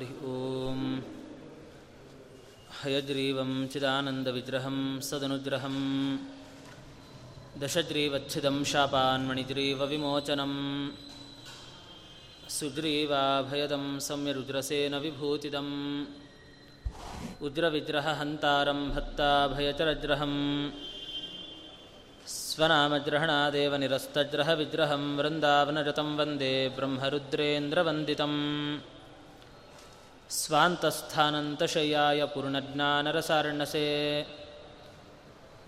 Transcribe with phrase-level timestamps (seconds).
[0.00, 0.80] हरि ॐ
[2.80, 5.76] हयग्रीवं चिदानन्दविग्रहं सदनुग्रहं
[7.62, 10.52] दशग्रीवच्छिदं शापान्मणिग्रीवविमोचनं
[12.56, 15.74] सुग्रीवाभयदं सम्यरुद्रसेन विभूतिदम्
[17.46, 20.38] उग्रविग्रहहन्तारं भक्ताभयचरग्रहम्
[22.34, 28.38] स्वनामग्रहणादेव निरस्तग्रहविग्रहं वृन्दावनरतं वन्दे ब्रह्मरुद्रेन्द्रवन्दितम्
[30.40, 33.86] स्वान्तस्थानन्तशय्याय पूर्णज्ञानरसार्णसे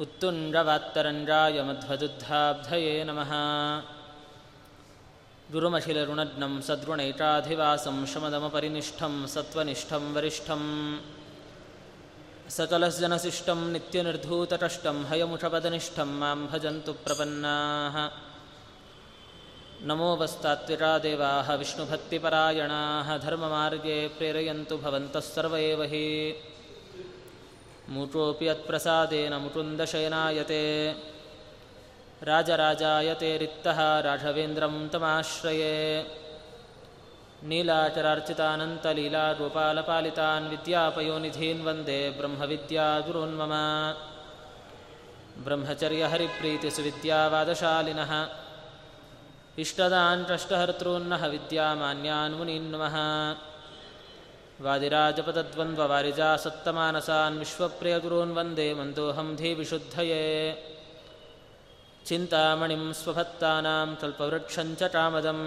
[0.05, 3.33] उत्तुण्डवात्तरञ्जाय मध्वदुद्धाब्धये नमः
[5.53, 10.69] गुरुमखिलरुणज्ञं सद्गुणैटाधिवासं शमदमपरिनिष्ठं सत्त्वनिष्ठं वरिष्ठम्
[12.57, 17.97] सकलजनशिष्टं नित्यनिर्धूतकष्टं हयमुषपदनिष्ठं मां भजन्तु प्रपन्नाः
[19.89, 26.07] नमो वस्तात्विका देवाः विष्णुभक्तिपरायणाः धर्ममार्गे प्रेरयन्तु भवन्तः सर्व एव हि
[27.95, 30.65] मूटोऽपि यत्प्रसादेन मुकुन्दशयनायते
[32.31, 35.77] राजराजायते रिक्तः राघवेन्द्रं तमाश्रये
[37.51, 43.55] नीलाचरार्चितानन्तलीलागोपालपालितान् विद्यापयोनिधीन् वन्दे ब्रह्मविद्यागुरोन्मम
[45.47, 48.13] ब्रह्मचर्यहरिप्रीतिसुविद्यावादशालिनः
[49.58, 52.96] ಇಷ್ಟದಾನ್ ಟ್ರಷ್ಟಹರ್ತೃನ್ನಹ ವಿದ್ಯಾಮಾನ್ಯಾನ್ ಮುನೀನ್ಮಃ
[54.62, 60.24] ವಾದಿರಾಜಪದದ್ವಂದ್ವವಾರಿಜಾ ಸತ್ತಮಾನಸಾನ್ ವಿಶ್ವಪ್ರಿಯಗುರೂನ್ ವಂದೇ ಮಂದೋಹಂ ಧೀ ವಿಶುದ್ಧಯೇ.
[62.06, 65.42] ಚಿಂತಾಮಣಿಂ ಸ್ವಭಕ್ತಾನಾಂ ಕಲ್ಪವೃಕ್ಷಂಚ ಚಾಮದಂ.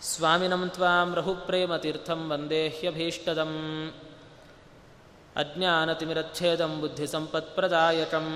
[0.00, 3.54] ಸ್ವಾಮಿನಂ ತ್ವಾಂ ರಹುಪ್ರೇಮತೀರ್ಥಂ ವಂದೇಹ್ಯಭೀಷ್ಟದಂ
[5.36, 8.28] ಅಜ್ಞಾನತಿಮಿರಚ್ಛೇದಂ ಬುದ್ಧಿಸಂಪತ್ಪ್ರದಾಯಕಂ.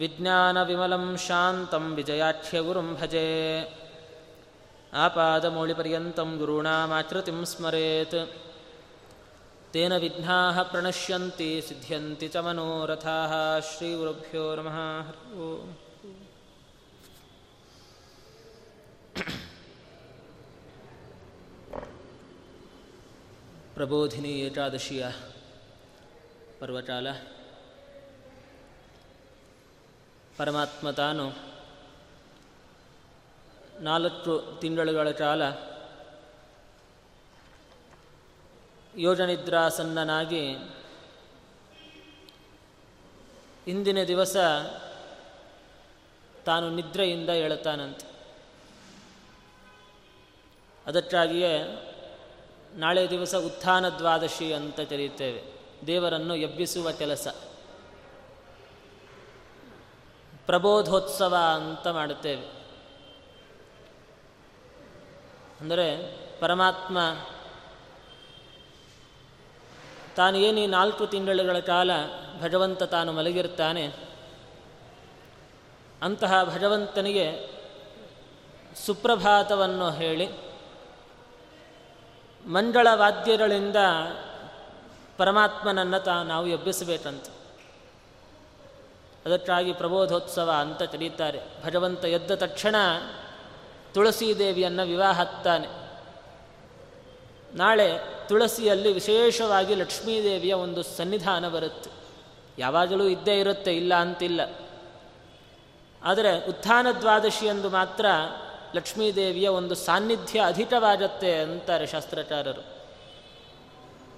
[0.00, 3.28] विज्ञानविमलं शान्तं विजयाख्यगुरुं भजे
[5.04, 8.18] आपादमौलिपर्यन्तं गुरूणामाकृतिं स्मरेत्
[9.74, 13.32] तेन विघ्नाः प्रणश्यन्ति सिद्ध्यन्ति च मनोरथाः
[13.70, 14.78] श्रीगुरुभ्यो नमः
[15.08, 15.72] हरि ओम्
[23.76, 25.04] ಪ್ರಬೋಧಿನಿ ಏಕಾದಶಿಯ
[26.58, 27.06] ಪರ್ವಕಾಲ
[30.39, 31.31] ಪರಮಾತ್ಮ ತಾನು
[33.79, 35.41] ನಾಲ್ಕು ತಿಂಗಳುಗಳ ಕಾಲ
[38.97, 40.57] ಯೋಜನಿದ್ರಾಸನ್ನನಾಗಿ
[43.67, 44.37] ಇಂದಿನ ದಿವಸ
[46.45, 48.05] ತಾನು ನಿದ್ರೆಯಿಂದ ಏಳುತ್ತಾನಂತೆ.
[50.87, 51.61] ಅದಕ್ಕಾಗಿಯೇ
[52.75, 55.43] ನಾಳೆ ದಿವಸ ಉತ್ಥಾನ ದ್ವಾದಶಿ ಅಂತ ತೆರೆಯುತ್ತೇವೆ.
[55.87, 57.27] ದೇವರನ್ನು ಎಬ್ಬಿಸುವ ಕೆಲಸ.
[60.49, 62.45] ಪ್ರಬೋಧೋತ್ಸವ ಅಂತ ಮಾಡುತ್ತೇವೆ.
[65.61, 65.87] ಅಂದರೆ
[66.39, 66.97] ಪರಮಾತ್ಮ
[70.15, 71.91] ತಾನು ಏನು ಈ ನಾಲ್ಕು ತಿಂಗಳುಗಳ ಕಾಲ
[72.41, 73.85] ಭಗವಂತ ತಾನು ಮಲಗಿರ್ತಾನೆ
[76.01, 77.25] ಅಂತಹ ಭಗವಂತನಿಗೆ
[78.85, 80.27] ಸುಪ್ರಭಾತವನ್ನು ಹೇಳಿ
[82.45, 83.75] ಮಂಡಳ ವಾದ್ಯಗಳಿಂದ
[85.17, 87.25] ಪರಮಾತ್ಮನನ್ನು ತಾ, ನಾವು ಎಬ್ಬಿಸಬೇಕಂತ.
[89.29, 91.39] ಅದಕ್ಕಾಗಿ ಪ್ರಬೋಧೋತ್ಸವ ಅಂತ ಕರೀತಾರೆ.
[91.65, 92.75] ಭಗವಂತ ಎದ್ದ ತಕ್ಷಣ
[93.93, 95.67] ತುಳಸೀದೇವಿಯನ್ನು ವಿವಾಹತ್ತಾನೆ
[97.57, 101.89] ನಾಳೆ ತುಳಸಿಯಲ್ಲಿ ವಿಶೇಷವಾಗಿ ಲಕ್ಷ್ಮೀದೇವಿಯ ಒಂದು ಸನ್ನಿಧಾನ ಬರುತ್ತೆ.
[102.57, 104.41] ಯಾವಾಗಲೂ ಇದ್ದೇ ಇರುತ್ತೆ, ಇಲ್ಲ ಅಂತಿಲ್ಲ.
[106.03, 108.05] ಆದರೆ ಉತ್ಥಾನ ದ್ವಾದಶಿಯಂದು ಮಾತ್ರ
[108.75, 112.61] ಲಕ್ಷ್ಮೀದೇವಿಯ ಒಂದು ಸಾನ್ನಿಧ್ಯ ಅಧಿಕವಾಗತ್ತೆ ಅಂತಾರೆ ಶಾಸ್ತ್ರಕಾರರು.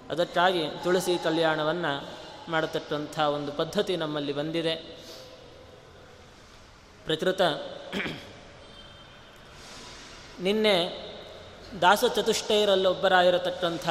[0.10, 4.76] ಅದಕ್ಕಾಗಿ ತುಳಸಿ ಕಲ್ಯಾಣವನ್ನು ಮಾಡತಕ್ಕಂಥ ಒಂದು ಪದ್ಧತಿ ನಮ್ಮಲ್ಲಿ ಬಂದಿದೆ.
[7.06, 7.42] ಪ್ರಕೃತ
[10.40, 11.12] ನಿನ್ನೆ
[11.82, 13.90] ದಾಸ ಚತುಷ್ಟಯರಲ್ಲೊಬ್ಬರಾಗಿರತಕ್ಕಂಥ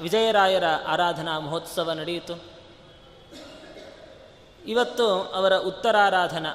[0.00, 2.42] ವಿಜಯರಾಯರ ಆರಾಧನಾ ಮಹೋತ್ಸವ ನಡೆಯಿತು.
[4.66, 6.54] ಇವತ್ತು ಅವರ ಉತ್ತರಾರಾಧನಾ,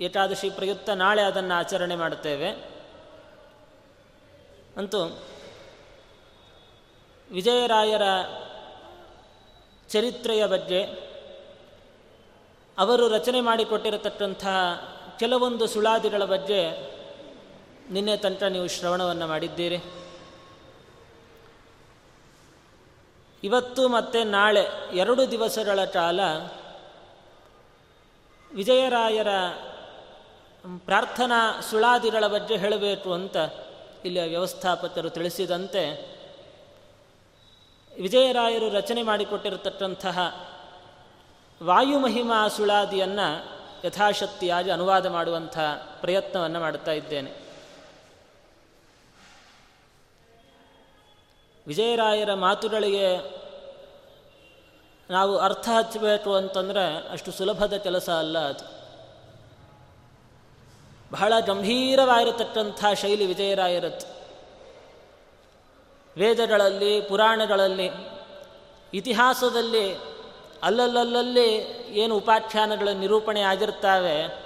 [0.00, 2.50] ಏಕಾದಶಿ ಪ್ರಯುಕ್ತ ನಾಳೆ ಅದನ್ನು ಆಚರಣೆ ಮಾಡುತ್ತೇವೆ.
[4.76, 5.22] ಅಂತೂ
[7.32, 8.02] ವಿಜಯರಾಯರ
[9.88, 10.84] ಚರಿತ್ರೆಯ ಬಗ್ಗೆ
[12.78, 14.46] ಅವರು ರಚನೆ ಮಾಡಿಕೊಟ್ಟಿರತಕ್ಕಂಥ
[15.18, 16.70] ಕೆಲವೊಂದು ಸುಳಾದಿಗಳ ಬಗ್ಗೆ
[17.90, 19.76] ನಿನ್ನೆ ತನಕ ನೀವು ಶ್ರವಣವನ್ನು ಮಾಡಿದ್ದೀರಿ.
[23.44, 26.20] ಇವತ್ತು ಮತ್ತು ನಾಳೆ ಎರಡು ದಿವಸಗಳ ಕಾಲ
[28.54, 29.28] ವಿಜಯರಾಯರ
[30.78, 33.36] ಪ್ರಾರ್ಥನಾ ಸುಳಾದಿಗಳ ಬಗ್ಗೆ ಹೇಳಬೇಕು ಅಂತ
[34.04, 36.13] ಇಲ್ಲಿಯ ವ್ಯವಸ್ಥಾಪಕರು ತಿಳಿಸಿದಂತೆ
[38.00, 40.48] ವಿಜಯರಾಯರು ರಚನೆ ಮಾಡಿಕೊಟ್ಟಿರತಕ್ಕಂತಹ
[41.62, 43.54] ವಾಯುಮಹಿಮಾ ಸುಳಾದಿಯನ್ನು
[43.86, 45.58] ಯಥಾಶಕ್ತಿಯಾಗಿ ಅನುವಾದ ಮಾಡುವಂಥ
[46.00, 47.32] ಪ್ರಯತ್ನವನ್ನು ಮಾಡುತ್ತಾ ಇದ್ದೇನೆ.
[51.66, 53.34] ವಿಜಯರಾಯರ ಮಾತುಗಳಿಗೆ
[55.10, 58.84] ನಾವು ಅರ್ಥ ಹಚ್ಚಬೇಕು ಅಂತಂದರೆ ಅಷ್ಟು ಸುಲಭದ ಕೆಲಸ ಅಲ್ಲ ಅದು.
[61.12, 64.13] ಬಹಳ ಗಂಭೀರವಾಗಿರತಕ್ಕಂಥ ಶೈಲಿ ವಿಜಯರಾಯರದ್ದು.
[66.16, 67.90] ವೇದಗಳಲ್ಲಿ, ಪುರಾಣಗಳಲ್ಲಿ,
[68.94, 69.94] ಇತಿಹಾಸದಲ್ಲಿ
[70.62, 71.54] ಅಲ್ಲಲ್ಲಲ್ಲಿ
[71.88, 74.44] ಏನು ಉಪಾಖ್ಯಾನಗಳ ನಿರೂಪಣೆ ಆಗಿರ್ತಾವೆ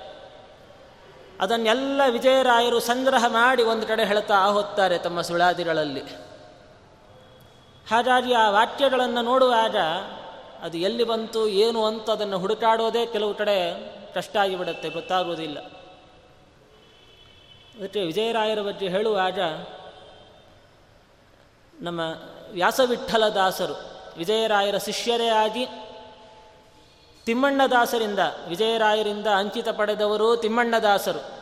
[1.41, 6.00] ಅದನ್ನೆಲ್ಲ ವಿಜಯರಾಯರು ಸಂಗ್ರಹ ಮಾಡಿ ಒಂದು ಕಡೆ ಹೇಳ್ತಾ ಹೋಗ್ತಾರೆ ತಮ್ಮ ಸುಳಾದಿಗಳಲ್ಲಿ.
[7.91, 9.76] ಹಾಗಾಗಿ ಆ ವಾಕ್ಯಗಳನ್ನು ನೋಡುವಾಗ
[10.62, 15.59] ಅದು ಎಲ್ಲಿ ಬಂತು, ಏನು ಅಂತ ಅದನ್ನು ಹುಡುಕಾಡೋದೇ ಕೆಲವು ಕಡೆ ಕಷ್ಟ ಆಗಿಬಿಡುತ್ತೆ, ಗೊತ್ತಾಗುವುದಿಲ್ಲ.
[17.79, 19.41] ಅದಕ್ಕೆ ವಿಜಯರಾಯರ ಬಗ್ಗೆ ಹೇಳುವಾಗ
[21.80, 22.00] ನಮ್ಮ
[22.52, 23.75] ವ್ಯಾಸವಿಠಲದಾಸರು
[24.19, 25.66] ವಿಜಯರಾಯರ ಶಿಷ್ಯರೇ ಆಗಿ
[27.26, 31.38] ತಿಮ್ಮಣ್ಣದಾಸರಿಂದ ವಿಜಯರಾಯರಿಂದ ಅಂಕಿತ ಪಡೆದವರು ತಿಮ್ಮಣ್ಣದಾಸರು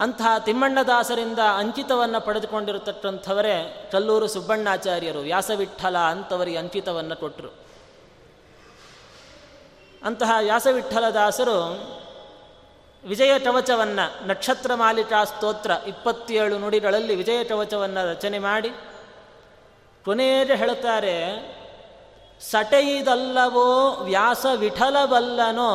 [0.00, 7.48] ಅಂತಹ ತಿಮ್ಮಣ್ಣದಾಸರಿಂದ ಅಂಕಿತವನ್ನು ಪಡೆದುಕೊಂಡಿರತಕ್ಕಂಥವರೇ ಕಲ್ಲೂರು ಸುಬ್ಬಣ್ಣಾಚಾರ್ಯರು, ವ್ಯಾಸವಿಠಲ ಅಂತವರಿಗೆ ಅಂಕಿತವನ್ನು ಕೊಟ್ಟರು
[10.04, 11.58] ಅಂತಹ ವ್ಯಾಸವಿಠಲದಾಸರು
[13.08, 18.70] ವಿಜಯ ಕವಚವನ್ನು ನಕ್ಷತ್ರ ಮಾಲಿಕಾ ಸ್ತೋತ್ರ ಇಪ್ಪತ್ತೇಳು ನುಡಿಗಳಲ್ಲಿ ವಿಜಯ ಕವಚವನ್ನು ರಚನೆ ಮಾಡಿ
[20.06, 21.16] ಕೊನೆಯೇ ಹೇಳುತ್ತಾರೆ,
[22.40, 25.70] ಸಟೆಯಿದಲ್ಲವೋ ವ್ಯಾಸ ವಿಠಲವಲ್ಲನೋ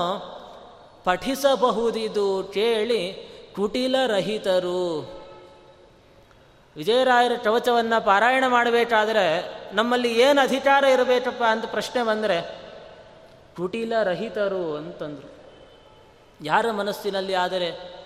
[1.04, 3.14] ಪಠಿಸಬಹುದಿದು ಕೇಳಿ
[3.56, 5.00] ಕುಟಿಲರಹಿತರು.
[6.76, 9.26] ವಿಜಯರಾಯರ ಕವಚವನ್ನು ಪಾರಾಯಣ ಮಾಡಬೇಕಾದ್ರೆ
[9.76, 12.42] ನಮ್ಮಲ್ಲಿ ಏನು ಅಧಿಕಾರ ಇರಬೇಕಪ್ಪ ಅಂತ ಪ್ರಶ್ನೆ ಬಂದರೆ,
[13.58, 15.30] ಕುಟಿಲರಹಿತರು ಅಂತಂದರು.
[16.44, 18.01] ಯಾರ ಮನಸ್ಸಿನಲ್ಲಿ ಆದರೆ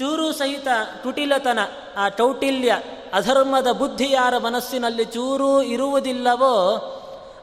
[0.00, 0.66] ಚೂರು ಸಹಿತ
[1.02, 1.58] ಕುಟಿಲತನ,
[1.96, 2.78] ಆ ಕೌಟಿಲ್ಯ
[3.12, 6.76] ಅಧರ್ಮದ ಬುದ್ಧಿ ಯಾರ ಮನಸ್ಸಿನಲ್ಲಿ ಚೂರು ಇರುವುದಿಲ್ಲವೋ,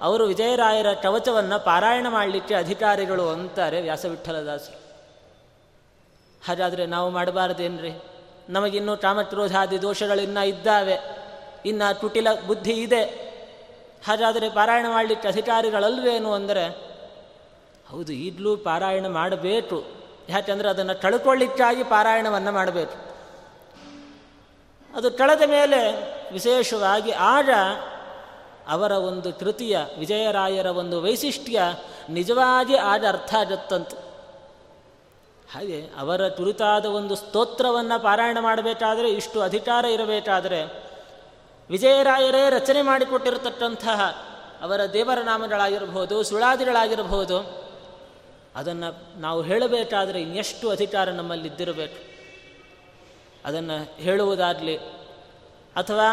[0.01, 4.79] ಅವರು ವಿಜಯರಾಯರ ಕವಚವನ್ನು ಪಾರಾಯಣ ಮಾಡಲಿಕ್ಕೆ ಅಧಿಕಾರಿಗಳು ಅಂತಾರೆ ವ್ಯಾಸವಿಠಲದಾಸರು.
[6.47, 8.03] ಹಾಗಾದರೆ ನಾವು ಮಾಡಬಾರ್ದೇನ್ರಿ?
[8.49, 10.97] ನಮಗಿನ್ನೂ ಕಾಮಕ್ರೋಧಾದಿ ದೋಷಗಳಿನ್ನ ಇದ್ದಾವೆ.
[11.65, 13.03] ಇನ್ನು ಕುಟಿಲ ಬುದ್ಧಿ ಇದೆ.
[14.07, 16.69] ಹಾಗಾದರೆ ಪಾರಾಯಣ ಮಾಡಲಿಕ್ಕೆ ಅಧಿಕಾರಿಗಳಲ್ವೇನು ಅಂದರೆ,
[17.89, 19.96] ಹೌದು, ಈಗಲೂ ಪಾರಾಯಣ ಮಾಡಬೇಕು.
[20.29, 23.07] ಯಾಕೆಂದರೆ ಅದನ್ನು ಕಳ್ಕೊಳ್ಳಿಕ್ಕಾಗಿ ಪಾರಾಯಣವನ್ನು ಮಾಡಬೇಕು.
[24.95, 25.93] ಅದು ಕಳೆದ ಮೇಲೆ
[26.33, 27.49] ವಿಶೇಷವಾಗಿ ಆಗ
[28.67, 31.61] ಅವರ ಒಂದು ಕೃತಿಯ ವಿಜಯರಾಯರ ಒಂದು ವೈಶಿಷ್ಟ್ಯ
[32.09, 33.87] ನಿಜವಾಗಿ ಆಗ ಅರ್ಥ ಆಗತ್ತಂತ.
[35.53, 40.87] ಹಾಗೆ ಅವರ ಕುರಿತಾದ ಒಂದು ಸ್ತೋತ್ರವನ್ನು ಪಾರಾಯಣ ಮಾಡಬೇಕಾದರೆ ಇಷ್ಟು ಅಧಿಕಾರ ಇರಬೇಕಾದರೆ
[41.69, 44.01] ವಿಜಯರಾಯರೇ ರಚನೆ ಮಾಡಿಕೊಟ್ಟಿರತಕ್ಕಂತಹ
[44.61, 47.66] ಅವರ ದೇವರ ನಾಮಗಳಾಗಿರಬಹುದು ಸುಳಾದಿಗಳಾಗಿರಬಹುದು
[48.57, 51.99] ಅದನ್ನು ನಾವು ಹೇಳಬೇಕಾದರೆ ಇನ್ನೆಷ್ಟು ಅಧಿಕಾರ ನಮ್ಮಲ್ಲಿದ್ದಿರಬೇಕು.
[53.45, 54.77] ಅದನ್ನು ಹೇಳುವುದಾಗಲಿ,
[55.75, 56.11] ಅಥವಾ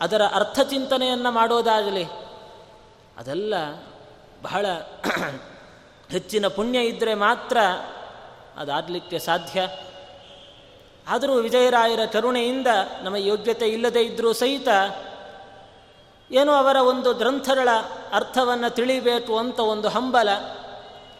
[0.00, 2.04] ಅದರ ಅರ್ಥ ಚಿಂತನೆಯನ್ನು ಮಾಡೋದಾಗಲಿ,
[3.16, 3.54] ಅದೆಲ್ಲ
[4.42, 4.66] ಬಹಳ
[6.10, 7.56] ಹೆಚ್ಚಿನ ಪುಣ್ಯ ಇದ್ದರೆ ಮಾತ್ರ
[8.56, 9.68] ಅದಾಗಲಿಕ್ಕೆ ಸಾಧ್ಯ.
[11.08, 12.66] ಆದರೂ ವಿಜಯರಾಯರ ಕರುಣೆಯಿಂದ
[13.02, 14.68] ನಮ್ಮ ಯೋಗ್ಯತೆ ಇಲ್ಲದೇ ಇದ್ದರೂ ಸಹಿತ
[16.30, 17.68] ಏನು ಅವರ ಒಂದು ಗ್ರಂಥಗಳ
[18.12, 20.28] ಅರ್ಥವನ್ನು ತಿಳಿಬೇಕು ಅಂತ ಒಂದು ಹಂಬಲ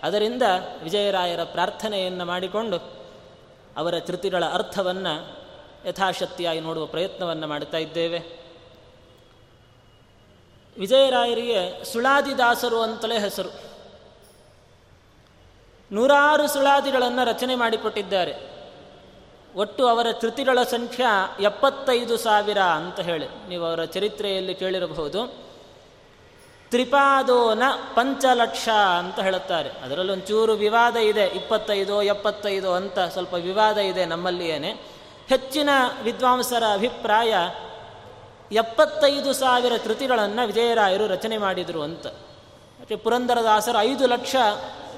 [0.06, 0.42] ಅದರಿಂದ
[0.82, 2.76] ವಿಜಯರಾಯರ ಪ್ರಾರ್ಥನೆಯನ್ನು ಮಾಡಿಕೊಂಡು
[3.76, 5.36] ಅವರ ತೃತಿಗಳ ಅರ್ಥವನ್ನು
[5.88, 8.18] ಯಥಾಶಕ್ತಿಯಾಗಿ ನೋಡುವ ಪ್ರಯತ್ನವನ್ನು ಮಾಡ್ತಾ ಇದ್ದೇವೆ.
[10.78, 13.48] ವಿಜಯರಾಯರಿಗೆ ಸುಳಾದಿದಾಸರು ಅಂತಲೇ ಹೆಸರು.
[15.92, 18.56] ನೂರಾರು ಸುಳಾದಿಗಳನ್ನು ರಚನೆ ಮಾಡಿಕೊಟ್ಟಿದ್ದಾರೆ.
[19.54, 23.48] ಒಟ್ಟು ಅವರ ತೃತಿಗಳ ಸಂಖ್ಯೆ ಎಪ್ಪತ್ತೈದು ಸಾವಿರ ಅಂತ ಹೇಳಿ.
[23.48, 25.45] ನೀವು ಅವರ ಚರಿತ್ರೆಯಲ್ಲಿ ಕೇಳಿರಬಹುದು.
[26.70, 27.62] ತ್ರಿಪಾದೋನ
[27.94, 28.68] ಪಂಚಲಕ್ಷ
[28.98, 29.70] ಅಂತ ಹೇಳುತ್ತಾರೆ.
[29.70, 31.24] ಅದರಲ್ಲೊಂಚೂರು ವಿವಾದ ಇದೆ.
[31.24, 34.70] ಇಪ್ಪತ್ತೈದು, ಎಪ್ಪತ್ತೈದು ಅಂತ ಸ್ವಲ್ಪ ವಿವಾದ ಇದೆ ನಮ್ಮಲ್ಲಿಯೇನೆ.
[35.28, 35.68] ಹೆಚ್ಚಿನ
[36.02, 37.34] ವಿದ್ವಾಂಸರ ಅಭಿಪ್ರಾಯ,
[38.52, 42.06] ಎಪ್ಪತ್ತೈದು ಸಾವಿರ ಕೃತಿಗಳನ್ನು ವಿಜಯರಾಯರು ರಚನೆ ಮಾಡಿದರು ಅಂತ.
[42.78, 44.36] ಯಾಕೆ ಪುರಂದರದಾಸರು ಐದು ಲಕ್ಷ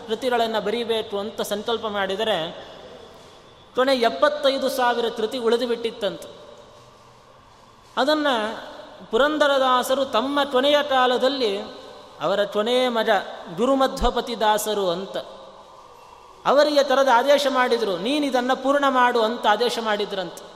[0.07, 2.69] ಕೃತಿಗಳನ್ನು ಬರೀಬೇಕು ಅಂತ ಸಂಕಲ್ಪ ಮಾಡಿದರೆ,
[3.75, 6.21] ಕೊನೆ ಎಪ್ಪತ್ತೈದು ಸಾವಿರ ಕೃತಿ ಉಳಿದು ಬಿಟ್ಟಿತ್ತಂತ.
[7.97, 8.69] ಅದನ್ನು
[9.11, 11.61] ಪುರಂದರದಾಸರು ತಮ್ಮ ಕೊನೆಯ ಕಾಲದಲ್ಲಿ
[12.21, 13.09] ಅವರ ಕೊನೆಯ ಮಜ
[13.57, 15.17] ಗುರುಮಧ್ವಪತಿ ದಾಸರು ಅಂತ.
[16.47, 20.49] ಅವರಿಗೆ ತರದ ಆದೇಶ ಮಾಡಿದರು, ನೀನು ಇದನ್ನು ಪೂರ್ಣ ಮಾಡು ಅಂತ ಆದೇಶ ಮಾಡಿದ್ರಂತೆ.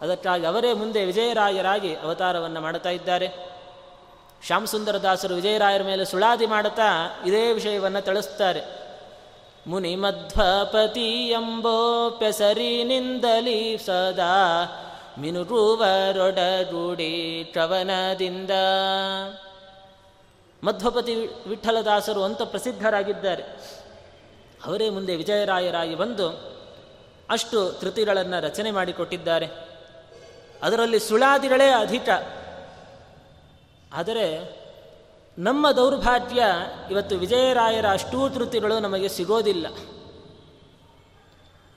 [0.00, 3.50] ಅದಕ್ಕಾಗಿ ಅವರೇ ಮುಂದೆ ವಿಜಯರಾಯರಾಗಿ ಅವತಾರವನ್ನು ಮಾಡ್ತಾ ಇದ್ದಾರೆ.
[4.46, 8.90] ಶ್ಯಾಮಸುಂದರ ದಾಸರು ವಿಜಯರಾಯರ ಮೇಲೆ ಸುಳಾದಿ ಮಾಡುತ್ತಾ ಇದೇ ವಿಷಯವನ್ನು ತಿಳಿಸ್ತಾರೆ.
[9.66, 14.64] ಮುನಿ ಮಧ್ವಪತಿ ಎಂಬೋ ಪೆಸರಿನಿಂದಲಿ ಸದಾ
[15.18, 18.50] ಮಿನುರುವರೊಡಗೂಡಿ ಶ್ರವಣದಿಂದ
[20.64, 23.44] ಮಧ್ವಪತಿ ವಿಠಲದಾಸರು ಅಂತ ಪ್ರಸಿದ್ಧರಾಗಿದ್ದಾರೆ.
[24.64, 26.58] ಅವರೇ ಮುಂದೆ ವಿಜಯರಾಯರಾಗಿ ಬಂದು
[27.30, 29.48] ಅಷ್ಟು ತೃತಿಗಳನ್ನು ರಚನೆ ಮಾಡಿಕೊಟ್ಟಿದ್ದಾರೆ.
[30.62, 32.08] ಅದರಲ್ಲಿ ಸುಳಾದಿಗಳೇ ಅಧಿಕ.
[33.92, 34.60] ಆದರೆ
[35.38, 36.42] ನಮ್ಮ ದೌರ್ಭಾಗ್ಯ
[36.90, 39.66] ಇವತ್ತು ವಿಜಯರಾಯರ ಅಷ್ಟೂ ತೃತಿಗಳು ನಮಗೆ ಸಿಗೋದಿಲ್ಲ.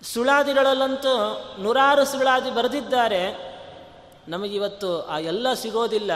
[0.04, 3.54] ಸುಳಾದಿಗಳಲ್ಲಂತೂ ನೂರಾರು ಸುಳಾದಿ ಬರೆದಿದ್ದಾರೆ.
[4.28, 6.12] ನಮಗಿವತ್ತು ಆ ಎಲ್ಲ ಸಿಗೋದಿಲ್ಲ.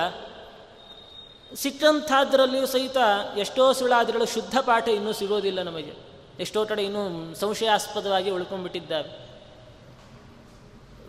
[1.56, 2.98] ಸಿಕ್ಕಂಥದ್ರಲ್ಲಿಯೂ ಸಹಿತ
[3.38, 5.94] ಎಷ್ಟೋ ಸುಳಾದಿಗಳು ಶುದ್ಧ ಪಾಠ ಇನ್ನೂ ಸಿಗೋದಿಲ್ಲ ನಮಗೆ.
[6.40, 9.28] ಎಷ್ಟೋ ಕಡೆ ಇನ್ನೂ ಸಂಶಯಾಸ್ಪದವಾಗಿ ಉಳ್ಕೊಂಡ್ಬಿಟ್ಟಿದ್ದಾರೆ.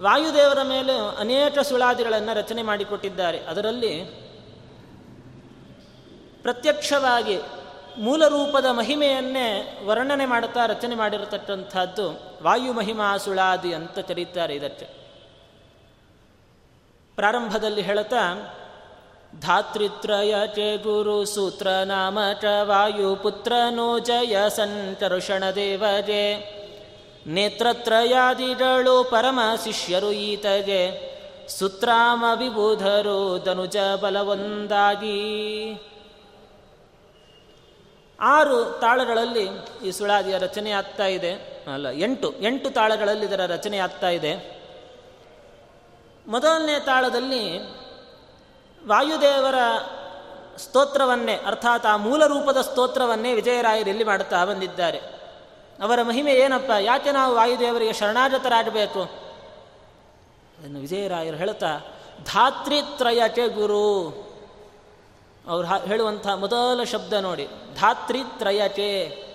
[0.02, 3.38] ವಾಯುದೇವರ ಮೇಲೆ ಅನೇಕ ಸುಳಾದಿಗಳನ್ನು ರಚನೆ ಮಾಡಿಕೊಟ್ಟಿದ್ದಾರೆ.
[3.38, 4.04] ಅದರಲ್ಲಿ
[6.42, 7.38] ಪ್ರತ್ಯಕ್ಷವಾಗಿ
[7.98, 14.84] ಮೂಲ ರೂಪದ ಮಹಿಮೆಯನ್ನೇ ವರ್ಣನೆ ಮಾಡುತ್ತಾ ರಚನೆ ಮಾಡಿರತಕ್ಕಂಥದ್ದು ವಾಯು ಮಹಿಮಾ ಸುಳಾದಿ ಅಂತ ಕರೀತಾರೆ ಇದಕ್ಕೆ.
[17.16, 18.54] ಪ್ರಾರಂಭದಲ್ಲಿ ಹೇಳುತ್ತಾ
[19.40, 26.58] ಧಾತೃತ್ರಯ ಚೇ ಗುರು ಸೂತ್ರ ನಾಮ ಚ ವಾಯುಪುತ್ರ ನೋ ಜಯ ಸಂಕರುಷಣ ದೇವಜೆ
[27.26, 31.08] ನೇತ್ರತ್ರಯಾದಿಗಳು ಪರಮ ಶಿಷ್ಯರು ಈತಗೆ,
[31.48, 35.18] ಸುತ್ರಾಮ ವಿಬುಧರು ಧನುಜ ಬಲವೊಂದಾಗಿ.
[38.20, 39.48] ಆರು ತಾಳಗಳಲ್ಲಿ
[39.84, 41.32] ಈ ಸುಳಾದಿಯ ರಚನೆ ಆಗ್ತಾ ಇದೆ.
[41.74, 44.58] ಅಲ್ಲ, ಎಂಟು ಎಂಟು ತಾಳಗಳಲ್ಲಿ ಇದರ ರಚನೆ ಆಗ್ತಾ ಇದೆ.
[46.26, 47.58] ಮೊದಲನೇ ತಾಳದಲ್ಲಿ
[48.88, 49.54] ವಾಯುದೇವರ
[50.56, 54.98] ಸ್ತೋತ್ರವನ್ನೇ, ಅರ್ಥಾತ್ ಆ ಮೂಲ ರೂಪದ ಸ್ತೋತ್ರವನ್ನೇ ವಿಜಯರಾಯರು ಎಲ್ಲಿ ಮಾಡುತ್ತಾ ಬಂದಿದ್ದಾರೆ.
[55.82, 56.70] ಅವರ ಮಹಿಮೆ ಏನಪ್ಪ?
[56.80, 59.02] ಯಾಕೆ ನಾವು ವಾಯುದೇವರಿಗೆ ಶರಣಾಗತರಾಗಬೇಕು?
[60.58, 61.78] ಅದನ್ನು ವಿಜಯರಾಯರು ಹೇಳುತ್ತಾ
[62.24, 64.27] ಧಾತ್ರಿತ್ರಯಕೆ ಗುರು.
[65.48, 67.46] ಅವ್ರು ಹೇಳುವಂಥ ಮೊದಲ ಶಬ್ದ ನೋಡಿ.
[67.74, 69.28] ಧಾತ್ರಿ ತ್ರಯಚೆ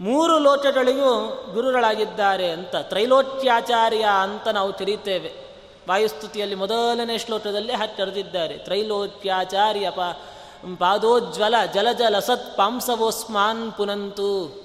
[0.00, 1.12] ಮೂರು ಲೋಚಗಳಿಗೂ
[1.52, 2.76] ಗುರುಗಳಾಗಿದ್ದಾರೆ ಅಂತ.
[2.76, 5.32] ತ್ರೈಲೋಚ್ಯಾಚಾರ್ಯ ಅಂತ ನಾವು ತಿಳಿತೇವೆ
[5.88, 10.00] ವಾಯುಸ್ತುತಿಯಲ್ಲಿ ಮೊದಲನೇ ಶ್ಲೋಕದಲ್ಲಿ ಹತ್ತರೆದಿದ್ದಾರೆ ತ್ರೈಲೋಚ್ಯಾಚಾರ್ಯ ಪ
[10.78, 14.62] ಪಾದೋಜ್ವಲ ಜಲಜ ಲಸತ್ ಪಾಂಸವೋಸ್ಮಾನ್ ಪುನಂತು.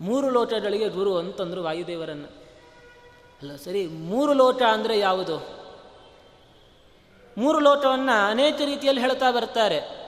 [0.00, 2.26] ಮೂರು ಲೋಟಗಳಿಗೆ ಗುರು ಅಂತಂದರು ವಾಯುದೇವರನ್ನು.
[3.42, 5.63] ಅಲ್ಲ ಸರಿ, ಮೂರು ಲೋಟ ಅಂದರೆ ಯಾವುದು?
[7.38, 10.04] ಮೂರು ಲೋಟವನ್ನು ಅನೇಕ ರೀತಿಯಲ್ಲಿ ಹೇಳ್ತಾ ಬರ್ತಾರೆ.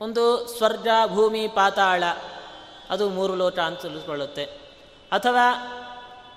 [0.00, 2.04] ಒಂದು ಸ್ವರ್ಗ, ಭೂಮಿ, ಪಾತಾಳ.
[2.90, 4.44] ಅದು ಮೂರು ಲೋಟ ಅಂತ ತಿಳಿಸ್ಕೊಳ್ಳುತ್ತೆ
[5.12, 5.76] ಅಥವಾ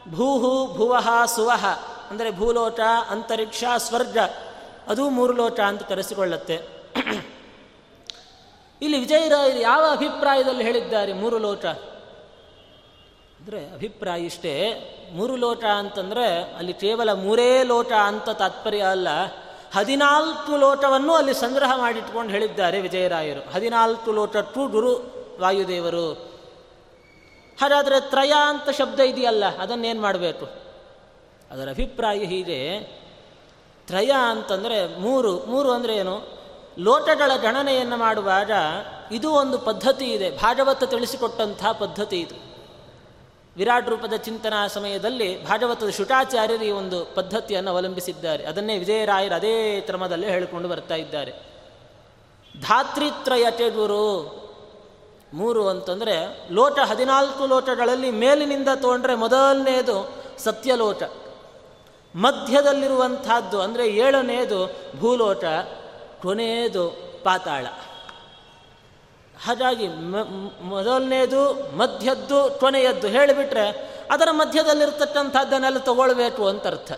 [0.09, 1.65] ಭೂಹು, ಭುವಹ, ಸುವಹ.
[2.09, 2.79] ಅಂದರೆ ಭೂಲೋಟ
[3.09, 4.17] ಅಂತರಿಕ್ಷ, ಸ್ವರ್ಗ.
[4.87, 6.55] ಅದು ಮೂರು ಲೋಟ ಅಂತ ಕರೆಸಿಕೊಳ್ಳುತ್ತೆ
[8.81, 11.65] ಇಲ್ಲಿ ವಿಜಯರಾಯರು ಯಾವ ಅಭಿಪ್ರಾಯದಲ್ಲಿ ಹೇಳಿದ್ದಾರೆ ಮೂರು ಲೋಟ
[13.39, 14.55] ಅಂದರೆ ಅಭಿಪ್ರಾಯ ಇಷ್ಟೇ.
[15.13, 19.07] ಮೂರು ಲೋಟ ಅಂತಂದರೆ ಅಲ್ಲಿ ಕೇವಲ ಮೂರೇ ಲೋಟ ಅಂತ ತಾತ್ಪರ್ಯ ಅಲ್ಲ.
[19.75, 23.53] ಹದಿನಾಲ್ಕು ಲೋಟವನ್ನು ಅಲ್ಲಿ ಸಂಗ್ರಹ ಮಾಡಿಟ್ಕೊಂಡು ಹೇಳಿದ್ದಾರೆ ವಿಜಯರಾಯರು.
[23.53, 24.91] ಹದಿನಾಲ್ಕು ಲೋಟಕ್ಕೂ ಗುರು
[25.41, 26.13] ವಾಯುದೇವರು.
[27.61, 30.45] ಹಾಗಾದರೆ ತ್ರಯ ಅಂತ ಶಬ್ದ ಇದೆಯಲ್ಲ, ಅದನ್ನೇನು ಮಾಡಬೇಕು?
[31.51, 32.79] ಅದರ ಅಭಿಪ್ರಾಯ ಹೀಗೆ,
[33.87, 36.27] ತ್ರಯ ಅಂತಂದರೆ ಮೂರು ಮೂರು ಅಂದರೆ ಏನು?
[36.79, 38.51] ಲೋಟಗಳ ಗಣನೆಯನ್ನು ಮಾಡುವಾಗ
[39.11, 42.52] ಇದು ಒಂದು ಪದ್ಧತಿ ಇದೆ, ಭಾಗವತ ತಿಳಿಸಿಕೊಟ್ಟಂಥ ಪದ್ಧತಿ ಇದು.
[43.57, 48.45] ವಿರಾಟ್ ರೂಪದ ಚಿಂತನಾ ಸಮಯದಲ್ಲಿ ಭಾಗವತದ ಶುಟಾಚಾರ್ಯರು ಈ ಒಂದು ಪದ್ಧತಿಯನ್ನು ಅವಲಂಬಿಸಿದ್ದಾರೆ.
[48.45, 51.31] ಅದನ್ನೇ ವಿಜಯರಾಯರು ಅದೇ ಕ್ರಮದಲ್ಲೇ ಹೇಳಿಕೊಂಡು ಬರ್ತಾ ಇದ್ದಾರೆ.
[52.61, 54.43] ಧಾತ್ರಿತ್ರಯ ಗುರು
[55.33, 61.03] ಮೂರು ಅಂತಂದರೆ, ಲೋಟ ಹದಿನಾಲ್ಕು ಲೋಟಗಳಲ್ಲಿ ಮೇಲಿನಿಂದ ತೊಗೊಂಡ್ರೆ ಮೊದಲನೆಯದು ಸತ್ಯಲೋಟ.
[62.15, 65.43] ಮಧ್ಯದಲ್ಲಿರುವಂಥದ್ದು ಅಂದರೆ ಏಳನೆಯದು ಭೂಲೋಟ
[66.21, 67.67] ಕೊನೆಯದು ಪಾತಾಳ.
[69.45, 69.87] ಹಾಗಾಗಿ
[70.61, 76.91] ಮೊದಲನೇದು, ಮಧ್ಯದ್ದು, ಕೊನೆಯದ್ದು ಹೇಳಿಬಿಟ್ರೆ ಅದರ ಮಧ್ಯದಲ್ಲಿರ್ತಕ್ಕಂಥದ್ದನ್ನೆಲ್ಲ ತಗೊಳ್ಬೇಕು ಅಂತ ಅರ್ಥ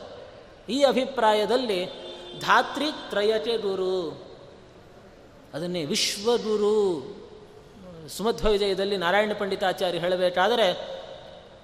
[0.70, 1.86] ಈ ಅಭಿಪ್ರಾಯದಲ್ಲಿ
[2.40, 4.24] ಧಾತ್ರಿ ತ್ರಯಕೆ ಗುರು.
[5.54, 7.16] ಅದನ್ನೇ ವಿಶ್ವಗುರು.
[8.18, 11.00] ಸುಮಧ್ವ ವಿಜಯದಲ್ಲಿ ನಾರಾಯಣ ಪಂಡಿತಾಚಾರ್ಯ ಹೇಳಬೇಕಾದರೆ,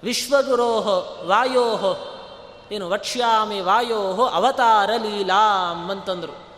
[0.02, 0.88] ವಿಶ್ವಗುರೋಹ,
[1.26, 2.18] ವಾಯೋಹೋ,
[2.72, 6.51] ಏನು ವಕ್ಷ್ಯಾಮಿ ವಾಯೋಹೋ, ಅವತಾರ ಲೀಲಾಂ ಅಂತಂದರು.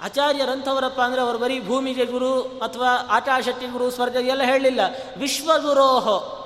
[0.00, 4.80] ಆಚಾರ್ಯರಂಥವರಪ್ಪ ಅಂದರೆ ಅವರು ಬರೀ ಭೂಮಿಗೆ ಗುರು ಅಥವಾ ಆಕಾಶಕ್ಕೆ ಗುರು, ಸ್ವರ್ಗ ಎಲ್ಲ ಹೇಳಲಿಲ್ಲ.
[5.16, 6.42] ವಿಶ್ವಗುರೋಹೋ.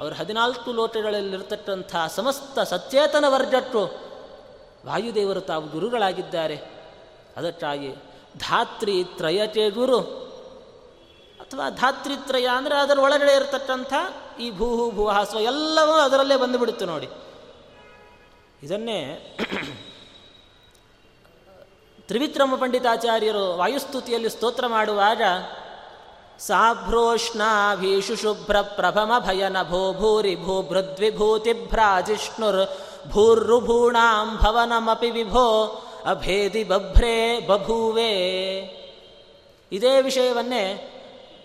[0.00, 3.90] ಅವರು ಹದಿನಾಲ್ಕು ಲೋಟಗಳಲ್ಲಿರ್ತಕ್ಕಂಥ ಸಮಸ್ತ ಸಚೇತನ ವರ್ಜಟ್ಟು
[4.86, 6.56] ವಾಯುದೇವರು ತಾವು ಗುರುಗಳಾಗಿದ್ದಾರೆ.
[7.36, 7.92] ಅದಕ್ಕಾಗಿ
[8.38, 10.00] ಧಾತ್ರಿ ತ್ರಯತೆ ಗುರು.
[11.40, 13.92] ಅಥವಾ ಧಾತ್ರಿತ್ರಯ ಅಂದರೆ ಅದರ ಒಳಗಡೆ ಇರತಕ್ಕಂಥ
[14.40, 17.08] ಈ ಭೂಹು, ಭೂಹಾಸ್ವ ಎಲ್ಲವೂ ಅದರಲ್ಲೇ ಬಂದುಬಿಡುತ್ತೆ ನೋಡಿ.
[18.62, 19.00] ಇದನ್ನೇ
[22.06, 25.22] ತ್ರಿವಿಕ್ರಮ ಪಂಡಿತಾಚಾರ್ಯರು ವಾಯುಸ್ತುತಿಯಲ್ಲಿ ಸ್ತೋತ್ರ ಮಾಡುವಾಗ,
[26.38, 32.78] ಸಾಭ್ರೋಷ್ಣಾಭೀಷು ಶುಭ್ರ ಪ್ರಭಮ ಭಯನ ಭೋ ಭೂರಿ ಭೂ ಭೃದ್ವಿಭೂತಿಭ್ರಾಜಿಷ್ಣುರ್
[33.10, 38.10] ಭೂರ್ರುಭೂಣಾಂ ಭವನಮಪಿ ವಿಭೋ ಅಭೇದಿ ಬಭ್ರೇ ಬಭೂವೇ.
[39.72, 40.90] ಇದೇ ವಿಷಯವನ್ನೇ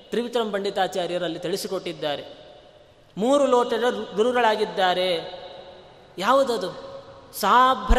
[0.10, 2.38] ತ್ರಿವಿಕ್ರಮ ಪಂಡಿತಾಚಾರ್ಯರಲ್ಲಿ ತಿಳಿಸಿಕೊಟ್ಟಿದ್ದಾರೆ.
[3.18, 3.84] ಮೂರು ಲೋಟದ
[4.16, 5.42] ಗುರುಗಳಾಗಿದ್ದಾರೆ.
[6.18, 7.04] ಯಾವುದದು?
[7.40, 7.98] ಸಾಭ್ರ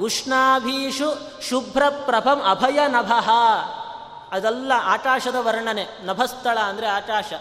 [0.00, 3.30] ಉಷ್ಣಾಭೀಷು ಶುಭ್ರ ಪ್ರಭಂ ಅಭಯ ನಭಃ.
[4.30, 7.32] ಅದೆಲ್ಲ ಆಕಾಶದ ವರ್ಣನೆ, ನಭಸ್ಥಳ ಅಂದರೆ ಆಕಾಶ.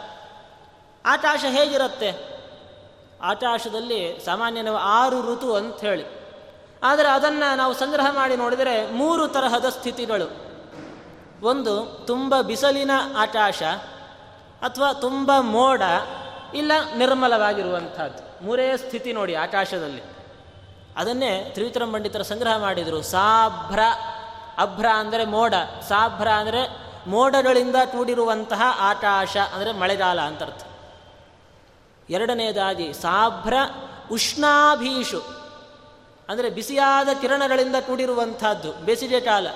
[1.05, 2.31] ಆಕಾಶ ಹೇಗಿರುತ್ತೆ?
[3.21, 6.21] ಆಕಾಶದಲ್ಲಿ ಸಾಮಾನ್ಯ ಆರು ಋತು ಅಂತ ಹೇಳಿ
[6.83, 10.51] ಆದರೆ ಅದನ್ನು ನಾವು ಸಂಗ್ರಹ ಮಾಡಿ ನೋಡಿದರೆ ಮೂರು ತರಹದ ಸ್ಥಿತಿಗಳು.
[11.45, 13.63] ಒಂದು, ತುಂಬ ಬಿಸಿಲಿನ ಆಕಾಶ,
[14.61, 15.81] ಅಥವಾ ತುಂಬ ಮೋಡ,
[16.53, 18.45] ಇಲ್ಲ ನಿರ್ಮಲವಾಗಿರುವಂಥದ್ದು.
[18.45, 20.20] ಮೂರೇ ಸ್ಥಿತಿ ನೋಡಿ ಆಕಾಶದಲ್ಲಿ.
[20.97, 23.01] ಅದನ್ನೇ ತ್ರಿವಿಕ್ರಮ ಪಂಡಿತರ ಸಂಗ್ರಹ ಮಾಡಿದರು.
[23.01, 23.79] ಸಾಭ್ರ,
[24.57, 25.53] ಅಭ್ರ ಅಂದರೆ ಮೋಡ.
[25.87, 30.63] ಸಾಭ್ರ ಅಂದರೆ ಮೋಡಗಳಿಂದ ಕೂಡಿರುವಂತಹ ಆಕಾಶ ಅಂದರೆ ಮಳೆಗಾಲ ಅಂತ ಅರ್ಥ.
[32.09, 33.53] ಎರಡನೆಯದಾಗಿ ಸಾಭ್ರ
[34.11, 35.41] ಉಷ್ಣಾಭೀಷು
[36.29, 39.47] ಅಂದರೆ ಬಿಸಿಯಾದ ಕಿರಣಗಳಿಂದ ಕೂಡಿರುವಂತಹದ್ದು ಬೇಸಿಗೆ ಕಾಲ.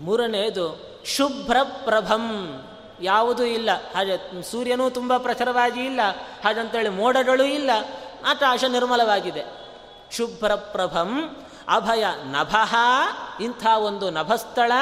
[0.00, 2.56] ಮೂರನೆಯದು ಶುಭ್ರ ಪ್ರಭಂ.
[3.00, 3.70] ಯಾವುದೂ ಇಲ್ಲ.
[3.94, 6.00] ಹಾಗೆ ಸೂರ್ಯನೂ ತುಂಬ ಪ್ರಖರವಾಗಿ ಇಲ್ಲ.
[6.44, 7.70] ಹಾಗಂತೇಳಿ ಮೋಡಗಳೂ ಇಲ್ಲ.
[8.26, 9.59] ಆಕಾಶ ನಿರ್ಮಲವಾಗಿದೆ.
[10.10, 11.36] ಶುಭ್ರ ಪ್ರಭಂ
[11.68, 12.74] ಅಭಯ ನಭಃ
[13.40, 14.72] ಇಂಥ ಒಂದು ನಭಸ್ಥಳ.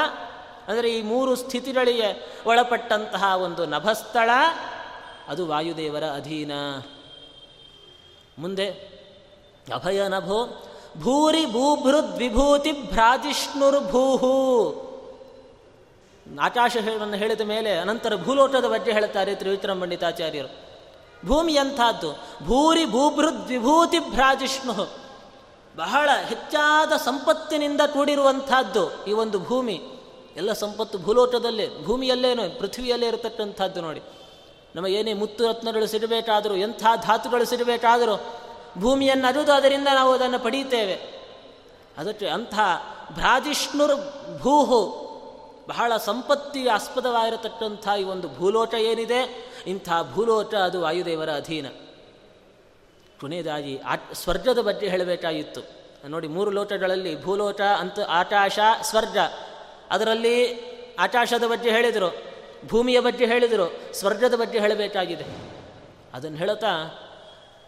[0.69, 4.31] ಅಂದರೆ ಈ ಮೂರು ಸ್ಥಿತಿಗಳಿಗೆ ಒಳಪಟ್ಟಂತಹ ಒಂದು ನಭಸ್ಥಳ.
[5.29, 6.53] ಅದು ವಾಯುದೇವರ ಅಧೀನ.
[8.39, 8.71] ಮುಂದೆ
[9.75, 10.65] ಅಭಯ ನಭೋ
[11.01, 14.29] ಭೂರಿ ಭೂಭೃದ್ವಿಭೂತಿ ಭ್ರಾಜಿಷ್ಣುರ್ಭೂಹು
[16.43, 20.69] ಆಕಾಶವನ್ನು ಹೇಳಿದ ಮೇಲೆ ಅನಂತರ ಭೂಲೋಟದ ಬಗ್ಗೆ ಹೇಳುತ್ತಾರೆ ತ್ರಿವಿಕ್ರಮ ಪಂಡಿತಾಚಾರ್ಯರು
[21.27, 22.13] ಭೂಮಿ ಎಂಥದ್ದು
[22.47, 25.08] ಭೂರಿ ಭೂಭೃದ್ ವಿಭೂತಿ ಭ್ರಾಜಿಷ್ಣು
[25.79, 29.81] ಬಹಳ ಹೆಚ್ಚಾದ ಸಂಪತ್ತಿನಿಂದ ಕೂಡಿರುವಂಥದ್ದು ಈ ಒಂದು ಭೂಮಿ.
[30.37, 34.03] ಎಲ್ಲ ಸಂಪತ್ತು ಭೂಲೋಟದಲ್ಲೇ ಭೂಮಿಯಲ್ಲೇನು, ಪೃಥ್ವಿಯಲ್ಲೇ ಇರತಕ್ಕಂಥದ್ದು ನೋಡಿ.
[34.75, 38.27] ನಮ್ಮ ಏನೇ ಮುತ್ತು ರತ್ನಗಳು ಸಿಡಬೇಕಾದರೂ ಎಂಥ ಧಾತುಗಳು ಸಿಡಬೇಕಾದರೂ
[38.79, 40.95] ಭೂಮಿಯನ್ನು ಅರಿದು ಅದರಿಂದ ನಾವು ಅದನ್ನು ಪಡೆಯುತ್ತೇವೆ.
[41.99, 42.55] ಅದಕ್ಕೆ ಅಂಥ
[43.15, 43.95] ಭ್ರಾಜಿಷ್ಣುರ್
[44.39, 45.09] ಭೂಹು
[45.69, 49.53] ಬಹಳ ಸಂಪತ್ತಿಗೆ ಆಸ್ಪದವಾಗಿರತಕ್ಕಂಥ ಈ ಒಂದು ಭೂಲೋಟ ಏನಿದೆ?
[49.67, 51.67] ಇಂಥ ಭೂಲೋಟ ಅದು ವಾಯುದೇವರ ಅಧೀನ.
[53.21, 55.61] ಕೊನೆಯದಾಗಿ ಆ ಸ್ವರ್ಗದ ಬಗ್ಗೆ ಹೇಳಬೇಕಾಗಿತ್ತು.
[56.09, 59.19] ನೋಡಿ, ಮೂರು ಲೋಟಗಳಲ್ಲಿ ಭೂಲೋಟ, ಅಂತ ಆಕಾಶ, ಸ್ವರ್ಗ.
[59.91, 60.61] ಅದರಲ್ಲಿ
[60.95, 62.17] ಆಕಾಶದ ಬಗ್ಗೆ ಹೇಳಿದರು,
[62.69, 65.25] ಭೂಮಿಯ ಬಗ್ಗೆ ಹೇಳಿದರು, ಸ್ವರ್ಗದ ಬಗ್ಗೆ ಹೇಳಬೇಕಾಗಿದೆ.
[66.15, 66.99] ಅದನ್ನು ಹೇಳುತ್ತಾ,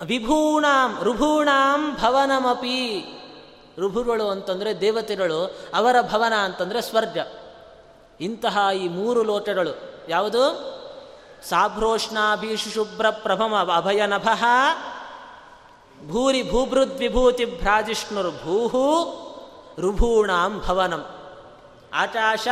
[0.05, 3.05] ವಿಭೂಣಾಂ, ರುಭೂಣಾಂ ಭವನಮಪಿ.
[3.79, 7.19] ರುಭುಗಳು ಅಂತಂದರೆ ದೇವತೆಗಳು, ಅವರ ಭವನ ಅಂತಂದರೆ ಸ್ವರ್ಗ.
[8.21, 10.71] ಇಂತಹ ಈ ಮೂರು ಲೋಟಗಳು, ಯಾವುದು?
[11.49, 14.45] ಸಾಭ್ರೋಷ್ಣಾಭೀಶು ಶುಭ್ರ ಪ್ರಭಮ ಅಭಯ ನಭಃ
[16.09, 19.21] ಭೂರಿ ಭೂಭೃದ್ವಿಭೂತಿ ಭ್ರಾಜಿಷ್ಣುರ್ಭೂಹು
[19.81, 21.17] ರುಭೂಣಾಂ ಭವನಂ.
[21.95, 22.49] ಆಕಾಶ,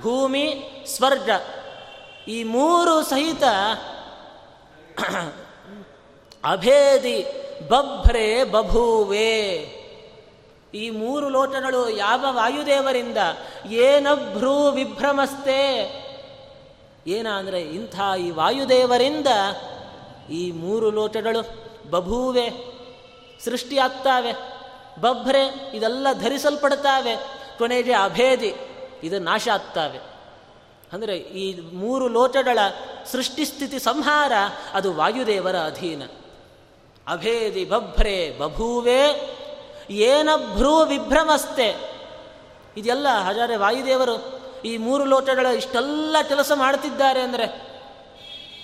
[0.00, 1.30] ಭೂಮಿ, ಸ್ವರ್ಗ.
[2.28, 3.42] ಈ ಮೂರು ಸಹಿತ
[6.44, 7.26] ಅಭೇದಿ
[7.68, 9.36] ಬಭ್ರೆ ಬಭೂವೇ.
[10.74, 13.16] ಈ ಮೂರು ಲೋಟಗಳು ಯಾವ ವಾಯುದೇವರಿಂದ
[13.66, 15.60] ಏನಭ್ರೂ ವಿಭ್ರಮಸ್ತೆ?
[17.06, 19.26] ಏನ ಅಂದರೆ ಇಂಥ ಈ ವಾಯುದೇವರಿಂದ
[20.30, 21.59] ಈ ಮೂರು ಲೋಟಗಳು
[21.90, 22.46] ಬಭೂವೆ
[23.44, 24.32] ಸೃಷ್ಟಿಯಾಗ್ತಾವೆ.
[25.00, 25.42] ಬಭ್ರೆ
[25.74, 27.14] ಇದೆಲ್ಲ ಧರಿಸಲ್ಪಡ್ತಾವೆ.
[27.58, 28.54] ಕೊನೆಗೆ ಅಭೇದಿ,
[29.02, 29.98] ಇದು ನಾಶ ಆಗ್ತಾವೆ.
[30.92, 32.58] ಅಂದರೆ ಈ ಮೂರು ಲೋಟಗಳ
[33.06, 34.32] ಸೃಷ್ಟಿಸ್ಥಿತಿ ಸಂಹಾರ,
[34.74, 36.02] ಅದು ವಾಯುದೇವರ ಅಧೀನ.
[37.06, 39.00] ಅಭೇದಿ, ಬಭ್ರೆ, ಬಭೂವೆ
[39.90, 41.68] ಏನಭ್ರೂ ವಿಭ್ರಮಸ್ತೆ.
[42.76, 44.16] ಇದೆಲ್ಲ ಹಜಾರೆ ವಾಯುದೇವರು
[44.64, 47.46] ಈ ಮೂರು ಲೋಟಗಳ ಇಷ್ಟೆಲ್ಲ ಕೆಲಸ ಮಾಡ್ತಿದ್ದಾರೆ ಅಂದರೆ,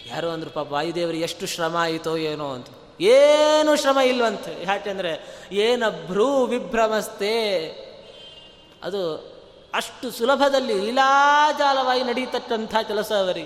[0.07, 2.67] ಯಾರೋ ಅಂದ್ರೆ ಪಾಪ ವಾಯುದೇವರು ಎಷ್ಟು ಶ್ರಮ ಆಯಿತೋ ಏನೋ ಅಂತ.
[3.01, 4.65] ಏನು ಶ್ರಮ ಇಲ್ವಂತೆ.
[4.65, 7.67] ಯಾಕೆಂದರೆ ಏನಭ್ರೂ ವಿಭ್ರಮಸ್ತೆ
[8.83, 9.37] ಅದು
[9.75, 13.45] ಅಷ್ಟು ಸುಲಭದಲ್ಲಿ ಲೀಲಾಜಾಲವಾಗಿ ನಡೀತಕ್ಕಂಥ ಕೆಲಸ ಅವರಿ.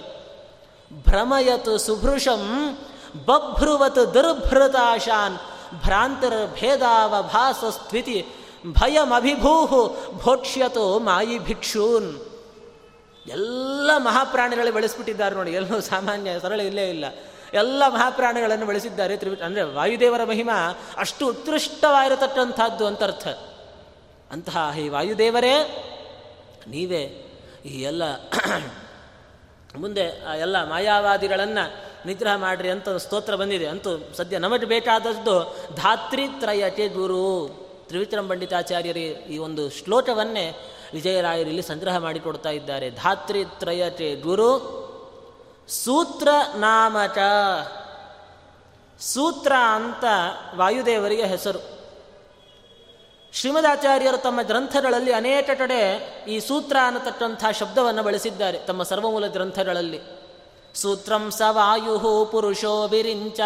[0.92, 2.74] ಭ್ರಮಯತು ಸುಭೃಶಂ
[3.26, 5.36] ಬಭ್ರುವತ್ ದುರ್ಭೃತಾಶಾನ್
[5.84, 8.26] ಭ್ರಾಂತರ ಭೇದಾವಭಾಸ ಸ್ಥಿತಿ
[8.66, 12.26] ಭಯಮಭಿಭೂಹು ಭೋಕ್ಷ್ಯತೋ ಮಾಯಿ ಭಿಕ್ಷೂನ್.
[13.26, 15.52] ಎಲ್ಲ ಮಹಾಪ್ರಾಣಿಗಳು ಬೆಳೆಸ್ಬಿಟ್ಟಿದ್ದಾರೆ ನೋಡಿ.
[15.52, 17.04] ಎಲ್ಲೂ ಸಾಮಾನ್ಯ ಸರಳ ಇಲ್ಲೇ ಇಲ್ಲ.
[17.54, 19.16] ಎಲ್ಲ ಮಹಾಪ್ರಾಣಗಳನ್ನು ಬೆಳೆಸಿದ್ದಾರೆ.
[19.16, 23.28] ತ್ರಿವಿ, ಅಂದರೆ ವಾಯುದೇವರ ಮಹಿಮಾ ಅಷ್ಟು ಉತ್ಕೃಷ್ಟವಾಗಿರತಕ್ಕಂಥದ್ದು ಅಂತ ಅರ್ಥ
[24.30, 25.84] ಅಂತಹ ಈ ವಾಯುದೇವರೇ,
[26.66, 27.26] ನೀವೇ
[27.64, 28.02] ಈ ಎಲ್ಲ
[29.76, 33.66] ಮುಂದೆ ಆ ಎಲ್ಲ ಮಾಯಾವಾದಿಗಳನ್ನು ನಿಗ್ರಹ ಮಾಡ್ರಿ ಅಂತ ಸ್ತೋತ್ರ ಬಂದಿದೆ.
[33.66, 37.48] ಅಂತೂ ಸದ್ಯ ನಮಗೆ ಬೇಕಾದದ್ದು ಧಾತ್ರಿತ್ರಯತೆ ಗುರು.
[37.88, 40.58] ತ್ರಿವಿಕ್ರಮ ಪಂಡಿತಾಚಾರ್ಯರಿ ಈ ಒಂದು ಶ್ಲೋಕವನ್ನೇ
[40.92, 42.90] ವಿಜಯರಾಯರು ಇಲ್ಲಿ ಸಂಗ್ರಹ ಮಾಡಿಕೊಡ್ತಾ ಇದ್ದಾರೆ.
[42.90, 44.79] ಧಾತ್ರಿತ್ರಯತೆ ಗುರು.
[45.70, 47.18] ಸೂತ್ರ ನಾಮಕ
[49.00, 50.04] ಸೂತ್ರ ಅಂತ
[50.56, 51.58] ವಾಯುದೇವರಿಗೆ ಹೆಸರು.
[53.32, 60.00] ಶ್ರೀಮದಾಚಾರ್ಯರು ತಮ್ಮ ಗ್ರಂಥಗಳಲ್ಲಿ ಅನೇಕ ಕಡೆ ಈ ಸೂತ್ರ ಅನ್ನತಕ್ಕಂಥ ಶಬ್ದವನ್ನು ಬಳಸಿದ್ದಾರೆ ತಮ್ಮ ಸರ್ವಮೂಲ ಗ್ರಂಥಗಳಲ್ಲಿ.
[60.74, 63.40] ಸೂತ್ರಂ ಸ ವಾಯು ಪುರುಷೋ ಬಿರಿಂಚ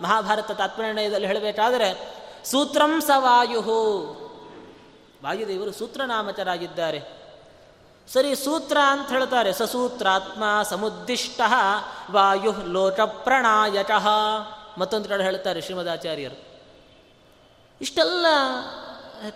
[0.00, 3.60] ಮಹಾಭಾರತ ತಾತ್ಪರ್ಯದಲ್ಲಿ ಹೇಳಬೇಕಾದರೆ ಸೂತ್ರಂ ಸ ವಾಯು.
[5.24, 7.19] ವಾಯುದೇವರು ಸೂತ್ರನಾಮಕರಾಗಿದ್ದಾರೆ.
[8.08, 9.52] ಸರಿ ಸೂತ್ರ ಅಂತ ಹೇಳ್ತಾರೆ.
[9.52, 11.40] ಸಸೂತ್ರಾತ್ಮ ಸಮುದ್ದಿಷ್ಟ
[12.10, 13.90] ವಾಯು ಲೋಕ ಪ್ರಣಾಯಕ.
[14.78, 16.50] ಮತ್ತೊಂದು ಕಡೆ ಹೇಳ್ತಾರೆ ಶ್ರೀಮದಾಚಾರ್ಯರು.
[17.80, 18.26] ಇಷ್ಟೆಲ್ಲ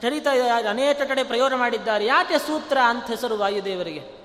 [0.03, 0.31] ಕರೀತಾ
[0.71, 2.07] ಅನೇಕ ಕಡೆ ಪ್ರಯೋಗ ಮಾಡಿದ್ದಾರೆ.
[2.07, 4.25] ಯಾಕೆ ಸೂತ್ರ ಅಂತ ಹೆಸರು ವಾಯುದೇವರಿಗೆ?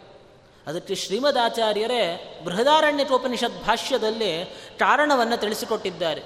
[0.67, 4.45] ಅದಕ್ಕೆ ಶ್ರೀಮದಾಚಾರ್ಯರೇ ಬೃಹದಾರಣ್ಯಕೋಪನಿಷತ್ ಭಾಷ್ಯದಲ್ಲಿ
[4.79, 6.23] ಕಾರಣವನ್ನು ತಿಳಿಸಿಕೊಟ್ಟಿದ್ದಾರೆ.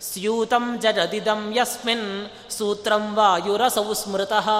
[0.00, 4.50] ಸ್ಯೂತಂ ಜಗದಿದಂ ಯಸ್ಮಿನ್ ಸೂತ್ರಂ ವಾಯುರಸೌ ಸ್ಮೃತಃ.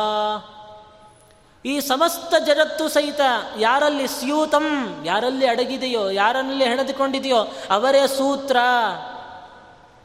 [1.64, 3.20] ಈ ಸಮಸ್ತ ಜಗತ್ತು ಸಹಿತ
[3.58, 7.36] ಯಾರಲ್ಲಿ ಸ್ಯೂತಂ, ಯಾರಲ್ಲಿ ಅಡಗಿದೆಯೋ ಯಾರಲ್ಲಿ ಹೆಣೆದುಕೊಂಡಿದೆಯೋ,
[7.70, 8.56] ಅವರೇ ಸೂತ್ರ.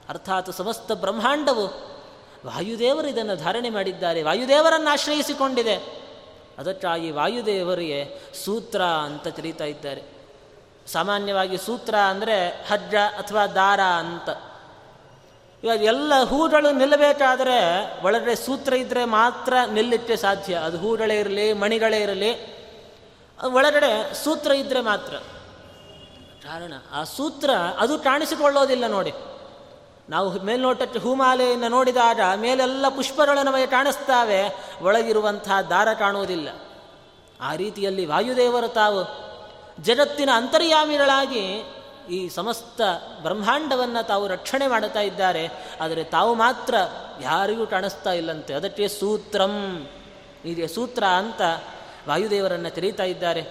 [0.09, 1.67] ಅರ್ಥಾತ್ ಸಮಸ್ತ ಬ್ರಹ್ಮಾಂಡವು
[2.45, 5.75] ವಾಯುದೇವರು ಇದನ್ನು ಧಾರಣೆ ಮಾಡಿದ್ದಾರೆ, ವಾಯುದೇವರನ್ನು ಆಶ್ರಯಿಸಿಕೊಂಡಿದೆ.
[6.57, 10.03] ಅದಕ್ಕಾಗಿ ವಾಯುದೇವರಿಗೆ ಸೂತ್ರ ಅಂತ ಕರೀತಾ ಇದ್ದಾರೆ.
[10.87, 14.29] ಸಾಮಾನ್ಯವಾಗಿ ಸೂತ್ರ ಅಂದರೆ ಹಜ್ಜ ಅಥವಾ ದಾರ ಅಂತ.
[15.63, 20.55] ಇವಾಗ ಎಲ್ಲ ಹೂಗಳು ನಿಲ್ಲಬೇಕಾದ್ರೆ ಒಳಗಡೆ ಸೂತ್ರ ಇದ್ದರೆ ಮಾತ್ರ ನಿಲ್ಲಿಕ್ಕೆ ಸಾಧ್ಯ.
[20.55, 22.59] ಅದು ಹೂಗಳೇ ಇರಲಿ, ಮಣಿಗಳೇ ಇರಲಿ.
[23.53, 25.13] ಒಳಗಡೆ ಸೂತ್ರ ಇದ್ದರೆ ಮಾತ್ರ.
[26.43, 29.13] ಕಾರಣ, ಆ ಸೂತ್ರ ಅದು ಕಾಣಿಸಿಕೊಳ್ಳೋದಿಲ್ಲ ನೋಡಿ.
[30.09, 34.43] ನಾವು ಮೇಲ್ನೋಟಕ್ಕೆ ಹೂಮಾಲೆಯನ್ನು ನೋಡಿದಾಗ ಮೇಲೆಲ್ಲ ಪುಷ್ಪಗಳು ನಮಗೆ ಕಾಣಿಸ್ತಾವೆ.
[34.81, 36.49] ಒಳಗಿರುವಂತಹ ದಾರ ಕಾಣುವುದಿಲ್ಲ.
[37.41, 39.29] ಆ ರೀತಿಯಲ್ಲಿ ವಾಯುದೇವರು ತಾವು
[39.83, 41.63] ಜಗತ್ತಿನ ಅಂತರ್ಯಾಮಿಗಳಾಗಿ
[42.09, 42.81] ಈ ಸಮಸ್ತ
[43.21, 45.49] ಬ್ರಹ್ಮಾಂಡವನ್ನು ತಾವು ರಕ್ಷಣೆ ಮಾಡುತ್ತಾ ಇದ್ದಾರೆ,
[45.81, 46.75] ಆದರೆ ತಾವು ಮಾತ್ರ
[47.21, 48.53] ಯಾರಿಗೂ ಕಾಣಿಸ್ತಾ ಇಲ್ಲಂತೆ.
[48.53, 49.53] ಅದಕ್ಕೆ ಸೂತ್ರಂ.
[50.45, 51.41] ಇದೆ ಸೂತ್ರ ಅಂತ
[52.07, 53.41] ವಾಯುದೇವರನ್ನು ತೆರೀತಾ ಇದ್ದಾರೆ.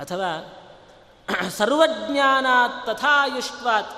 [0.00, 0.30] ಅಥವಾ
[1.50, 2.46] ಸರ್ವಜ್ಞಾನ
[2.86, 3.90] ತಥಾಯುಷ್ವಾತ್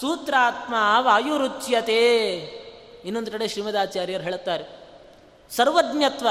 [0.00, 2.02] ಸೂತ್ರಾತ್ಮ ವಾಯುರುಚ್ಯತೆ.
[3.04, 4.64] ಇನ್ನೊಂದು ಕಡೆ ಶ್ರೀಮದಾಚಾರ್ಯರು ಹೇಳುತ್ತಾರೆ,
[5.50, 6.28] ಸರ್ವಜ್ಞತ್ವ,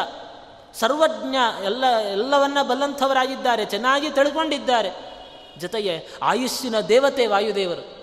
[0.74, 5.17] ಸರ್ವಜ್ಞ ಎಲ್ಲ ಎಲ್ಲವನ್ನ ಬಲ್ಲಂಥವರಾಗಿದ್ದಾರೆ, ಚೆನ್ನಾಗಿ ತಿಳ್ಕೊಂಡಿದ್ದಾರೆ.
[5.60, 7.98] ಜೊತೆಗೆ ಆಯುಷ್ಯನ ದೇವತೆ ವಾಯುದೇವರು.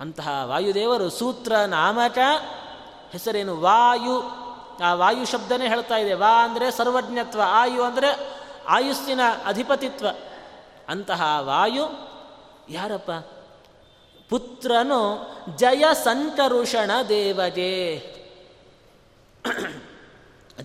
[0.00, 2.18] ಅಂತಹ ವಾಯುದೇವರು ಸೂತ್ರ ನಾಮಕ
[3.12, 4.22] ಹೆಸರೇನು ವಾಯು,
[4.84, 6.14] ಆ ವಾಯು ಶಬ್ದನೇ ಹೇಳ್ತಾ ಇದೆ.
[6.14, 8.18] ವಾ ಅಂದರೆ ಸರ್ವಜ್ಞತ್ವ, ಆಯು ಅಂದರೆ
[8.68, 10.06] ಆಯುಸ್ಸಿನ ಅಧಿಪತಿತ್ವ.
[10.88, 12.10] ಅಂತಹ ವಾಯು
[12.68, 13.10] ಯಾರಪ್ಪ?
[14.28, 17.96] ಪುತ್ರನು ಜಯ ಸಂಕರುಷಣ ದೇವಗೆ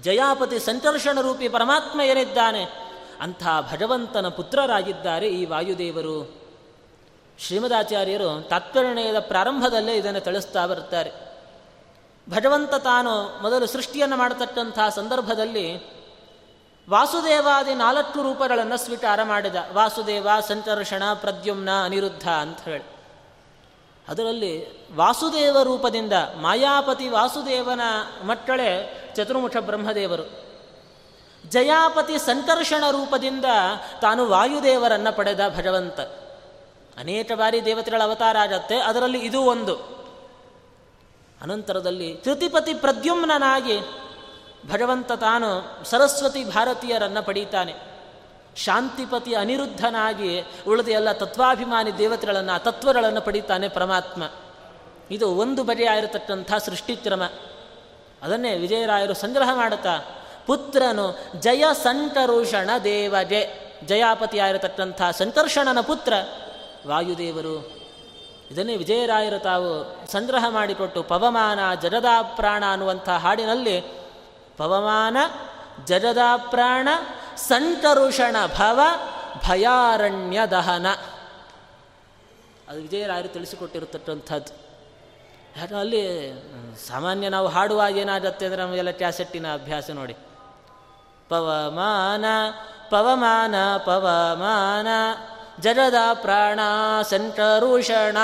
[0.01, 2.84] ಜಯಾಪತಿ ಸಂಕರ್ಷಣ ರೂಪಿ ಪರಮಾತ್ಮ ಏನಿದ್ದಾನೆ?
[3.21, 6.45] ಅಂಥ ಭಗವಂತನ ಪುತ್ರರಾಗಿದ್ದಾರೆ ಈ ವಾಯುದೇವರು.
[7.39, 11.11] ಶ್ರೀಮದಾಚಾರ್ಯರು ತಾತ್ಪರ್ಯಣಯದ ಪ್ರಾರಂಭದಲ್ಲೇ ಇದನ್ನು ತಿಳಿಸ್ತಾ ಬರುತ್ತಾರೆ
[12.29, 15.95] ಭಗವಂತ ತಾನು ಮೊದಲು ಸೃಷ್ಟಿಯನ್ನು ಮಾಡತಕ್ಕಂಥ ಸಂದರ್ಭದಲ್ಲಿ
[16.89, 19.55] ವಾಸುದೇವಾದಿ ನಾಲ್ಕು ರೂಪಗಳನ್ನು ಸ್ವೀಕಾರ ಮಾಡಿದ.
[19.73, 22.83] ವಾಸುದೇವ ಸಂಚರ್ಷಣ ಪ್ರದ್ಯುಮ್ನ, ಅನಿರುದ್ಧ ಅಂತ ಹೇಳಿ.
[24.07, 27.81] ಅದರಲ್ಲಿ ವಾಸುದೇವ ರೂಪದಿಂದ ಮಾಯಾಪತಿ ವಾಸುದೇವನ
[28.23, 30.44] ಮಕ್ಕಳೇ ಚತುರ್ಮುಖ ಬ್ರಹ್ಮದೇವರು.
[31.49, 33.45] ಜಯಾಪತಿ ಸಂಕರ್ಷಣ ರೂಪದಿಂದ
[34.01, 35.99] ತಾನು ವಾಯುದೇವರನ್ನು ಪಡೆದ ಭಗವಂತ.
[36.99, 39.75] ಅನೇಕ ಬಾರಿ ದೇವತೆಗಳ ಅವತಾರ ಆಗತ್ತೆ, ಅದರಲ್ಲಿ ಇದು ಒಂದು.
[41.41, 43.79] ಅನಂತರದಲ್ಲಿ ತೃತಿಪತಿ ಪ್ರದ್ಯುಮ್ನಾಗಿ
[44.71, 47.73] ಭಗವಂತ ತಾನು ಸರಸ್ವತಿ ಭಾರತೀಯರನ್ನು ಪಡೀತಾನೆ.
[48.55, 54.23] ಶಾಂತಿಪತಿ ಅನಿರುದ್ಧನಾಗಿ ಉಳಿದ ಎಲ್ಲ ತತ್ವಾಭಿಮಾನಿ ದೇವತೆಗಳನ್ನು, ತತ್ವಗಳನ್ನು ಪಡೀತಾನೆ ಪರಮಾತ್ಮ.
[55.11, 57.23] ಇದು ಒಂದು ಬಗೆಯಾಗಿರತಕ್ಕಂಥ ಸೃಷ್ಟಿಕ್ರಮ.
[58.23, 66.13] ಅದನ್ನೇ ವಿಜಯರಾಯರು ಸಂಗ್ರಹ ಮಾಡುತ್ತಾ ಪುತ್ರನು ಜಯ ಸಂಕರುಷಣ ದೇವಜೆ ಜಯಾಪತಿಯಾಗಿರತಕ್ಕಂಥ ಸಂಕರ್ಷಣನ ಪುತ್ರ
[66.87, 67.85] ವಾಯುದೇವರು.
[68.51, 73.81] ಇದನ್ನೇ ವಿಜಯರಾಯರು ತಾವು ಸಂಗ್ರಹ ಮಾಡಿಕೊಟ್ಟು ಪವಮಾನ ಜಗದಾಪ್ರಾಣ ಅನ್ನುವಂಥ ಹಾಡಿನಲ್ಲಿ
[74.57, 75.17] ಪವಮಾನ
[75.85, 76.87] ಜಗದಾಪ್ರಾಣ
[77.35, 78.79] ಸಂಕರುಷಣ ಭವ
[79.47, 80.87] ಭಯಾರಣ್ಯ ದಹನ.
[82.67, 84.65] ಅದು ವಿಜಯರಾಯರು ತಿಳಿಸಿಕೊಟ್ಟಿರತಕ್ಕಂಥದ್ದು.
[85.59, 86.33] ಯಾಕೆ ಅಲ್ಲಿ
[86.87, 90.15] ಸಾಮಾನ್ಯ ನಾವು ಹಾಡುವಾಗ ಏನಾಗತ್ತೆ ಅಂದರೆ ನಮಗೆಲ್ಲ ಕ್ಯಾಸೆಟ್ಟಿನ ಅಭ್ಯಾಸ ನೋಡಿ.
[91.29, 92.25] ಪವಮಾನ
[92.89, 94.87] ಪವಮಾನ ಪವಮಾನ.
[95.61, 96.59] ಜಗದ ಪ್ರಾಣ
[97.09, 98.17] ಸಂಕರುಷಣ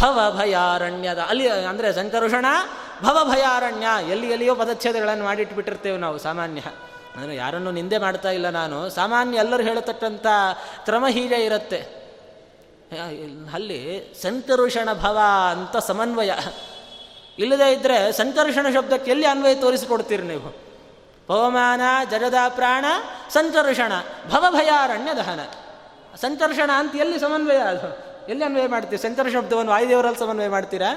[0.00, 1.18] ಭವಭಯಾರಣ್ಯದ.
[1.18, 2.46] ಅಲ್ಲಿ, ಅಂದರೆ ಸಂಕರುಷಣ
[3.02, 4.10] ಭವಭಯಾರಣ್ಯ.
[4.10, 6.60] ಎಲ್ಲಿ ಎಲ್ಲಿಯೋ ಪದಚ್ಛೇದಗಳನ್ನು ಮಾಡಿಟ್ಬಿಟ್ಟಿರ್ತೇವೆ ನಾವು ಸಾಮಾನ್ಯ.
[7.16, 8.90] ಅಂದರೆ ಯಾರನ್ನು ನಿಂದೆ ಮಾಡ್ತಾ ಇಲ್ಲ ನಾನು.
[8.90, 10.26] ಸಾಮಾನ್ಯ ಎಲ್ಲರೂ ಹೇಳತಕ್ಕಂಥ
[10.84, 12.00] ಕ್ರಮ ಹೀಗೆ ಇರುತ್ತೆ.
[13.52, 13.80] ಅಲ್ಲಿ
[14.22, 15.18] ಸಂಕರುಷಣ ಭವ
[15.50, 16.32] ಅಂತ ಸಮನ್ವಯ.
[17.38, 20.69] ಇಲ್ಲದೇ ಇದ್ದರೆ ಸಂಕರ್ಷಣ ಶಬ್ದಕ್ಕೆ ಎಲ್ಲಿ ಅನ್ವಯ ತೋರಿಸಿಕೊಡ್ತೀರಿ ನೀವು?
[21.30, 22.84] ಪವಮಾನ ಜಗದ ಪ್ರಾಣ,
[23.30, 23.92] ಸಂಚರ್ಷಣ
[24.30, 25.40] ಭವಭಯಾರಣ್ಯ ದಹನ
[26.16, 27.88] ಸಂಚರ್ಷಣ ಅಂತ ಎಲ್ಲಿ ಸಮನ್ವಯ ಅದು?
[28.28, 30.90] ಎಲ್ಲಿ ಅನ್ವಯ ಮಾಡ್ತೀವಿ ಸಂಕರ ಶಬ್ದವನ್ನು ವಾಯುದೇವರಲ್ಲಿ ಸಮನ್ವಯ ಮಾಡ್ತೀರಾ?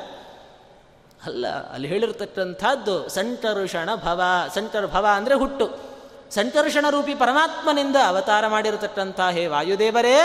[1.26, 4.22] ಅಲ್ಲ, ಅಲ್ಲಿ ಹೇಳಿರ್ತಕ್ಕಂಥದ್ದು ಸಂಚರ್ಷಣ ಭವ
[4.56, 5.68] ಸಂತರ್ ಭವ ಅಂದರೆ ಹುಟ್ಟು.
[6.30, 10.18] ಸಂಚರ್ಷಣ ರೂಪಿ ಪರಮಾತ್ಮನಿಂದ ಅವತಾರ ಮಾಡಿರತಕ್ಕಂಥ ಹೇ ವಾಯುದೇವರೇ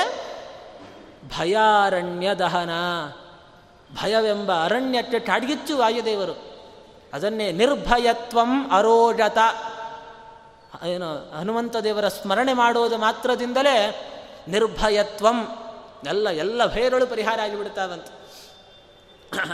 [1.39, 2.71] ಭಯಾರಣ್ಯ ದಹನ
[4.03, 6.37] ಭಯವೆಂಬ ಅರಣ್ಯಕ್ಕೆ ಕಾಡ್ಗಿಚ್ಚು ವಾಯುದೇವರು.
[7.13, 9.39] ಅದನ್ನೇ ನಿರ್ಭಯತ್ವಂ ಅರೋಜತ.
[10.87, 13.77] ಏನು, ಹನುಮಂತ ದೇವರ ಸ್ಮರಣೆ ಮಾಡೋದು ಮಾತ್ರದಿಂದಲೇ
[14.49, 15.49] ನಿರ್ಭಯತ್ವಂ,
[16.07, 18.07] ಎಲ್ಲ ಎಲ್ಲ ಭಯಗಳು ಪರಿಹಾರ ಆಗಿಬಿಡ್ತಾವಂತ.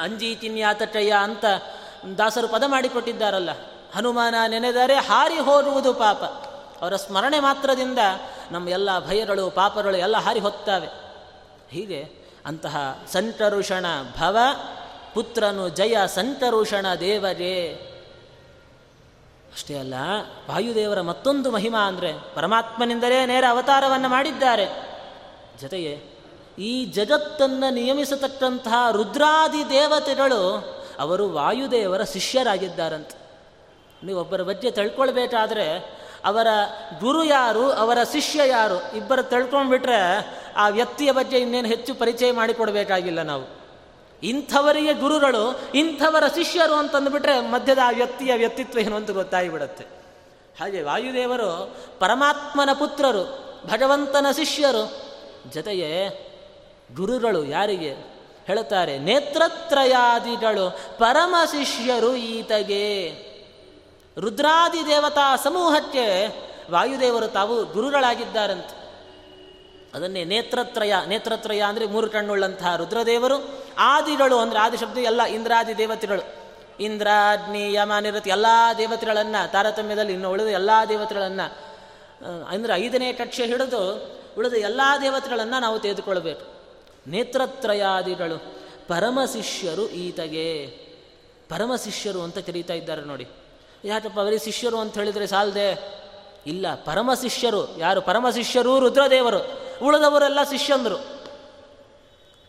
[0.01, 1.45] ಅಂಜಿ ಚಿನ್ಯಾತಟಯ್ಯ ಅಂತ
[2.19, 3.51] ದಾಸರು ಪದ ಮಾಡಿಕೊಟ್ಟಿದ್ದಾರಲ್ಲ,
[3.95, 6.23] ಹನುಮಾನ ನೆನೆದರೆ ಹಾರಿ ಹೋರುವುದು ಪಾಪ.
[6.83, 7.99] ಅವರ ಸ್ಮರಣೆ ಮಾತ್ರದಿಂದ
[8.51, 10.89] ನಮ್ಮ ಎಲ್ಲ ಭಯಗಳು, ಪಾಪಗಳು ಎಲ್ಲ ಹಾರಿ ಹೊತ್ತಾವೆ
[11.71, 12.01] ಹೀಗೆ
[12.47, 13.87] ಅಂತಹ ಸಂತರುಷಣ
[14.19, 14.39] ಭವ,
[15.15, 17.91] ಪುತ್ರನು ಜಯ ಸಂತರುಷಣ ದೇವರೇ.
[19.55, 19.95] ಅಷ್ಟೇ ಅಲ್ಲ,
[20.51, 24.67] ವಾಯುದೇವರ ಮತ್ತೊಂದು ಮಹಿಮಾ ಅಂದರೆ ಪರಮಾತ್ಮನಿಂದಲೇ ನೇರ ಅವತಾರವನ್ನು ಮಾಡಿದ್ದಾರೆ.
[25.61, 26.15] ಜೊತೆಗೆ
[26.59, 33.17] ಈ ಜಗತ್ತನ್ನು ನಿಯಮಿಸತಕ್ಕಂತಹ ರುದ್ರಾದಿ ದೇವತೆಗಳು ಅವರು ವಾಯುದೇವರ ಶಿಷ್ಯರಾಗಿದ್ದಾರಂತೆ.
[34.07, 36.47] ನೀವು ಒಬ್ಬರ ಬಗ್ಗೆ ತಿಳ್ಕೊಳ್ಬೇಕಾದ್ರೆ ಅವರ
[37.01, 40.01] ಗುರು ಯಾರು, ಅವರ ಶಿಷ್ಯ ಯಾರು, ಇಬ್ಬರು ತಿಳ್ಕೊಂಡ್ಬಿಟ್ರೆ
[40.57, 43.64] ಆ ವ್ಯಕ್ತಿಯ ಬಗ್ಗೆ ಇನ್ನೇನು ಹೆಚ್ಚು ಪರಿಚಯ ಮಾಡಿಕೊಡಬೇಕಾಗಿಲ್ಲ ನಾವು.
[44.23, 49.85] ಇಂಥವರಿಗೆ ಗುರುಗಳು, ಇಂಥವರ ಶಿಷ್ಯರು ಅಂತಂದುಬಿಟ್ರೆ ಮಧ್ಯದ ಆ ವ್ಯಕ್ತಿಯ ವ್ಯಕ್ತಿತ್ವ ಏನು ಅಂತ ಗೊತ್ತಾಗಿಬಿಡುತ್ತೆ.
[50.61, 53.25] ಹಾಗೆ ವಾಯುದೇವರು ಪರಮಾತ್ಮನ ಪುತ್ರರು,
[53.67, 55.03] ಭಗವಂತನ ಶಿಷ್ಯರು
[55.51, 56.09] ಜೊತೆಗೆ
[56.95, 57.93] ಗುರುಗಳು ಯಾರಿಗೆ
[58.47, 63.11] ಹೇಳುತ್ತಾರೆ, ನೇತ್ರತ್ರಯಾದಿಗಳು, ಪರಮ ಶಿಷ್ಯರು ಈತಗೆ.
[64.19, 66.29] ರುದ್ರಾದಿ ದೇವತಾ ಸಮೂಹಕ್ಕೆ
[66.71, 68.84] ವಾಯುದೇವರು ತಾವು ಗುರುಗಳಾಗಿದ್ದಾರಂತೆ.
[69.95, 73.37] ಅದನ್ನೇ ನೇತ್ರತ್ರಯ ನೇತ್ರತ್ರಯ ಅಂದರೆ ಮೂರು ಕಣ್ಣುಳ್ಳಂತಹ ರುದ್ರದೇವರು,
[73.79, 76.25] ಆದಿಗಳು ಅಂದರೆ ಆದಿ ಶಬ್ದ, ಎಲ್ಲ ಇಂದ್ರಾದಿ ದೇವತೆಗಳು.
[76.81, 78.47] ಇಂದ್ರಾಗ್ನಿ ಯಮ, ನಿರತಿ ಎಲ್ಲ
[78.79, 81.47] ದೇವತೆಗಳನ್ನು, ತಾರತಮ್ಯದಲ್ಲಿ ಇನ್ನು ಉಳಿದ ಎಲ್ಲ ದೇವತೆಗಳನ್ನು
[82.49, 83.83] ಅಂದರೆ ಐದನೇ ಕಕ್ಷೆ ಹಿಡಿದು
[84.39, 86.45] ಉಳಿದ ಎಲ್ಲ ದೇವತೆಗಳನ್ನು ನಾವು ತೆಗೆದುಕೊಳ್ಬೇಕು.
[87.07, 88.39] ನೇತ್ರತ್ರಯಾದಿಗಳು,
[88.89, 90.67] ಪರಮ ಶಿಷ್ಯರು ಈತಗೆ.
[91.49, 93.27] ಪರಮ ಶಿಷ್ಯರು ಅಂತ ಕರೀತಾ ಇದ್ದಾರೆ ನೋಡಿ.
[93.85, 95.69] ಯಾಕಪ್ಪ ಅವರಿಗೆ ಶಿಷ್ಯರು ಅಂತ ಹೇಳಿದರೆ ಸಾಲದೆ?
[96.47, 97.79] ಇಲ್ಲ, ಪರಮ ಶಿಷ್ಯರು.
[97.79, 98.03] ಯಾರು?
[98.03, 99.65] ಪರಮ ಶಿಷ್ಯರು, ರುದ್ರದೇವರು.
[99.83, 101.15] ಉಳಿದವರೆಲ್ಲ ಶಿಷ್ಯಂದರು.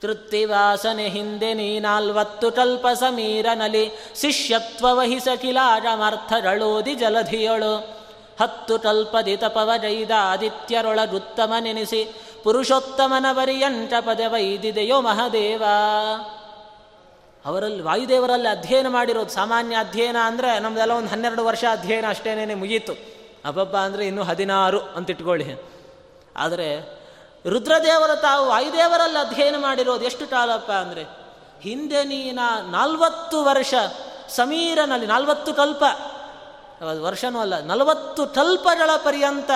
[0.01, 3.91] ತೃಪ್ತಿವಾಸನೆ ಹಿಂದೆ ನೀ ನಾಲ್ವತ್ತು ಕಲ್ಪ ಸಮೀರನಲಿ.
[4.21, 7.75] ಶಿಷ್ಯತ್ವ ವಹಿಸ ಕಿಲಾಟಮರ್ಥಗಳೋದಿ ಜಲಧಿಯೊಳು.
[8.41, 9.71] ಹತ್ತು ಕಲ್ಪದಿ ತಪವ
[10.15, 12.15] ಆದಿತ್ಯರೊಳಗುತ್ತಮ ನೆನೆಸಿ.
[12.43, 15.63] ಪುರುಷೋತ್ತಮನ ಬರಿಯಂಟ ಪದವೈದಿದೆಯೋ ಮಹದೇವ.
[17.45, 22.93] ಅವರಲ್ಲಿ ವಾಯುದೇವರಲ್ಲಿ ಅಧ್ಯಯನ ಮಾಡಿರೋದು ಸಾಮಾನ್ಯ ಅಧ್ಯಯನ ಅಂದರೆ ನಮ್ದೆಲ್ಲ ಒಂದು ಹನ್ನೆರಡು ವರ್ಷ ಅಧ್ಯಯನ ಅಷ್ಟೇನೇ ಮುಗೀತು.
[23.45, 25.47] ಅಬ್ಬಬ್ಬ ಅಂದರೆ ಇನ್ನೂ ಹದಿನಾರು ಅಂತ ಇಟ್ಕೊಳ್ಳಿ.
[26.37, 26.67] ಆದರೆ
[27.49, 31.03] ರುದ್ರದೇವರ ತಾವು ವಾಯುದೇವರಲ್ಲಿ ಅಧ್ಯಯನ ಮಾಡಿರೋದು ಎಷ್ಟು ಕಾಲಪ್ಪ ಅಂದರೆ
[31.61, 32.39] ಹಿಂದೆ ನೀನ
[32.71, 33.73] ನಾಲ್ವತ್ತು ವರ್ಷ
[34.29, 35.83] ಸಮೀರನಲ್ಲಿ, ನಾಲ್ವತ್ತು ಕಲ್ಪ.
[37.01, 39.51] ವರ್ಷನೂ ಅಲ್ಲ, ನಲವತ್ತು ಕಲ್ಪಗಳ ಪರ್ಯಂತ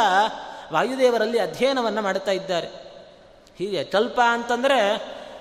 [0.74, 2.68] ವಾಯುದೇವರಲ್ಲಿ ಅಧ್ಯಯನವನ್ನು ಮಾಡ್ತಾ ಇದ್ದಾರೆ.
[3.58, 4.80] ಹೀಗೆ ಕಲ್ಪ ಅಂತಂದರೆ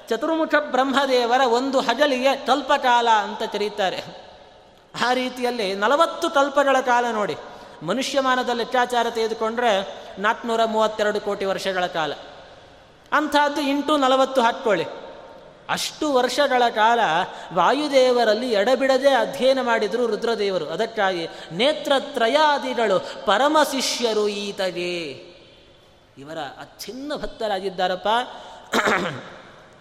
[0.08, 4.00] ಚತುರ್ಮುಖ ಬ್ರಹ್ಮದೇವರ ಒಂದು ಹಗಲಿಗೆ ಕಲ್ಪಕಾಲ ಅಂತ ಕರೀತಾರೆ.
[5.04, 7.36] ಆ ರೀತಿಯಲ್ಲಿ ನಲವತ್ತು ಕಲ್ಪಗಳ ಕಾಲ ನೋಡಿ.
[7.82, 12.12] ಮನುಷ್ಯಮಾನದ ಲೆಕ್ಕಾಚಾರ ತೆಗೆದುಕೊಂಡ್ರೆ ನಾಲ್ಕುನೂರ ಮೂವತ್ತೆರಡು ಕೋಟಿ ವರ್ಷಗಳ ಕಾಲ.
[13.12, 14.84] ಅಂಥದ್ದು ಇಂಟು ನಲವತ್ತು ಹಾಕ್ಕೊಳ್ಳಿ.
[15.68, 17.00] ಅಷ್ಟು ವರ್ಷಗಳ ಕಾಲ
[17.54, 20.66] ವಾಯುದೇವರಲ್ಲಿ ಎಡಬಿಡದೆ ಅಧ್ಯಯನ ಮಾಡಿದರು ರುದ್ರದೇವರು.
[20.66, 25.02] ಅದಕ್ಕಾಗಿ ನೇತ್ರತ್ರಯಾದಿಗಳು ಪರಮ ಶಿಷ್ಯರು ಈತಗೆ.
[26.18, 28.08] ಇವರ ಅಚ್ಛಿನ್ನ ಭಕ್ತರಾಗಿದ್ದಾರಪ್ಪ.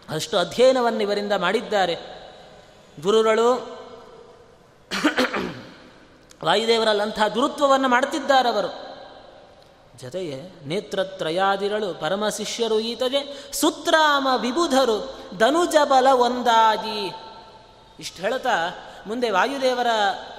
[0.09, 1.95] ಅಷ್ಟು ಅಧ್ಯಯನವನ್ನು ಇವರಿಂದ ಮಾಡಿದ್ದಾರೆ.
[3.01, 3.77] ಗುರುಗಳು
[6.45, 8.87] ವಾಯುದೇವರಲ್ಲಂತಹ ದುರುತ್ವವನ್ನು ಮಾಡುತ್ತಿದ್ದಾರವರು.
[9.97, 17.11] ಜೊತೆಗೆ ನೇತ್ರತ್ರಯಾದಿರಳು ಪರಮ ಶಿಷ್ಯರು ಈತಗೆ ಸುತ್ರಾಮ ವಿಬುಧರು ಧನುಜ ಬಲ ಒಂದಾಗಿ.
[17.99, 18.51] ಇಷ್ಟು ಹೇಳ್ತಾ
[19.07, 19.87] ಮುಂದೆ ವಾಯುದೇವರ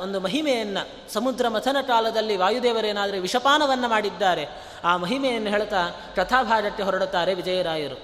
[0.00, 4.46] ಒಂದು ಮಹಿಮೆಯನ್ನು ಸಮುದ್ರ ಮಥನ ಕಾಲದಲ್ಲಿ ವಾಯುದೇವರೇನಾದರೆ ವಿಷಪಾನವನ್ನು ಮಾಡಿದ್ದಾರೆ.
[4.84, 8.00] ಆ ಮಹಿಮೆಯನ್ನು ಹೇಳ್ತಾ ಕಥಾಭಾಗಕ್ಕೆ ಹೊರಡುತ್ತಾರೆ ವಿಜಯರಾಯರು.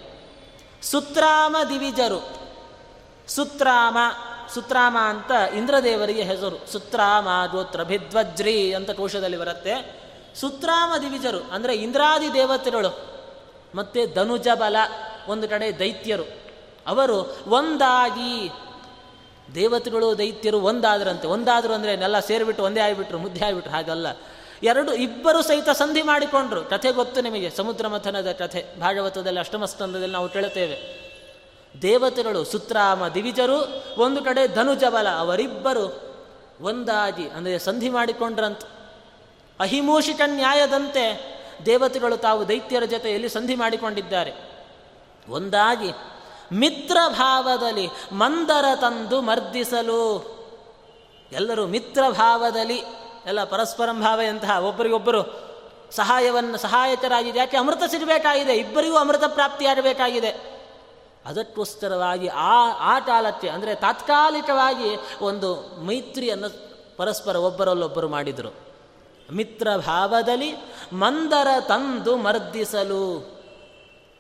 [0.83, 2.45] ಸುತ್ರಾಮ ದಿವಿಜರು.
[3.29, 3.99] ಸುತ್ರಾಮ
[4.51, 6.73] ಸುತ್ರಾಮ ಅಂತ ಇಂದ್ರದೇವರಿಗೆ ಹೆಸರು.
[6.73, 10.05] ಸುತ್ರಾಮ ಗೋತ್ರಭಿಧ್ವಜ್ರಿ ಅಂತ ಕೋಶದಲ್ಲಿ ಬರುತ್ತೆ.
[10.35, 13.09] ಸುತ್ರಾಮ ದಿವಿಜರು, ಅಂದರೆ ಇಂದ್ರಾದಿ ದೇವತೆಗಳು,
[13.75, 14.77] ಮತ್ತೆ ಧನುಜ ಬಲ,
[15.29, 16.25] ಒಂದು ಕಡೆ ದೈತ್ಯರು.
[16.87, 18.51] ಅವರು ಒಂದಾಗಿ,
[19.55, 21.27] ದೇವತೆಗಳು, ದೈತ್ಯರು ಒಂದಾದ್ರಂತೆ.
[21.27, 24.07] ಒಂದಾದ್ರು ಅಂದರೆ ನೆಲ್ಲ ಸೇರಿಬಿಟ್ಟು, ಒಂದೇ ಆಗಿಬಿಟ್ರು, ಮುದ್ದೆ ಆಗಿಬಿಟ್ರು, ಹಾಗಲ್ಲ.
[24.63, 26.65] ಎರಡು ಇಬ್ಬರು ಸಹಿತ ಸಂಧಿ ಮಾಡಿಕೊಂಡ್ರು.
[26.65, 27.51] ಕಥೆ ಗೊತ್ತು ನಿಮಗೆ?
[27.51, 28.81] ಸಮುದ್ರ ಮಥನದ ಕಥೆ.
[28.81, 31.05] ಭಾಗವತದಲ್ಲಿ ಅಷ್ಟಮಸ್ತಂದದಲ್ಲಿ ನಾವು ಕೇಳುತ್ತೇವೆ.
[31.83, 36.15] ದೇವತೆಗಳು ಸುತ್ರಾಮ ದಿವಿಜರು, ಒಂದು ಕಡೆ ಧನುಜಬಲ, ಅವರಿಬ್ಬರು
[36.61, 38.61] ಒಂದಾಗಿ, ಅಂದರೆ ಸಂಧಿ ಮಾಡಿಕೊಂಡ್ರಂತ.
[39.61, 41.35] ಅಹಿಮೂಷಿಕ ನ್ಯಾಯದಂತೆ
[41.67, 44.33] ದೇವತೆಗಳು ತಾವು ದೈತ್ಯರ ಜೊತೆಯಲ್ಲಿ ಸಂಧಿ ಮಾಡಿಕೊಂಡಿದ್ದಾರೆ.
[45.29, 45.91] ಒಂದಾಗಿ,
[46.53, 50.35] ಮಿತ್ರ ಭಾವದಲ್ಲಿ ಮಂದರ ತಂದು ಮರ್ದಿಸಲು.
[51.33, 52.79] ಎಲ್ಲರೂ ಮಿತ್ರ ಭಾವದಲ್ಲಿ,
[53.27, 55.45] ಎಲ್ಲ ಪರಸ್ಪರಂ ಭಾವೆಯಂತಹ ಒಬ್ಬರಿಗೊಬ್ಬರು
[55.91, 60.54] ಸಹಾಯವನ್ನು ಸಹಾಯಕರಾಗಿದೆ ಯಾಕೆ ಅಮೃತ ಸಿಗಬೇಕಾಗಿದೆ, ಇಬ್ಬರಿಗೂ ಅಮೃತ ಪ್ರಾಪ್ತಿಯಾಗಬೇಕಾಗಿದೆ.
[61.27, 62.57] ಅದಕ್ಕೋಸ್ಕರವಾಗಿ ಆ
[62.93, 65.51] ಆ ಕಾಲಕ್ಕೆ, ಅಂದರೆ ತಾತ್ಕಾಲಿಕವಾಗಿ ಒಂದು
[65.87, 66.49] ಮೈತ್ರಿಯನ್ನು
[66.97, 68.51] ಪರಸ್ಪರ ಒಬ್ಬರಲ್ಲೊಬ್ಬರು ಮಾಡಿದರು.
[69.33, 70.51] ಮಿತ್ರ ಭಾವದಲ್ಲಿ
[70.93, 73.05] ಮಂದರ ತಂದು ಮರ್ದಿಸಲು.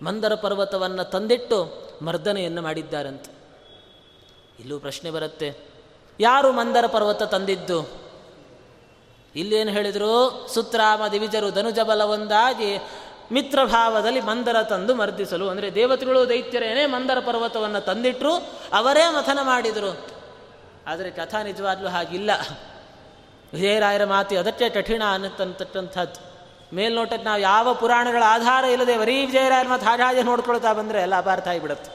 [0.03, 1.59] ಮಂದರ ಪರ್ವತವನ್ನು ತಂದಿಟ್ಟು
[2.03, 3.31] ಮರ್ದನೆಯನ್ನು ಮಾಡಿದ್ದಾರಂತೆ.
[4.61, 5.49] ಇಲ್ಲೂ ಪ್ರಶ್ನೆ ಬರುತ್ತೆ,
[6.21, 7.79] ಯಾರು ಮಂದರ ಪರ್ವತ ತಂದಿದ್ದು?
[9.35, 10.12] ಇಲ್ಲೇನು ಹೇಳಿದರು?
[10.55, 12.03] ಸುತ್ರಾಮ ದಿವಿಜರು ಧನುಜಬಲ
[13.33, 15.49] ಮಿತ್ರಭಾವದಲ್ಲಿ ಮಂದರ ತಂದು ಮರ್ದಿಸಲು.
[15.49, 18.35] ಅಂದರೆ ದೇವತೆಗಳು ದೈತ್ಯರೇನೇ ಮಂದರ ಪರ್ವತವನ್ನು ತಂದಿಟ್ಟರು
[18.73, 20.07] ಅವರೇ ಮಥನ ಮಾಡಿದರು.
[20.87, 22.31] ಆದರೆ ಕಥಾ ನಿಜವಾಗ್ಲೂ ಹಾಗಿಲ್ಲ.
[23.53, 26.35] ವಿಜಯರಾಯರ ಮಾತು ಅದಕ್ಕೆ ಕಠಿಣ ಅನ್ನತಂತಕ್ಕಂಥದ್ದು
[26.77, 31.91] ಮೇಲ್ನೋಟಕ್ಕೆ ನಾವು ಯಾವ ಪುರಾಣಗಳ ಆಧಾರ ಇಲ್ಲದೆ ಬರೀ ವಿಜಯರಾಯರ ಮತ್ತು ಹಾಗಾಗಿ ನೋಡ್ಕೊಳ್ತಾ ಬಂದರೆ ಎಲ್ಲ ಅಪಾರ್ಥ ಆಗಿಬಿಡುತ್ತೆ.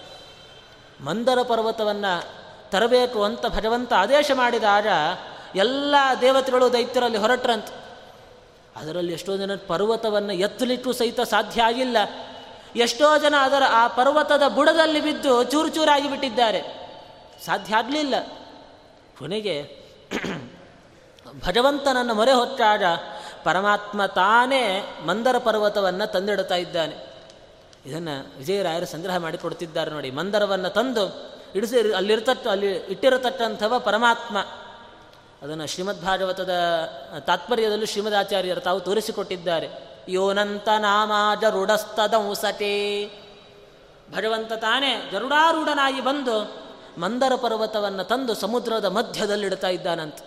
[1.04, 2.24] ಮಂದರ ಪರ್ವತವನ್ನು
[2.70, 4.88] ತರಬೇಕು ಅಂತ ಭಗವಂತ ಆದೇಶ ಮಾಡಿದಾಗ
[5.56, 7.66] ಎಲ್ಲ ದೇವತೆಗಳು ದೈತ್ಯರಲ್ಲಿ ಹೊರಟ್ರಂತ.
[8.80, 11.98] ಅದರಲ್ಲಿ ಎಷ್ಟೋ ಜನ ಪರ್ವತವನ್ನು ಎತ್ತಲಿಕ್ಕೂ ಸಹಿತ ಸಾಧ್ಯ ಆಗಿಲ್ಲ.
[12.76, 16.62] ಎಷ್ಟೋ ಜನ ಅದರ ಆ ಪರ್ವತದ ಬುಡದಲ್ಲಿ ಬಿದ್ದು ಚೂರು ಚೂರಾಗಿ ಬಿಟ್ಟಿದ್ದಾರೆ.
[17.46, 18.16] ಸಾಧ್ಯ ಆಗಲಿಲ್ಲ.
[19.20, 19.80] ಕೊನೆಗೆ
[21.48, 22.84] ಭಗವಂತನನ್ನು ಮೊರೆ ಹೊತ್ತಾಗ
[23.44, 26.96] ಪರಮಾತ್ಮ ತಾನೇ ಮಂದರ ಪರ್ವತವನ್ನು ತಂದಿಡ್ತಾ ಇದ್ದಾನೆ.
[27.86, 30.12] ಇದನ್ನು ವಿಜಯರಾಯರು ಸಂಗ್ರಹ ಮಾಡಿಕೊಡ್ತಿದ್ದಾರೆ ನೋಡಿ.
[30.12, 34.38] ಮಂದರವನ್ನು ತಂದು ಇಡಿಸಿ ಅಲ್ಲಿರ್ತಕ್ಕ ಅಲ್ಲಿ ಇಟ್ಟಿರತಕ್ಕಂಥವ ಪರಮಾತ್ಮ.
[35.42, 36.52] ಅದನ್ನು ಶ್ರೀಮದ್ ಭಾಗವತದ
[37.20, 39.68] ತಾತ್ಪರ್ಯದಲ್ಲೂ ಶ್ರೀಮದಾಚಾರ್ಯರು ತಾವು ತೋರಿಸಿಕೊಟ್ಟಿದ್ದಾರೆ.
[40.10, 43.06] ಯೋನಂತ ನಾಮ ಜರುಡಸ್ತದಂಸಟೆ
[44.12, 46.58] ಭಗವಂತ ತಾನೇ ಗರುಡಾರೂಢನಾಗಿ ಬಂದು
[46.98, 50.18] ಮಂದರ ಪರ್ವತವನ್ನು ತಂದು ಸಮುದ್ರದ ಮಧ್ಯದಲ್ಲಿಡ್ತಾ ಇದ್ದಾನಂತ.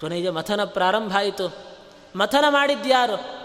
[0.00, 1.54] ಕೊನೆಗೆ ಮಥನ ಪ್ರಾರಂಭ ಆಯಿತು.
[2.16, 3.40] ಮಥನ ಮಾಡಿದ್ಯಾರು?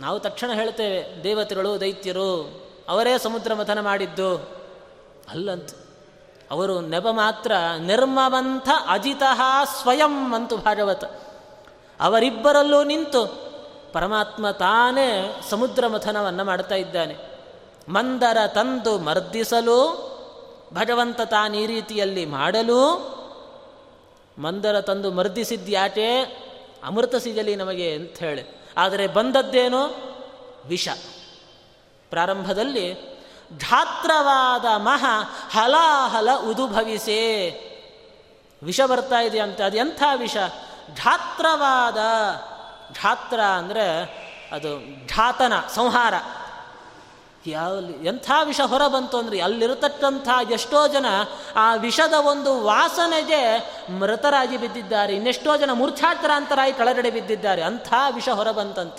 [0.00, 4.36] ನಾವು ತಕ್ಷಣ ಹೇಳ್ತೇವೆ, ದೇವತೆಗಳು, ದೈತ್ಯರು, ಅವರೇ ಸಮುದ್ರ ಮಥನ ಮಾಡಿದ್ದು.
[5.30, 5.70] ಅಲ್ಲಂತ.
[6.50, 11.04] ಅವರು ನೆಪ ಮಾತ್ರ ನಿರ್ಮವಂಥ ಅಜಿತಃ ಸ್ವಯಂ ಅಂತು ಭಾಗವತ.
[12.00, 13.52] ಅವರಿಬ್ಬರಲ್ಲೂ ನಿಂತು
[13.92, 17.16] ಪರಮಾತ್ಮ ತಾನೇ ಸಮುದ್ರ ಮಥನವನ್ನು ಮಾಡ್ತಾ ಇದ್ದಾನೆ.
[17.88, 20.10] ಮಂದರ ತಂದು ಮರ್ದಿಸಲು,
[20.74, 23.10] ಭಗವಂತ ತಾನು ಈ ರೀತಿಯಲ್ಲಿ ಮಾಡಲು,
[24.38, 26.22] ಮಂದರ ತಂದು ಮರ್ದಿಸಿದ್ಯಾಟೆ
[26.84, 30.10] ಅಮೃತ ಸಿಗಲಿ ನಮಗೆ ಅಂತ ಹೇಳಿ ಆದರೆ ಬಂದದ್ದೇನು?
[30.68, 30.88] ವಿಷ.
[32.10, 33.19] ಪ್ರಾರಂಭದಲ್ಲಿ
[33.58, 35.04] ಧಾತ್ರವಾದ ಮಹ
[35.52, 37.20] ಹಲಾಹಲ ಉದುಭವಿಸೇ.
[38.62, 40.36] ವಿಷ ಬರ್ತಾ ಇದೆ ಅಂತ, ಅದು ಎಂಥ ವಿಷ?
[40.94, 41.96] ಧಾತ್ರವಾದ,
[42.94, 44.04] ಧಾತ್ರ ಅಂದರೆ
[44.52, 46.14] ಅದು ಘಾತನ ಸಂಹಾರ.
[47.46, 51.06] ಯಾವ ಎಂಥ ವಿಷ ಹೊರ ಬಂತು ಅಂದರೆ ಅಲ್ಲಿರತಕ್ಕಂಥ ಎಷ್ಟೋ ಜನ
[51.56, 53.58] ಆ ವಿಷದ ಒಂದು ವಾಸನೆಗೆ
[53.98, 58.94] ಮೃತರಾಗಿ ಬಿದ್ದಿದ್ದಾರೆ, ಇನ್ನೆಷ್ಟೋ ಜನ ಮೂರ್ಛಾಕ್ರಾಂತರಾಗಿ ಕೆಳಗಡೆ ಬಿದ್ದಿದ್ದಾರೆ, ಅಂಥ ವಿಷ ಹೊರ ಬಂತಂತ.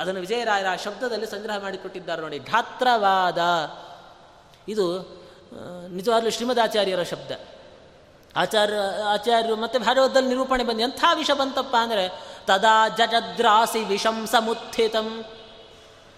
[0.00, 2.38] ಅದನ್ನು ವಿಜಯರಾಯರ ಶಬ್ದದಲ್ಲಿ ಸಂಗ್ರಹ ಮಾಡಿಕೊಟ್ಟಿದ್ದಾರೆ ನೋಡಿ.
[2.38, 3.40] ಧಾತ್ರವಾದ
[4.68, 4.86] ಇದು
[5.88, 7.30] ನಿಜವಾಗ್ಲೂ ಶ್ರೀಮದಾಚಾರ್ಯರ ಶಬ್ದ.
[8.36, 8.74] ಆಚಾರ್ಯ,
[9.08, 12.04] ಆಚಾರ್ಯರು ಮತ್ತೆ ಭಾಗವತದಲ್ಲಿ ನಿರೂಪಣೆ ಬಂದು ಎಂಥ ವಿಷ ಬಂತಪ್ಪ ಅಂದರೆ,
[12.46, 15.24] ತದಾ ಜಜದ್ರಾಸಿ ವಿಷಂ ಸಮುತ್ಥಿತಂ.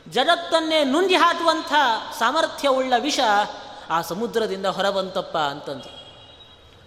[0.06, 1.72] ಜಗತ್ತನ್ನೇ ನುಂಜಿ ಹಾಕುವಂಥ
[2.18, 3.20] ಸಾಮರ್ಥ್ಯವುಳ್ಳ ವಿಷ
[3.90, 5.90] ಆ ಸಮುದ್ರದಿಂದ ಹೊರಬಂತಪ್ಪ ಅಂತಂದು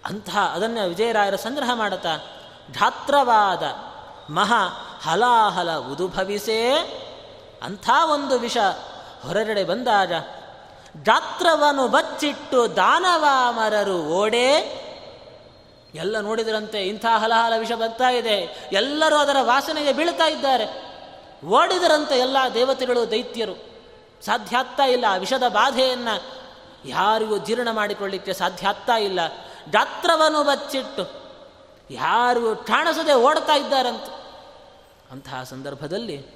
[0.04, 2.14] ಅಂಥ, ಅದನ್ನು ವಿಜಯರಾಯರ ಸಂಗ್ರಹ ಮಾಡುತ್ತಾ
[2.72, 3.64] ಧಾತ್ರವಾದ
[4.30, 4.66] ಮಹಾ
[5.02, 6.72] ಹಲಾಹಲ ಉದುಭವಿಸೇ
[7.62, 8.56] ಅಂಥ ಒಂದು ವಿಷ
[9.22, 10.12] ಹೊರಗಡೆ ಬಂದಾಗ
[11.02, 14.82] ಗಾತ್ರವನ್ನು ಬಚ್ಚಿಟ್ಟು ದಾನವಾಮರರು ಓಡೇ
[15.94, 18.68] ಎಲ್ಲ ನೋಡಿದ್ರಂತೆ ಇಂಥ ಹಲಹಲ ವಿಷ ಬರ್ತಾ ಇದೆ.
[18.72, 20.64] ಎಲ್ಲರೂ ಅದರ ವಾಸನೆಗೆ ಬೀಳ್ತಾ ಇದ್ದಾರೆ.
[21.46, 23.52] ಓಡಿದರಂತೆ ಎಲ್ಲ ದೇವತೆಗಳು, ದೈತ್ಯರು.
[24.24, 26.46] ಸಾಧ್ಯ ಆಗ್ತಾ ಇಲ್ಲ ವಿಷದ ಬಾಧೆಯನ್ನು.
[26.88, 29.20] ಯಾರಿಗೂ ಜೀರ್ಣ ಮಾಡಿಕೊಳ್ಳಿಕ್ಕೆ ಸಾಧ್ಯ ಆಗ್ತಾ ಇಲ್ಲ.
[29.70, 31.26] ಗಾತ್ರವನ್ನು ಬಚ್ಚಿಟ್ಟು
[31.90, 34.15] ಯಾರಿಗೂ ಕಾಣಿಸದೆ ಓಡ್ತಾ ಇದ್ದಾರಂತೆ.
[35.12, 36.26] ಅಂತಹ ಸಂದರ್ಭದಲ್ಲಿ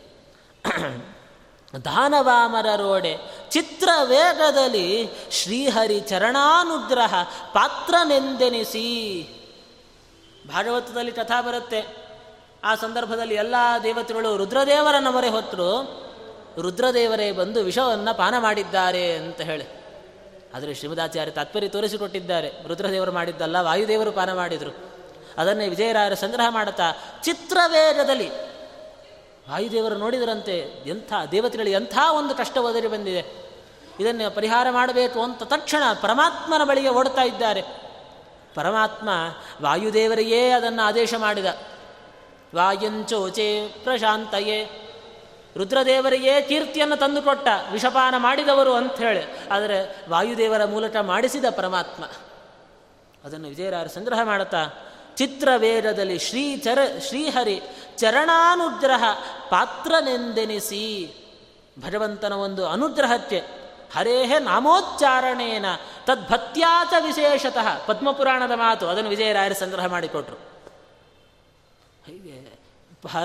[1.84, 3.16] ದಾನವಾಮರರೋಡೆ
[3.50, 7.14] ಚಿತ್ರವೇಗದಲ್ಲಿ ಶ್ರೀಹರಿ ಚರಣಾನುಗ್ರಹ
[7.52, 8.86] ಪಾತ್ರನೆಂದೆನಿಸಿ.
[10.48, 12.00] ಭಾಗವತದಲ್ಲಿ ಕಥಾ ಬರುತ್ತೆ.
[12.64, 16.00] ಆ ಸಂದರ್ಭದಲ್ಲಿ ಎಲ್ಲ ದೇವತೆಗಳು ರುದ್ರದೇವರನ್ನ ಮೊರೆ ಹೊತ್ತರು
[16.60, 19.64] ರುದ್ರದೇವರೇ ಬಂದು ವಿಷವನ್ನು ಪಾನ ಮಾಡಿದ್ದಾರೆ ಅಂತ ಹೇಳಿ.
[20.54, 22.52] ಆದರೆ ಶ್ರೀಮದಾಚಾರ್ಯ ತಾತ್ಪರ್ಯ ತೋರಿಸಿಕೊಟ್ಟಿದ್ದಾರೆ.
[22.66, 24.90] ರುದ್ರದೇವರು ಮಾಡಿದ್ದಲ್ಲ, ವಾಯುದೇವರು ಪಾನ ಮಾಡಿದರು.
[25.38, 28.49] ಅದನ್ನೇ ವಿಜಯರಾಯರ ಸಂಗ್ರಹ ಮಾಡುತ್ತಾ, ಚಿತ್ರವೇಗದಲ್ಲಿ
[29.50, 33.50] ವಾಯುದೇವರು ನೋಡಿದರಂತೆ ಎಂಥ ದೇವತೆಗಳಿಗೆ ಎಂಥ ಒಂದು ಕಷ್ಟ ಒದರಿ ಬಂದಿದೆ.
[34.00, 37.62] ಇದನ್ನು ಪರಿಹಾರ ಮಾಡಬೇಕು ಅಂತ ತಕ್ಷಣ ಪರಮಾತ್ಮನ ಬಳಿಗೆ ಓಡ್ತಾ ಇದ್ದಾರೆ.
[38.54, 39.08] ಪರಮಾತ್ಮ
[39.62, 41.46] ವಾಯುದೇವರಿಗೇ ಅದನ್ನು ಆದೇಶ ಮಾಡಿದ.
[42.54, 44.86] ವಾಯುಂಚೋಚೆ ಪ್ರಶಾಂತಯೇ.
[45.56, 49.48] ರುದ್ರದೇವರಿಗೆ ಕೀರ್ತಿಯನ್ನು ತಂದುಕೊಟ್ಟ, ವಿಷಪಾನ ಮಾಡಿದವರು ಅಂತ ಹೇಳಿ.
[49.48, 52.04] ಆದರೆ ವಾಯುದೇವರ ಮೂಲಕ ಮಾಡಿಸಿದ ಪರಮಾತ್ಮ.
[53.24, 54.89] ಅದನ್ನು ವಿಜಯರಾಯರು ಸಂಗ್ರಹ ಮಾಡುತ್ತಾ
[55.20, 56.78] ಚಿತ್ರವೇದದಲ್ಲಿ ಶ್ರೀಚರ
[57.08, 57.62] ಶ್ರೀಹರಿ
[57.96, 59.04] ಚರಣಾನುಗ್ರಹ
[59.48, 60.84] ಪಾತ್ರನೆಂದೆನಿಸಿ
[61.86, 63.42] ಭಗವಂತನ ಒಂದು ಅನುಗ್ರಹಕ್ಕೆ
[63.96, 65.64] ಹರೇಹೆ ನಾಮೋಚ್ಚಾರಣೇನ
[66.06, 68.88] ತದ್ಭತ್ಯಾಚ ವಿಶೇಷತಃ ಪದ್ಮಪುರಾಣದ ಮಾತು.
[68.88, 70.36] ಅದನ್ನು ವಿಜಯರಾಯರು ಸಂಗ್ರಹ ಮಾಡಿಕೊಟ್ರು.
[72.06, 72.60] ಹೀಗೆ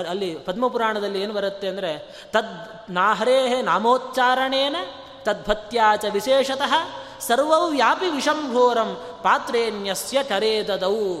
[0.08, 1.92] ಅಲ್ಲಿ ಪದ್ಮಪುರಾಣದಲ್ಲಿ ಏನು ಬರುತ್ತೆ ಅಂದರೆ
[2.30, 4.76] ತದ್ ನಾಹರೇಹೆ ನಾಮೋಚ್ಚಾರಣೇನ
[5.22, 6.74] ತದ್ಭತ್ಯಾಚ ವಿಶೇಷತಃ
[7.20, 11.14] ಸರ್ವವ್ಯಾಪಿ ವಿಷಂಭೋರಂ ಪಾತ್ರೇನ್ಯಸ್ಯ ಕರೇದದೌ.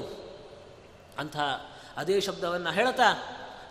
[1.18, 1.36] ಅಂಥ
[1.96, 3.04] ಅದೇ ಶಬ್ದವನ್ನು ಹೇಳ್ತಾ,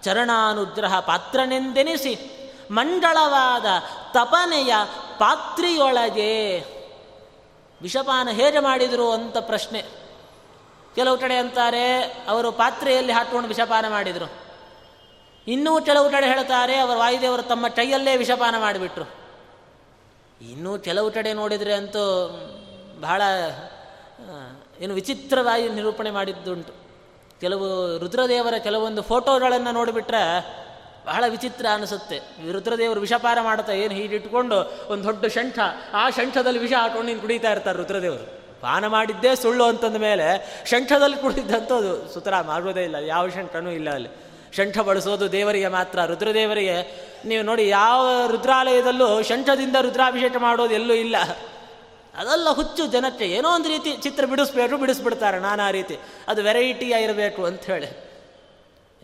[0.04, 3.66] ಚರಣಾನುಗ್ರಹ ಪಾತ್ರನೆಂದೆನಿಸಿ ಮಂಡಳವಾದ
[4.14, 4.74] ತಪನೆಯ
[5.20, 6.60] ಪಾತ್ರಿಯೊಳಗೆ
[7.82, 9.84] ವಿಷಪಾನ ಹೇಗೆ ಮಾಡಿದರು ಅಂತ ಪ್ರಶ್ನೆ.
[10.96, 14.32] ಕೆಲವು ಕಡೆ ಅಂತಾರೆ, ಅವರು ಪಾತ್ರೆಯಲ್ಲಿ ಹಾಕೊಂಡು ವಿಷಪಾನ ಮಾಡಿದರು.
[15.48, 19.06] ಇನ್ನೂ ಕೆಲವು ಕಡೆ ಹೇಳ್ತಾರೆ, ಅವರು ವಾಯುದೇವರು ತಮ್ಮ ಕೈಯಲ್ಲೇ ವಿಷಪಾನ ಮಾಡಿಬಿಟ್ರು.
[20.42, 22.30] ಇನ್ನೂ ಕೆಲವು ಕಡೆ ನೋಡಿದರೆ ಅಂತೂ
[23.00, 23.22] ಬಹಳ
[24.80, 26.85] ಏನು ವಿಚಿತ್ರವಾಗಿ ನಿರೂಪಣೆ ಮಾಡಿದ್ದುಂಟು.
[27.42, 30.22] ಕೆಲವು ರುದ್ರದೇವರ ಕೆಲವೊಂದು ಫೋಟೋಗಳನ್ನು ನೋಡಿಬಿಟ್ರೆ
[31.06, 32.20] ಬಹಳ ವಿಚಿತ್ರ ಅನಿಸುತ್ತೆ.
[32.52, 35.60] ರುದ್ರದೇವರು ವಿಷಪಾರ ಮಾಡ್ತಾ ಏನು ಹೀಗಿಟ್ಕೊಂಡು ಒಂದು ದೊಡ್ಡ ಶಂಠ
[35.94, 38.46] ಆ ಶಂಠದಲ್ಲಿ ವಿಷ ಹಾಕೊಂಡು ನೀನು ಕುಡಿತಾ ಇರ್ತಾರೆ ರುದ್ರದೇವರು.
[38.62, 40.28] ಪಾನ ಮಾಡಿದ್ದೇ ಸುಳ್ಳು ಅಂತಂದ ಮೇಲೆ
[40.66, 44.10] ಶಂಠದಲ್ಲಿ ಕುಡಿದಂಥದ್ದು ಸುತರ ಮಾರ್ಗೋದೇ ಇಲ್ಲ, ಯಾವ ಶಂಠನೂ ಇಲ್ಲ ಅಲ್ಲಿ.
[44.54, 46.78] ಶಂಠ ಬಳಸೋದು ದೇವರಿಗೆ ಮಾತ್ರ, ರುದ್ರದೇವರಿಗೆ.
[47.26, 51.16] ನೀವು ನೋಡಿ ಯಾವ ರುದ್ರಾಲಯದಲ್ಲೂ ಶಂಠದಿಂದ ರುದ್ರಾಭಿಷೇಕ ಮಾಡೋದು ಎಲ್ಲೂ ಇಲ್ಲ.
[52.18, 55.98] ಅದೆಲ್ಲ ಹುಚ್ಚು ಜನಕ್ಕೆ ಏನೋ ಒಂದು ರೀತಿ ಚಿತ್ರ ಬಿಡಿಸ್ಬೇಕು, ಬಿಡಿಸ್ಬಿಡ್ತಾರೆ ನಾನಾ ರೀತಿ.
[56.28, 58.06] ಅದು ವೆರೈಟಿಯಾಗಿರಬೇಕು ಅಂತ ಹೇಳಿ.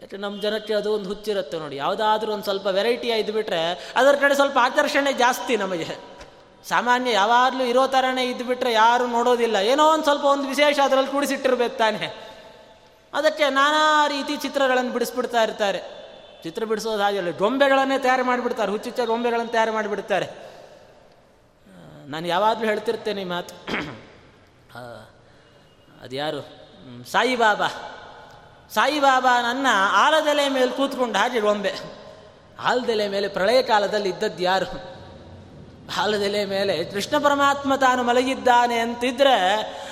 [0.02, 1.76] ಯಾಕೆ ನಮ್ಮ ಜನಕ್ಕೆ ಅದು ಒಂದು ಹುಚ್ಚಿರುತ್ತೆ ನೋಡಿ.
[1.76, 5.86] ಯಾವುದಾದ್ರೂ ಒಂದು ಸ್ವಲ್ಪ ವೆರೈಟಿಯಾಗಿ ಇದ್ದುಬಿಟ್ರೆ ಅದರ ಕಡೆ ಸ್ವಲ್ಪ ಆಕರ್ಷಣೆ ಜಾಸ್ತಿ ನಮಗೆ.
[6.70, 9.56] ಸಾಮಾನ್ಯ ಯಾವಾಗಲೂ ಇರೋ ಥರನೇ ಇದ್ದುಬಿಟ್ರೆ ಯಾರು ನೋಡೋದಿಲ್ಲ.
[9.56, 12.32] ಏನೋ ಒಂದು ಸ್ವಲ್ಪ ಒಂದು ವಿಶೇಷ ಅದರಲ್ಲಿ ಕೂಡಿಸಿಟ್ಟಿರ್ಬೇಕು ತಾನೆ.
[13.14, 15.82] ಅದಕ್ಕೆ ನಾನಾ ರೀತಿ ಚಿತ್ರಗಳನ್ನು ಬಿಡಿಸ್ಬಿಡ್ತಾ ಇರ್ತಾರೆ.
[16.44, 18.72] ಚಿತ್ರ ಬಿಡಿಸೋದು ಹಾಗೆ ಗೊಂಬೆಗಳನ್ನೇ ತಯಾರು ಮಾಡಿಬಿಡ್ತಾರೆ.
[18.72, 20.51] ಹುಚ್ಚುಚ್ಚ ಗೊಂಬೆಗಳನ್ನು ತಯಾರು ಮಾಡಿಬಿಡ್ತಾರೆ.
[22.12, 23.56] ನಾನು ಯಾವಾಗಲೂ ಹೇಳ್ತಿರ್ತೇನೆ ಈ ಮಾತು.
[26.04, 26.40] ಅದು ಯಾರು
[27.12, 27.68] ಸಾಯಿಬಾಬಾ.
[28.74, 31.74] ಸಾಯಿಬಾಬಾ ನನ್ನ ಆಲದೆಲೆ ಮೇಲೆ ಕೂತ್ಕೊಂಡು ಹಾಗೆ ಗೊಂಬೆ
[32.60, 34.68] ಆಲದೆಲೆ ಮೇಲೆ ಪ್ರಳಯ ಕಾಲದಲ್ಲಿ ಇದ್ದದ್ದು ಯಾರು?
[35.98, 39.36] ಆಲದೆಲೆ ಮೇಲೆ ಕೃಷ್ಣ ಪರಮಾತ್ಮ ತಾನು ಮಲಗಿದ್ದಾನೆ ಅಂತಿದ್ರೆ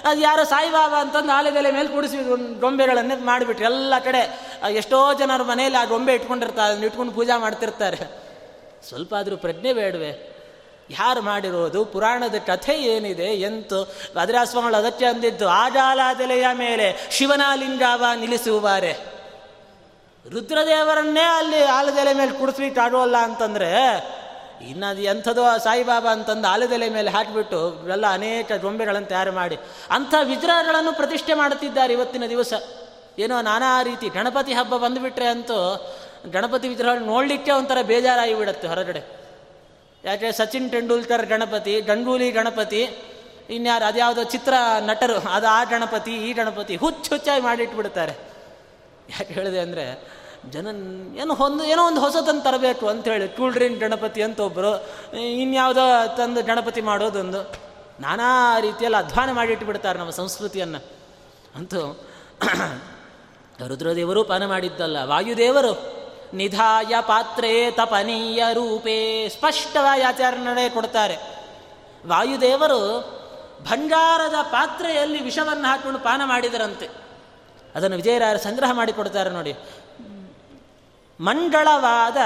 [0.06, 2.18] ಅದು ಯಾರು ಸಾಯಿಬಾಬಾ ಅಂತಂದು ಆಲದೆಲೆ ಮೇಲೆ ಕೂಡಿಸಿ
[2.60, 3.66] ಗೊಂಬೆಗಳನ್ನೇ ಮಾಡಿಬಿಟ್ರು.
[3.66, 4.22] ಎಲ್ಲ ಕಡೆ
[4.70, 8.00] ಎಷ್ಟೋ ಜನರ ಮನೆಯಲ್ಲಿ ಆ ಗೊಂಬೆ ಇಟ್ಕೊಂಡಿರ್ತಾರೆ, ಅದನ್ನ ಇಟ್ಕೊಂಡು ಪೂಜಾ ಮಾಡ್ತಿರ್ತಾರೆ.
[8.88, 10.39] ಸ್ವಲ್ಪ ಆದರೂ ಪ್ರಜ್ಞೆ ಬೇಡವೆ?
[10.90, 13.84] ಯಾರು ಮಾಡಿರೋದು ಪುರಾಣದ ಕಥೆ ಏನಿದೆ ಎಂತು?
[14.16, 19.20] ಭದ್ರಾಸ್ವಾಮಿಗಳು ಅದಕ್ಕೆ ಅಂದಿದ್ದು ಆಜಾಲಾದೆಲೆಯ ಮೇಲೆ ಶಿವನ ಲಿಂಗಾವ ನಿಲ್ಲಿಸುವಾರೆ
[20.30, 23.70] ರುದ್ರದೇವರನ್ನೇ ಅಲ್ಲಿ ಆಲದೆಲೆ ಮೇಲೆ ಕುಡಿಸ್ಲಿಕ್ಕೆ ಆಡೋಲ್ಲ ಅಂತಂದ್ರೆ,
[24.70, 29.58] ಇನ್ನದು ಎಂಥದೋ ಸಾಯಿಬಾಬಾ ಅಂತಂದು ಆಲದೆಲೆ ಮೇಲೆ ಹಾಕಿಬಿಟ್ಟು ಎಲ್ಲ ಅನೇಕ ಗೊಂಬೆಗಳನ್ನು ತಯಾರು ಮಾಡಿ,
[29.92, 32.54] ಅಂಥ ವಿಗ್ರಹಗಳನ್ನು ಪ್ರತಿಷ್ಠೆ ಮಾಡುತ್ತಿದ್ದಾರೆ ಇವತ್ತಿನ ದಿವಸ.
[33.20, 35.90] ಏನೋ ನಾನಾ ರೀತಿ ಗಣಪತಿ ಹಬ್ಬ ಬಂದುಬಿಟ್ರೆ ಅಂತೂ
[36.32, 39.19] ಗಣಪತಿ ವಿಗ್ರಹಗಳು ನೋಡಲಿಕ್ಕೆ ಒಂಥರ ಬೇಜಾರಾಗಿ ಬಿಡುತ್ತೆ ಹೊರಗಡೆ.
[40.04, 42.82] ಯಾಕೆ ಸಚಿನ್ ತೆಂಡೂಲ್ಕರ್ ಗಣಪತಿ, ಗಂಗೂಲಿ ಗಣಪತಿ,
[43.50, 48.14] ಇನ್ಯಾರು ಅದ್ಯಾವುದೋ ಚಿತ್ರ ನಟರು, ಅದು ಆ ಗಣಪತಿ, ಈ ಗಣಪತಿ ಹುಚ್ಚು ಹುಚ್ಚಾಗಿ ಮಾಡಿಟ್ಬಿಡ್ತಾರೆ.
[49.10, 49.86] ಯಾಕೆ ಹೇಳಿದೆ ಅಂದರೆ
[50.50, 50.68] ಜನ
[51.22, 54.72] ಏನೋ ಒಂದು ಏನೋ ಒಂದು ಹೊಸತನ್ನು ತರಬೇಕು ಅಂಥೇಳಿ ಕೂಲ್ ಡ್ರಿಂಕ್ ಗಣಪತಿ ಅಂತ ಒಬ್ಬರು
[55.42, 55.86] ಇನ್ಯಾವುದೋ
[56.18, 57.42] ತಂದು ಗಣಪತಿ ಮಾಡೋದೊಂದು,
[58.00, 60.80] ನಾನಾ ರೀತಿಯಲ್ಲಿ ಅಧ್ವಾನ ಮಾಡಿಟ್ಬಿಡ್ತಾರೆ ನಮ್ಮ ಸಂಸ್ಕೃತಿಯನ್ನು.
[61.56, 61.82] ಅಂತೂ
[63.68, 65.99] ರುದ್ರದೇವರು ಪಾನ ಮಾಡಿದ್ದಲ್ಲ, ವಾಯುದೇವರು.
[66.34, 71.18] ನಿಧಾಯ ಪಾತ್ರೆ ತಪನೀಯ ರೂಪೇ ಸ್ಪಷ್ಟವಾಗಿ ಆಚರಣೆ ಕೊಡ್ತಾರೆ.
[72.08, 73.00] ವಾಯುದೇವರು
[73.64, 76.90] ಬಂಗಾರದ ಪಾತ್ರೆಯಲ್ಲಿ ವಿಷವನ್ನು ಹಾಕಿಕೊಂಡು ಪಾನ ಮಾಡಿದರಂತೆ.
[77.76, 79.54] ಅದನ್ನು ವಿಜಯರಾಯರು ಸಂಗ್ರಹ ಮಾಡಿಕೊಡ್ತಾರೆ ನೋಡಿ.
[81.20, 82.18] ಮಂಡಳವಾದ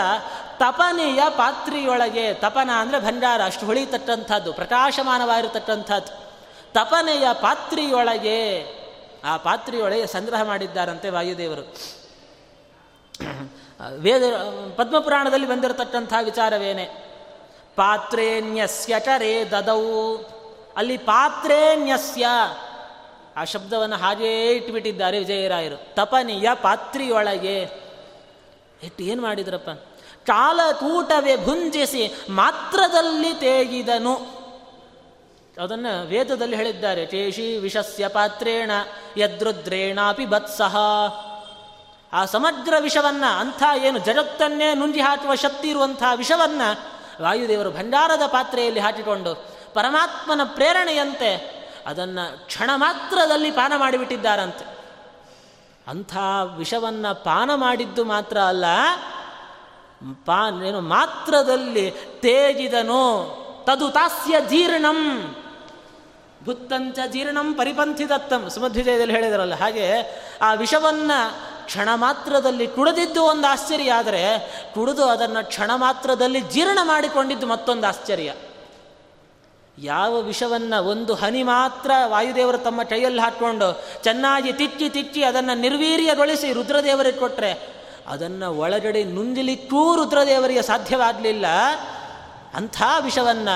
[0.58, 6.34] ತಪನೆಯ ಪಾತ್ರೆಯೊಳಗೆ ತಪನ ಅಂದರೆ ಭಂಡಾರ, ಅಷ್ಟು ಹೊಳಿತಕ್ಕಂಥದ್ದು ಪ್ರಕಾಶಮಾನವಾಗಿರತಕ್ಕಂಥದ್ದು.
[6.74, 8.66] ತಪನೆಯ ಪಾತ್ರೆಯೊಳಗೆ
[9.26, 11.94] ಆ ಪಾತ್ರೆಯೊಳಗೆ ಸಂಗ್ರಹ ಮಾಡಿದ್ದಾರಂತೆ ವಾಯುದೇವರು.
[13.90, 14.24] ವೇದ,
[14.76, 16.84] ಪದ್ಮಪುರಾಣದಲ್ಲಿ ಬಂದಿರತಕ್ಕಂಥ ವಿಚಾರವೇನೆ.
[17.76, 20.16] ಪಾತ್ರೇನ್ಯಸ್ಯ ರೇ ದದೌ.
[20.78, 22.28] ಅಲ್ಲಿ ಪಾತ್ರೇನ್ಯಸ್ಯ
[23.36, 25.96] ಆ ಶಬ್ದವನ್ನು ಹಾಗೇ ಇಟ್ಬಿಟ್ಟಿದ್ದಾರೆ ವಿಜಯರಾಯರು.
[25.96, 27.60] ತಪನಿಯ ಪಾತ್ರಿಯೊಳಗೆ.
[28.84, 29.70] ಇಟ್ಟು ಏನು ಮಾಡಿದ್ರಪ್ಪ?
[30.28, 34.14] ಕಾಲಕೂಟವೇ ಭುಂಜಿಸಿ ಮಾತ್ರದಲ್ಲಿ ತೇಗಿದನು.
[35.64, 37.06] ಅದನ್ನು ವೇದದಲ್ಲಿ ಹೇಳಿದ್ದಾರೆ.
[37.06, 38.72] ಕೇಶಿ ವಿಷಸ್ಯ ಪಾತ್ರೇಣ
[39.18, 40.76] ಯದೃದ್ರೇಣಾಪಿ ಬತ್ಸಹ.
[42.14, 46.68] ಆ ಸಮಗ್ರ ವಿಷವನ್ನು, ಅಂಥ ಏನು ಜಗತ್ತನ್ನೇ ನುಂಜಿ ಹಾಕುವ ಶಕ್ತಿ ಇರುವಂಥ ವಿಷವನ್ನು
[47.24, 51.32] ವಾಯುದೇವರು ಭಂಡಾರದ ಪಾತ್ರೆಯಲ್ಲಿ ಹಾಕಿಕೊಂಡು ಪರಮಾತ್ಮನ ಪ್ರೇರಣೆಯಂತೆ
[51.86, 54.66] ಅದನ್ನು ಕ್ಷಣ ಮಾತ್ರದಲ್ಲಿ ಪಾನ ಮಾಡಿಬಿಟ್ಟಿದ್ದಾರಂತೆ.
[55.88, 56.18] ಅಂಥ
[56.58, 58.66] ವಿಷವನ್ನು ಪಾನ ಮಾಡಿದ್ದು ಮಾತ್ರ ಅಲ್ಲ,
[60.26, 63.04] ಪಾ, ಏನು ಮಾತ್ರದಲ್ಲಿ ತೇಜಿದನು
[63.68, 65.00] ತದು ತಾಸ್ಯ ಜೀರ್ಣಂ,
[66.44, 68.50] ಭುತ್ತಂಚ ಜೀರ್ಣಂ ಪರಿಪಂಥಿದತ್ತಂ.
[68.50, 69.86] ಸುಮಧ್ವಿಜಯದಲ್ಲಿ ಹೇಳಿದರಲ್ಲ ಹಾಗೆ
[70.42, 74.40] ಆ ವಿಷವನ್ನು ಕ್ಷಣ ಮಾತ್ರದಲ್ಲಿ ಕುಡಿದಿದ್ದು ಒಂದು ಆಶ್ಚರ್ಯ, ಆದರೆ
[74.74, 78.34] ಕುಡಿದು ಅದನ್ನು ಕ್ಷಣ ಮಾತ್ರದಲ್ಲಿ ಜೀರ್ಣ ಮಾಡಿಕೊಂಡಿದ್ದು ಮತ್ತೊಂದು ಆಶ್ಚರ್ಯ.
[79.78, 87.20] ಯಾವ ವಿಷವನ್ನು ಒಂದು ಹನಿ ಮಾತ್ರ ವಾಯುದೇವರು ತಮ್ಮ ಕೈಯಲ್ಲಿ ಹಾಕ್ಕೊಂಡು ಚೆನ್ನಾಗಿ ತಿಚ್ಚಿ ತಿಚ್ಚಿ ಅದನ್ನು ನಿರ್ವೀರ್ಯಗೊಳಿಸಿ ರುದ್ರದೇವರಿಗೆ
[87.20, 87.52] ಕೊಟ್ಟರೆ
[88.08, 91.46] ಅದನ್ನು ಒಳಗಡೆ ನುಂದಿಲಿಕ್ಕೂ ರುದ್ರದೇವರಿಗೆ ಸಾಧ್ಯವಾಗಲಿಲ್ಲ.
[92.54, 93.56] ಅಂಥ ವಿಷವನ್ನು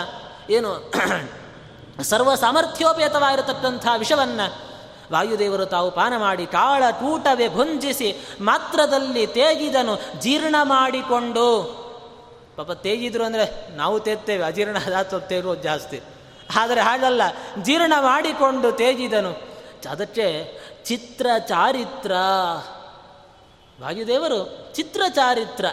[0.50, 0.92] ಏನು
[2.04, 4.67] ಸರ್ವ ಸಾಮರ್ಥ್ಯೋಪೇತವಾಗಿರತಕ್ಕಂಥ ವಿಷವನ್ನು
[5.12, 11.48] ವಾಯುದೇವರು ತಾವು ಪಾನ ಮಾಡಿ ಕಾಳ ಕೂಟವೇ ಭುಂಜಿಸಿ ಮಾತ್ರದಲ್ಲಿ ತೇಗಿದನು, ಜೀರ್ಣ ಮಾಡಿಕೊಂಡು.
[12.58, 16.02] ಪಾಪ ತೇಗಿದ್ರು ಅಂದರೆ ನಾವು ತೇಗ್ತೇವೆ, ಅಜೀರ್ಣ ಆದ ತೇಗೋದು ಜಾಸ್ತಿ.
[16.56, 17.22] ಆದರೆ ಹಾಗಲ್ಲ,
[17.62, 19.58] ಜೀರ್ಣ ಮಾಡಿಕೊಂಡು ತೇಜಿದನು
[19.90, 20.28] ಅದಕ್ಕೆ
[20.86, 22.12] ಚಿತ್ರ ಚಾರಿತ್ರ.
[23.82, 25.66] ವಾಯುದೇವರು ಚಿತ್ರ ಚಾರಿತ್ರ.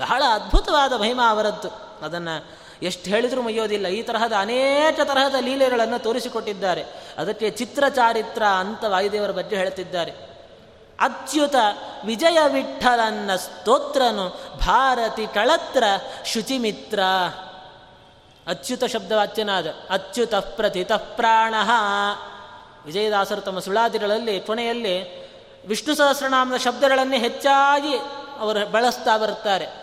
[0.00, 1.68] ಬಹಳ ಅದ್ಭುತವಾದ ಮಹಿಮಾ ಅವರದ್ದು.
[2.04, 6.84] ಅದನ್ನು ಎಷ್ಟು ಹೇಳಿದರೂ ಮುಯ್ಯೋದಿಲ್ಲ ಈ ತರಹದ ಅನೇಕ ತರಹದ ಲೀಲೆಗಳನ್ನು ತೋರಿಸಿಕೊಟ್ಟಿದ್ದಾರೆ.
[7.18, 10.10] ಅದಕ್ಕೆ ಚಿತ್ರ ಚಾರಿತ್ರ ಅಂತ ವಾಯುದೇವರ ಬಗ್ಗೆ ಹೇಳ್ತಿದ್ದಾರೆ.
[11.00, 11.54] ಅಚ್ಯುತ
[12.04, 14.28] ವಿಜಯ ವಿಠಲನ್ನ ಸ್ತೋತ್ರನು
[14.58, 15.84] ಭಾರತಿ ಕಳತ್ರ
[16.24, 17.00] ಶುಚಿಮಿತ್ರ.
[18.46, 21.54] ಅಚ್ಯುತ ಶಬ್ದವಾಚ್ಯನಾದ ಅಚ್ಯುತ ಪ್ರತಿತ ಪ್ರಾಣ.
[22.86, 25.20] ವಿಜಯದಾಸರು ತಮ್ಮ ಸುಳಾದಿಗಳಲ್ಲಿ ಕೊನೆಯಲ್ಲಿ
[25.66, 27.96] ವಿಷ್ಣು ಸಹಸ್ರನಾಮದ ಶಬ್ದಗಳನ್ನೇ ಹೆಚ್ಚಾಗಿ
[28.40, 29.79] ಅವರು ಬಳಸ್ತಾ ಬರುತ್ತಾರೆ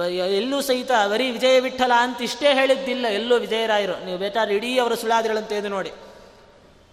[0.00, 5.52] ಎಲ್ಲೂ ಸಹಿತ ಬರೀ ವಿಜಯ ವಿಠಲ ಅಂತ ಇಷ್ಟೇ ಹೇಳಿದ್ದಿಲ್ಲ ಎಲ್ಲೂ ವಿಜಯರಾಯರು ನೀವು ಬೇಕಾದ್ರೆ ಇಡೀ ಅವರ ಸುಳ್ಳಾದ್ರಿಳಂತ
[5.52, 5.92] ಇದೆ ನೋಡಿ.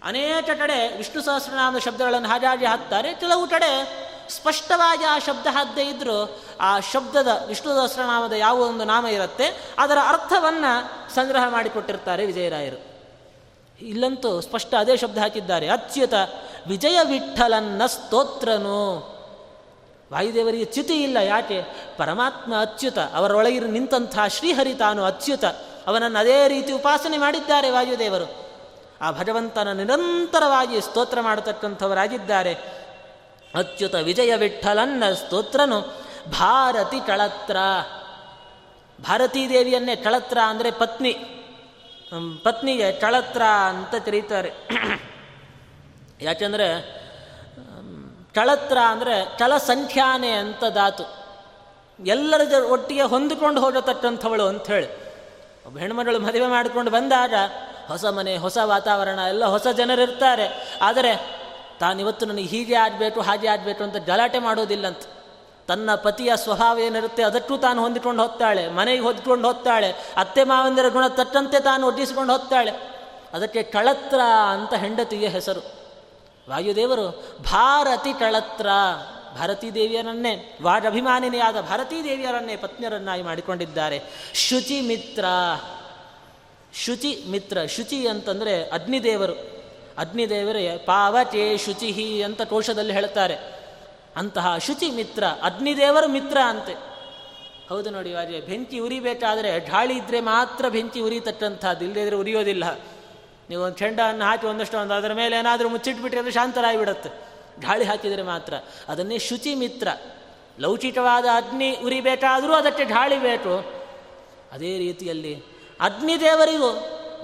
[0.02, 3.14] ಅನೇಕ ಕಡೆ ವಿಷ್ಣು ಸಹಸ್ರನಾಮದ ಶಬ್ದಗಳನ್ನು ಹಾಗಾಗಿ ಹಾಕ್ತಾರೆ.
[3.14, 9.74] ಕೆಲವು ಕಡೆ ಸ್ಪಷ್ಟವಾಗಿ ಆ ಶಬ್ದ ಹದ್ದೇ ಇದ್ದರೂ ಆ ಶಬ್ದದ ವಿಷ್ಣು ಸಹಸ್ರನಾಮದ ಯಾವ ಒಂದು ನಾಮ ಇರುತ್ತೆ.
[9.78, 12.90] ಅದರ ಅರ್ಥವನ್ನು ಸಂಗ್ರಹ ಮಾಡಿಕೊಟ್ಟಿರ್ತಾರೆ ವಿಜಯರಾಯರು
[13.80, 15.68] ಇಲ್ಲಂತೂ ಸ್ಪಷ್ಟ ಅದೇ ಶಬ್ದ ಹಾಕಿದ್ದಾರೆ.
[15.68, 16.14] ಅತ್ಯುತ
[16.66, 19.19] ವಿಜಯ ವಿಠಲನ್ನ ಸ್ತೋತ್ರನು.
[20.12, 21.16] ವಾಯುದೇವರಿಗೆ ಚ್ಯುತಿ ಇಲ್ಲ.
[21.16, 21.62] ಯಾಕೆ?
[21.96, 25.44] ಪರಮಾತ್ಮ ಅಚ್ಯುತ, ಅವರೊಳಗಿರು ನಿಂತಹ ಶ್ರೀಹರಿ ತಾನು ಅಚ್ಯುತ.
[25.86, 28.50] ಅವನನ್ನು ಅದೇ ರೀತಿ ಉಪಾಸನೆ ಮಾಡಿದ್ದಾರೆ ವಾಯುದೇವರು.
[29.00, 32.54] ಆ ಭಗವಂತನ ನಿರಂತರವಾಗಿ ಸ್ತೋತ್ರ ಮಾಡತಕ್ಕಂಥವರಾಗಿದ್ದಾರೆ.
[33.54, 35.80] ಅಚ್ಯುತ ವಿಜಯ ವಿಠಲನ್ನ ಸ್ತೋತ್ರನು
[36.30, 37.56] ಭಾರತಿ ಕಳತ್ರ.
[39.02, 41.12] ಭಾರತೀ ದೇವಿಯನ್ನೇ ಕಳತ್ರ ಅಂದರೆ ಪತ್ನಿ.
[42.42, 44.52] ಪತ್ನಿಗೆ ಕಳತ್ರ ಅಂತ ಕರೀತಾರೆ.
[46.20, 46.99] ಯಾಕೆಂದರೆ
[48.34, 51.20] ಕಳತ್ರ ಅಂದರೆ ಕಳಸಂಖ್ಯಾನೆ ಅಂತ ಧಾತು
[52.06, 55.10] ಎಲ್ಲರ ಜ ಒಟ್ಟಿಗೆ ಹೊಂದಿಕೊಂಡು ಹೋಗತಕ್ಕಂಥವಳು ಅಂಥೇಳಿ
[55.66, 57.34] ಒಬ್ಬ ಹೆಣ್ಮಗಳು ಮದುವೆ ಮಾಡಿಕೊಂಡು ಬಂದಾಗ
[57.88, 60.78] ಹೊಸ ಮನೆ, ಹೊಸ ವಾತಾವರಣ, ಎಲ್ಲ ಹೊಸ ಜನರಿರ್ತಾರೆ.
[60.82, 61.40] ಆದರೆ
[61.80, 64.98] ತಾನಿವತ್ತು ನನಗೆ ಹೀಗೆ ಆಗಬೇಕು, ಹಾಗೆ ಆಗಬೇಕು ಅಂತ ಗಲಾಟೆ ಮಾಡೋದಿಲ್ಲಂತ.
[65.68, 68.68] ತನ್ನ ಪತಿಯ ಸ್ವಭಾವ ಏನಿರುತ್ತೆ ಅದಕ್ಕೂ ತಾನು ಹೊಂದಿಕೊಂಡು ಹೋಗ್ತಾಳೆ.
[68.68, 69.94] ಮನೆಗೆ ಹೊದ್ಕೊಂಡು ಹೋಗ್ತಾಳೆ.
[70.16, 72.70] ಅತ್ತೆ ಮಾವಂದಿರ ಗುಣ ತಟ್ಟಂತೆ ತಾನು ಒಡ್ಡಿಸಿಕೊಂಡು ಹೋಗ್ತಾಳೆ.
[73.32, 74.20] ಅದಕ್ಕೆ ಕಳತ್ರ
[74.50, 75.79] ಅಂತ ಹೆಂಡತಿಯ ಹೆಸರು.
[76.50, 78.66] ವಾಯುದೇವರು, ಭಾರತಿ ಕಳತ್ರ
[79.38, 84.02] ಭಾರತೀ ದೇವಿಯರನ್ನೇ ವಾಜಭಿಮಾನಿನಿಯಾದ ಭಾರತೀ ದೇವಿಯರನ್ನೇ ಪತ್ನಿಯರನ್ನಾಗಿ ಮಾಡಿಕೊಂಡಿದ್ದಾರೆ.
[84.34, 85.24] ಶುಚಿ ಮಿತ್ರ
[86.74, 89.32] ಶುಚಿ ಮಿತ್ರ ಶುಚಿ ಅಂತಂದರೆ ಅಗ್ನಿದೇವರು.
[89.98, 93.36] ಅಗ್ನಿದೇವರೇ, ಪಾವಚೇ ಶುಚಿಹಿ ಅಂತ ಕೋಶದಲ್ಲಿ ಹೇಳ್ತಾರೆ
[94.16, 96.72] ಅಂತಹ ಶುಚಿ ಮಿತ್ರ ಅಗ್ನಿದೇವರು ಮಿತ್ರ ಅಂತೆ.
[97.68, 102.64] ಹೌದು ನೋಡಿ ವಾಜೆ, ಬೆಂಕಿ ಉರಿಬೇಕಾದ್ರೆ ಢಾಳಿ ಇದ್ದರೆ ಮಾತ್ರ ಬೆಂಕಿ ಉರಿತಕ್ಕಂಥದ್ದು ಇಲ್ಲದೇ ಉರಿಯೋದಿಲ್ಲ.
[103.50, 107.08] ನೀವು ಒಂದು ಚೆಂಡನ್ನು ಹಾಕಿ ಒಂದಷ್ಟು ಒಂದು ಅದರ ಮೇಲೆ ಏನಾದರೂ ಮುಚ್ಚಿಟ್ಬಿಟ್ರೆ ಅದು ಶಾಂತರಾಗಿಬಿಡುತ್ತೆ.
[107.60, 108.54] ಗಾಳಿ ಹಾಕಿದರೆ ಮಾತ್ರ.
[108.88, 109.88] ಅದನ್ನೇ ಶುಚಿ ಮಿತ್ರ.
[110.60, 113.58] ಲೌಚಿಕವಾದ ಅಗ್ನಿ ಉರಿಬೇಕಾದರೂ ಅದಕ್ಕೆ ಗಾಳಿ ಬೇಕು.
[114.52, 115.42] ಅದೇ ರೀತಿಯಲ್ಲಿ
[115.80, 116.66] ಅಗ್ನಿದೇವರಿಗೂ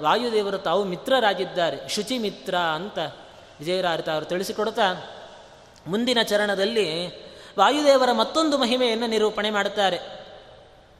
[0.01, 1.89] ವಾಯುದೇವರು ತಾವು ಮಿತ್ರರಾಗಿದ್ದಾರೆ.
[1.89, 2.99] ಶುಚಿ ಮಿತ್ರ ಅಂತ
[3.59, 5.11] ವಿಜಯರಾರಿತ ಅವರು ತಿಳಿಸಿಕೊಡ್ತಾ
[5.87, 7.07] ಮುಂದಿನ ಚರಣದಲ್ಲಿ
[7.59, 9.99] ವಾಯುದೇವರ ಮತ್ತೊಂದು ಮಹಿಮೆಯನ್ನು ನಿರೂಪಣೆ ಮಾಡುತ್ತಾರೆ.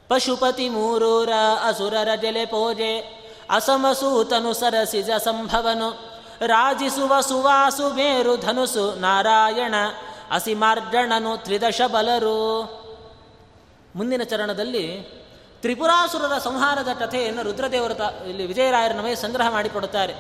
[0.08, 1.30] ಪಶುಪತಿ ಮೂರೂರ
[1.68, 3.17] ಅಸುರರ ಜಲೆ ಪೋಜೆ.
[3.50, 6.18] ಅಸಮಸೂತನು ಸರಸಿಜ ಸಂಭವನು.
[6.46, 9.76] ರಾಜಿಸುವ ಸುವಾಸು ಮೇರು ಧನುಸು ನಾರಾಯಣ,
[10.32, 12.64] ಅಸಿಮಾರ್ಜಣನು ತ್ರಿದಶ ಬಲರು.
[13.96, 15.02] ಮುಂದಿನ ಚರಣದಲ್ಲಿ
[15.62, 17.92] ತ್ರಿಪುರಾಸುರರ ಸಂಹಾರದ ಕಥೆಯನ್ನು ರುದ್ರದೇವರ
[18.28, 20.14] ಇಲ್ಲಿ ವಿಜಯರಾಯರ ನಮಗೆ ಸಂಗ್ರಹ ಮಾಡಿಕೊಡುತ್ತಾರೆ.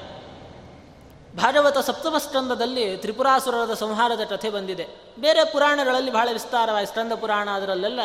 [1.37, 4.87] ಭಾಗವತ ಸಪ್ತಮ ಸ್ಕಂದದಲ್ಲಿ ತ್ರಿಪುರಾಸುರರ ಸಂಹಾರದ ಕಥೆ ಬಂದಿದೆ.
[5.19, 7.99] ಬೇರೆ ಪುರಾಣಗಳಲ್ಲಿ ಬಹಳ ವಿಸ್ತಾರವಾಗಿ ಸ್ಕಂದ ಪುರಾಣ ಅದರಲ್ಲೆಲ್ಲ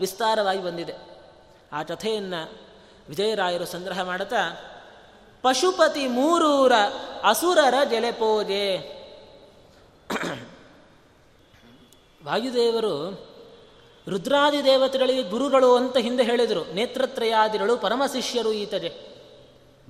[0.00, 0.94] ವಿಸ್ತಾರವಾಗಿ ಬಂದಿದೆ.
[1.72, 2.73] ಆ ಕಥೆಯನ್ನು
[3.08, 4.70] ವಿಜಯರಾಯರು ಸಂಗ್ರಹ ಮಾಡುತ್ತಾ,
[5.42, 6.72] ಪಶುಪತಿ ಮೂರೂರ
[7.24, 8.76] ಅಸುರರ ಜಲೆಪೋಜೆ
[12.24, 13.26] ವಾಯುದೇವರು,
[14.08, 19.14] ರುದ್ರಾದಿ ದೇವತೆಗಳಿಗೆ ಗುರುಗಳು ಅಂತ ಹಿಂದೆ ಹೇಳಿದರು, ನೇತ್ರತ್ರಯಾದಿಗಳು ಪರಮಶಿಷ್ಯರು ಈತಜೆ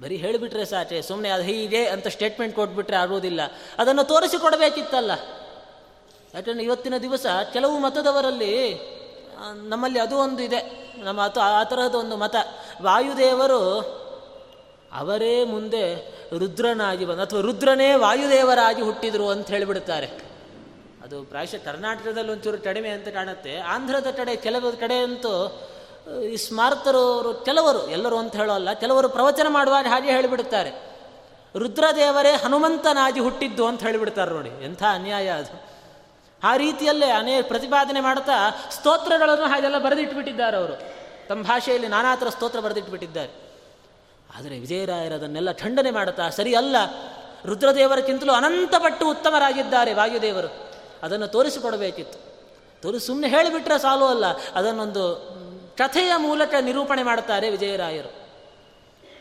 [0.00, 3.40] ಬರೀ ಹೇಳಿಬಿಟ್ರೆ ಸಾಚೆ ಸುಮ್ಮನೆ ಅದು ಹೀಗೆ ಅಂತ ಸ್ಟೇಟ್ಮೆಂಟ್ ಕೊಟ್ಬಿಟ್ರೆ ಆಗೋದಿಲ್ಲ.
[3.78, 5.10] ಅದನ್ನು ತೋರಿಸಿಕೊಡಬೇಕಿತ್ತಲ್ಲ.
[6.34, 8.93] ಯಾಕಂದರೆ ಇವತ್ತಿನ ದಿವಸ ಕೆಲವು ಮತದವರಲ್ಲಿ
[9.54, 10.60] ನಮ್ಮಲ್ಲಿ ಅದು ಒಂದು ಇದೆ.
[11.02, 12.36] ನಮ್ಮ ಅದು ಆ ತರಹದ ಒಂದು ಮತ.
[12.82, 13.80] ವಾಯುದೇವರು
[14.92, 20.06] ಅವರೇ ಮುಂದೆ ರುದ್ರನಾಗಿ ಬಂದ ಅಥವಾ ರುದ್ರನೇ ವಾಯುದೇವರಾಗಿ ಹುಟ್ಟಿದರು ಅಂತ ಹೇಳಿಬಿಡ್ತಾರೆ
[21.04, 23.58] ಅದು ಪ್ರಾಯಶಃ ಕರ್ನಾಟಕದಲ್ಲಿ ಒಂಚೂರು ಕಡಿಮೆ ಅಂತ ಕಾಣುತ್ತೆ.
[23.58, 25.60] ಆಂಧ್ರದ ಕಡೆ ಕೆಲವು ಕಡೆ ಅಂತೂ
[26.32, 30.70] ಈ ಸ್ಮಾರ್ತರು ಕೆಲವರು, ಎಲ್ಲರೂ ಅಂತ ಹೇಳೋಲ್ಲ, ಕೆಲವರು ಪ್ರವಚನ ಮಾಡುವಾಗ ಹಾಗೆ ಹೇಳಿಬಿಡುತ್ತಾರೆ.
[31.58, 34.64] ರುದ್ರದೇವರೇ ಹನುಮಂತನಾಗಿ ಹುಟ್ಟಿದ್ದು ಅಂತ ಹೇಳಿಬಿಡ್ತಾರೆ ನೋಡಿ.
[34.64, 35.73] ಎಂಥ ಅನ್ಯಾಯ ಅದು.
[36.44, 40.94] ಆ ರೀತಿಯಲ್ಲೇ ಅನೇಕ ಪ್ರತಿಪಾದನೆ ಮಾಡ್ತಾ ಸ್ತೋತ್ರಗಳನ್ನು ಹಾಗೆಲ್ಲ ಬರೆದಿಟ್ಬಿಟ್ಟಿದ್ದಾರೆ ಅವರು.
[41.28, 43.30] ತಮ್ಮ ಭಾಷೆಯಲ್ಲಿ ನಾನಾ ಥರ ಸ್ತೋತ್ರ ಬರೆದಿಟ್ಬಿಟ್ಟಿದ್ದಾರೆ.
[44.38, 46.76] ಆದರೆ ವಿಜಯರಾಯರದನ್ನೆಲ್ಲ ಖಂಡನೆ ಮಾಡುತ್ತಾ ಸರಿ ಅಲ್ಲ
[47.46, 50.72] ರುದ್ರದೇವರಕ್ಕಿಂತಲೂ ಅನಂತಪಟ್ಟು ಉತ್ತಮರಾಗಿದ್ದಾರೆ ವಾಯುದೇವರು.
[51.02, 52.18] ಅದನ್ನು ತೋರಿಸಿಕೊಡಬೇಕಿತ್ತು.
[52.82, 54.24] ತೋರಿಸಿ ಸುಮ್ಮನೆ ಹೇಳಿಬಿಟ್ರೆ ಸಾಲು ಅಲ್ಲ.
[54.54, 55.34] ಅದನ್ನೊಂದು
[55.78, 58.24] ಕಥೆಯ ಮೂಲಕ ನಿರೂಪಣೆ ಮಾಡುತ್ತಾರೆ ವಿಜಯರಾಯರು.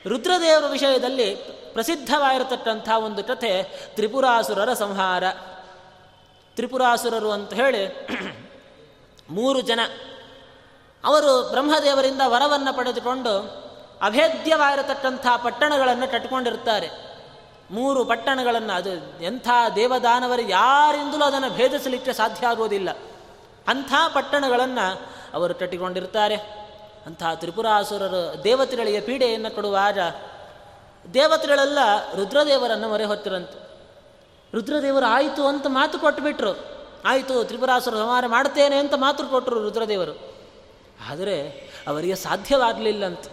[0.09, 1.35] ರುದ್ರದೇವರ ವಿಷಯದಲ್ಲಿ
[1.73, 3.63] ಪ್ರಸಿದ್ಧವಾಗಿರತಕ್ಕಂಥ ಒಂದು ಕಥೆ
[3.95, 5.23] ತ್ರಿಪುರಾಸುರರ ಸಂಹಾರ.
[6.55, 8.07] ತ್ರಿಪುರಾಸುರರು ಅಂತ ಹೇಳಿ
[9.29, 9.79] ಮೂರು ಜನ.
[11.03, 13.39] ಅವರು ಬ್ರಹ್ಮದೇವರಿಂದ ವರವನ್ನು ಪಡೆದುಕೊಂಡು
[14.01, 16.89] ಅಭೇದ್ಯವಾಗಿರತಕ್ಕಂಥ ಪಟ್ಟಣಗಳನ್ನು ಕಟ್ಟಿಕೊಂಡಿರ್ತಾರೆ
[17.71, 22.89] ಮೂರು ಪಟ್ಟಣಗಳನ್ನು, ಅದು ಎಂಥ ದೇವದಾನವರು ಯಾರಿಂದಲೂ ಅದನ್ನು ಭೇದಿಸಲಿಕ್ಕೆ ಸಾಧ್ಯ ಆಗುವುದಿಲ್ಲ.
[23.67, 25.01] ಅಂಥ ಪಟ್ಟಣಗಳನ್ನು
[25.33, 26.35] ಅವರು ಕಟ್ಟಿಕೊಂಡಿರ್ತಾರೆ
[27.05, 29.99] ಅಂಥ ತ್ರಿಪುರಾಸುರರು ದೇವತೆಗಳಿಗೆ ಪೀಡೆಯನ್ನು ಕೊಡುವಾಗ
[31.13, 31.79] ದೇವತೆಗಳೆಲ್ಲ
[32.15, 33.72] ರುದ್ರದೇವರನ್ನು ಮೊರೆ ಹೊತ್ತಿರಂತೆ.
[34.53, 36.73] ರುದ್ರದೇವರು ಆಯಿತು ಅಂತ ಮಾತು ಕೊಟ್ಟುಬಿಟ್ರು
[37.05, 40.33] ಆಯಿತು, ತ್ರಿಪುರಾಸುರ ಸಂಹಾರ ಮಾಡ್ತೇನೆ ಅಂತ ಮಾತು ಕೊಟ್ಟರು ರುದ್ರದೇವರು.
[41.09, 41.49] ಆದರೆ
[41.87, 43.25] ಅವರಿಗೆ ಸಾಧ್ಯವಾಗಲಿಲ್ಲಂತ.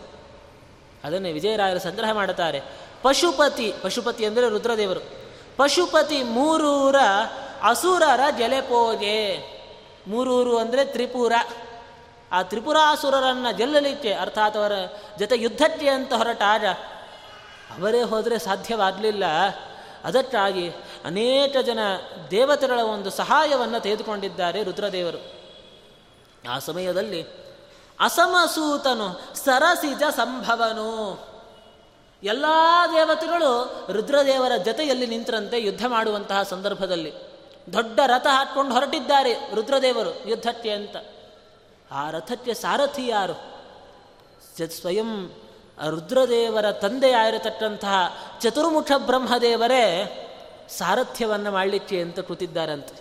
[1.05, 2.61] ಅದನ್ನೇ ವಿಜಯರಾಯರು ಸಂಗ್ರಹ ಮಾಡುತ್ತಾರೆ.
[3.03, 5.01] ಪಶುಪತಿ ಪಶುಪತಿ ಅಂದರೆ ರುದ್ರದೇವರು.
[5.57, 6.97] ಪಶುಪತಿ ಮೂರೂರ
[7.63, 9.39] ಅಸುರರ ಜಲೆಪೋಗೆ.
[10.07, 11.33] ಮೂರೂರು ಅಂದರೆ ತ್ರಿಪುರ.
[12.33, 14.73] ಆ ತ್ರಿಪುರಾಸುರರನ್ನು ಗೆಲ್ಲಲಿಕ್ಕೆ ಅರ್ಥಾತ್ ಅವರ
[15.19, 16.65] ಜೊತೆ ಯುದ್ಧಕ್ಕೆ ಅಂತ ಹೊರಟಾಗ
[17.79, 19.25] ಅವರೇ ಹೋದರೆ ಸಾಧ್ಯವಾಗಲಿಲ್ಲ.
[20.05, 20.71] ಅದಕ್ಕಾಗಿ
[21.05, 21.79] ಅನೇಕ ಜನ
[22.31, 25.41] ದೇವತೆಗಳ ಒಂದು ಸಹಾಯವನ್ನು ತೆಗೆದುಕೊಂಡಿದ್ದಾರೆ ರುದ್ರದೇವರು.
[26.51, 27.23] ಆ ಸಮಯದಲ್ಲಿ
[28.01, 31.19] ಅಸಮಸೂತನು ಸರಸಿಜ ಸಂಭವನು.
[32.23, 32.45] ಎಲ್ಲ
[32.95, 37.13] ದೇವತೆಗಳು ರುದ್ರದೇವರ ಜೊತೆಯಲ್ಲಿ ನಿಂತರಂತೆ ಯುದ್ಧ ಮಾಡುವಂತಹ ಸಂದರ್ಭದಲ್ಲಿ
[37.73, 40.97] ದೊಡ್ಡ ರಥ ಹಾಕ್ಕೊಂಡು ಹೊರಟಿದ್ದಾರೆ ರುದ್ರದೇವರು ಯುದ್ಧಕ್ಕೆ ಅಂತ.
[41.91, 43.61] ಆ ರಥಕ್ಕೆ ಸಾರಥಿ ಯಾರು?
[44.81, 45.31] ಸ್ವಯಂ
[45.91, 50.17] ರುದ್ರದೇವರ ತಂದೆಯಾಗಿರತಕ್ಕಂತಹ ಚತುರ್ಮುಖ ಬ್ರಹ್ಮದೇವರೇ.
[50.79, 53.01] ಸಾರಥ್ಯವನ್ನು ಮಾಡಲಿಕ್ಕೆ ಅಂತ ಕೂತಿದ್ದಾರಂತೆ.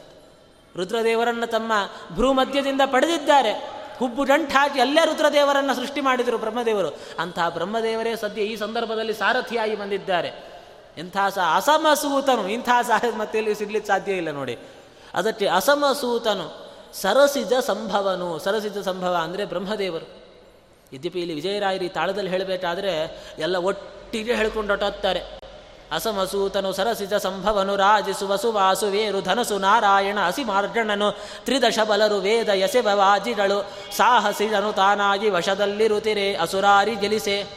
[0.75, 1.71] ರುದ್ರದೇವರನ್ನು ತಮ್ಮ
[2.11, 3.79] ಭ್ರೂಮಧ್ಯದಿಂದ ಪಡೆದಿದ್ದಾರೆ.
[3.97, 6.97] ಹುಬ್ಬು ಡಂಟ್ ಹಾಕಿ ಅಲ್ಲೇ ರುದ್ರದೇವರನ್ನು ಸೃಷ್ಟಿ ಮಾಡಿದರು ಬ್ರಹ್ಮದೇವರು.
[7.19, 10.31] ಅಂತಹ ಬ್ರಹ್ಮದೇವರೇ ಸದ್ಯ ಈ ಸಂದರ್ಭದಲ್ಲಿ ಸಾರಥಿಯಾಗಿ ಬಂದಿದ್ದಾರೆ.
[10.97, 14.57] ಇಂಥ ಸ ಅಸಮಸೂತನು, ಇಂಥ ಸಹ ಮತ್ತೆ ಸಿಗ್ಲಿಕ್ಕೆ ಸಾಧ್ಯ ಇಲ್ಲ ನೋಡಿ.
[15.13, 18.39] ಅದಕ್ಕೆ ಅಸಮಸೂತನು, ಸರಸಿಜ ಸಂಭವನು.
[18.39, 20.19] ಸರಸಿಜ ಸಂಭವ ಅಂದರೆ ಬ್ರಹ್ಮದೇವರು.
[20.93, 25.38] ಯದ್ಯಪಿ ಇಲ್ಲಿ ವಿಜಯರಾಯರಿ ತಾಳದಲ್ಲಿ ಹೇಳಬೇಕಾದ್ರೆ ಎಲ್ಲ ಒಟ್ಟಿಗೆ ಹೇಳ್ಕೊಂಡು ಹೊಟ್ಟೋಗ್ತಾರೆ
[25.91, 31.11] ಅಸಮಸೂತನು ಸರಸಿಜ ಸಂಭವನು ರಾಜಿಸುವ ಸುವಾಸು ವೇರು ಧನಸು ನಾರಾಯಣ ಅಸಿಮಾರ್ಜನನು
[31.45, 37.47] ತ್ರಿದಶ ಬಲರು ವೇದ ಯಸೆಬವಾಜಿಗಳು ಸಾಹಸಿಜನು ತಾನಾಗಿ ವಶದಲ್ಲಿರುತ್ತಿರೆ ಅಸುರಾರಿ ಗೆಲಿಸೆ.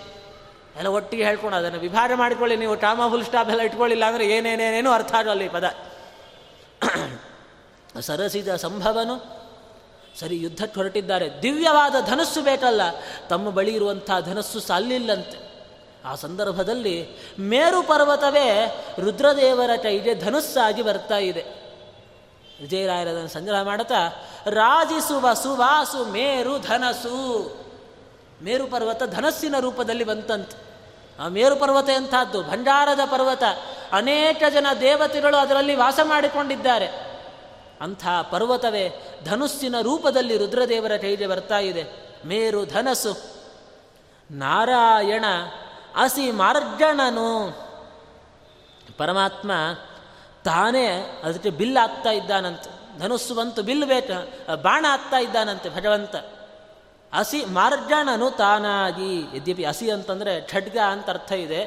[0.76, 5.14] ಎಲ್ಲ ಒಟ್ಟಿಗೆ ಹೇಳ್ಕೊಂಡು ಅದನ್ನು ವಿಭಾಗ ಮಾಡಿಕೊಳ್ಳಿ, ನೀವು ಟಾಮ ಫುಲ್ ಸ್ಟಾಪ್ ಎಲ್ಲ ಇಟ್ಕೊಳ್ಳಿಲ್ಲ ಅಂದರೆ ಏನೇನೇನೇನು ಅರ್ಥ
[5.14, 5.64] ಆಗಲ್ಲ ಈ ಪದ.
[8.00, 9.14] ಸರಸಿದ ಸಂಭವನು,
[10.20, 11.42] ಸರಿ ಯುದ್ಧಕ್ಕೆ ಹೊರಟಿದ್ದಾರೆ.
[11.42, 12.82] ದಿವ್ಯವಾದ ಧನಸ್ಸು ಬೇಕಲ್ಲ,
[13.28, 15.41] ತಮ್ಮ ಬಳಿ ಇರುವಂಥ ಧನಸ್ಸು ಸಾಲಿಲ್ಲಂತೆ
[16.04, 21.42] ಆ ಸಂದರ್ಭದಲ್ಲಿ ಮೇರು ಪರ್ವತವೇ ರುದ್ರದೇವರ ಕೈಗೆ ಧನುಸ್ಸಾಗಿ ಬರ್ತಾ ಇದೆ.
[22.62, 27.56] ವಿಜಯರಾಯರದನ್ನು ಸಂಗ್ರಹ ಮಾಡುತ್ತಾ ರಾಜಿಸುವ ಸುವಾಸು ಮೇರು ಧನಸು.
[28.42, 30.72] ಮೇರು ಪರ್ವತ ಧನಸ್ಸಿನ ರೂಪದಲ್ಲಿ ಬಂತಂತೆ.
[31.20, 32.42] ಆ ಮೇರು ಪರ್ವತ ಎಂಥದ್ದು?
[32.42, 33.42] ಭಂಡಾರದ ಪರ್ವತ.
[33.92, 36.86] ಅನೇಕ ಜನ ದೇವತೆಗಳು ಅದರಲ್ಲಿ ವಾಸ ಮಾಡಿಕೊಂಡಿದ್ದಾರೆ.
[37.80, 38.90] ಅಂಥ ಪರ್ವತವೇ
[39.24, 41.84] ಧನುಸ್ಸಿನ ರೂಪದಲ್ಲಿ ರುದ್ರದೇವರ ಕೈಗೆ ಬರ್ತಾ ಇದೆ.
[42.26, 43.42] ಮೇರು ಧನಸ್ಸು
[44.30, 45.24] ನಾರಾಯಣ
[45.96, 47.30] ಅಸಿ ಮಾರ್ಜಣನು
[48.98, 49.50] ಪರಮಾತ್ಮ
[50.44, 50.86] ತಾನೇ
[51.24, 52.70] ಅದಕ್ಕೆ ಬಿಲ್ ಆಗ್ತಾ ಇದ್ದಾನಂತೆ.
[52.98, 54.10] ಧನುಸ್ಸು ಬಂತು, ಬಿಲ್ ಬೇಕ,
[54.62, 56.14] ಬಾಣ ಆಗ್ತಾ ಇದ್ದಾನಂತೆ ಭಗವಂತ.
[57.12, 59.12] ಹಸಿ ಮಾರ್ಜಣನು ತಾನಾಗಿ.
[59.36, 61.62] ಯದ್ಯಪಿ ಹಸಿ ಅಂತಂದರೆ ಖಡ್ಗ ಅಂತ ಅರ್ಥ ಇದೆ.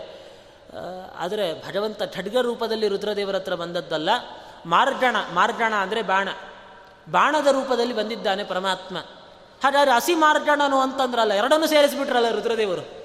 [1.17, 4.09] ಆದರೆ ಭಗವಂತ ಖಡ್ಗ ರೂಪದಲ್ಲಿ ರುದ್ರದೇವರ ಹತ್ರ ಬಂದದ್ದಲ್ಲ
[4.65, 6.27] ಮಾರ್ಜಣ ಮಾರ್ಜಣ ಅಂದರೆ ಬಾಣ.
[7.11, 8.97] ಬಾಣದ ರೂಪದಲ್ಲಿ ಬಂದಿದ್ದಾನೆ ಪರಮಾತ್ಮ.
[9.63, 13.04] ಹಾಗಾದರೆ ಹಸಿ ಮಾರ್ಜಣನು ಅಂತಂದ್ರಲ್ಲ, ಎರಡನ್ನೂ ಸೇರಿಸಿಬಿಟ್ರಲ್ಲ ರುದ್ರದೇವರು.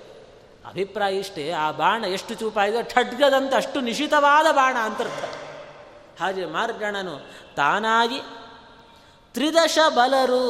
[0.71, 5.25] ಅಭಿಪ್ರಾಯ ಇಷ್ಟೇ, ಆ ಬಾಣ ಎಷ್ಟು ಚೂಪಾಯಿದೆ ಠಡ್ಗದಂತ ಅಷ್ಟು ನಿಶಿತವಾದ ಬಾಣ ಅಂತರ್ಥ
[6.21, 7.15] ಹಾಗೆ ಮಾರ್ಗಣನು
[7.57, 8.21] ತಾನಾಗಿ
[9.35, 10.47] ತ್ರಿದಶ ಬಲರು,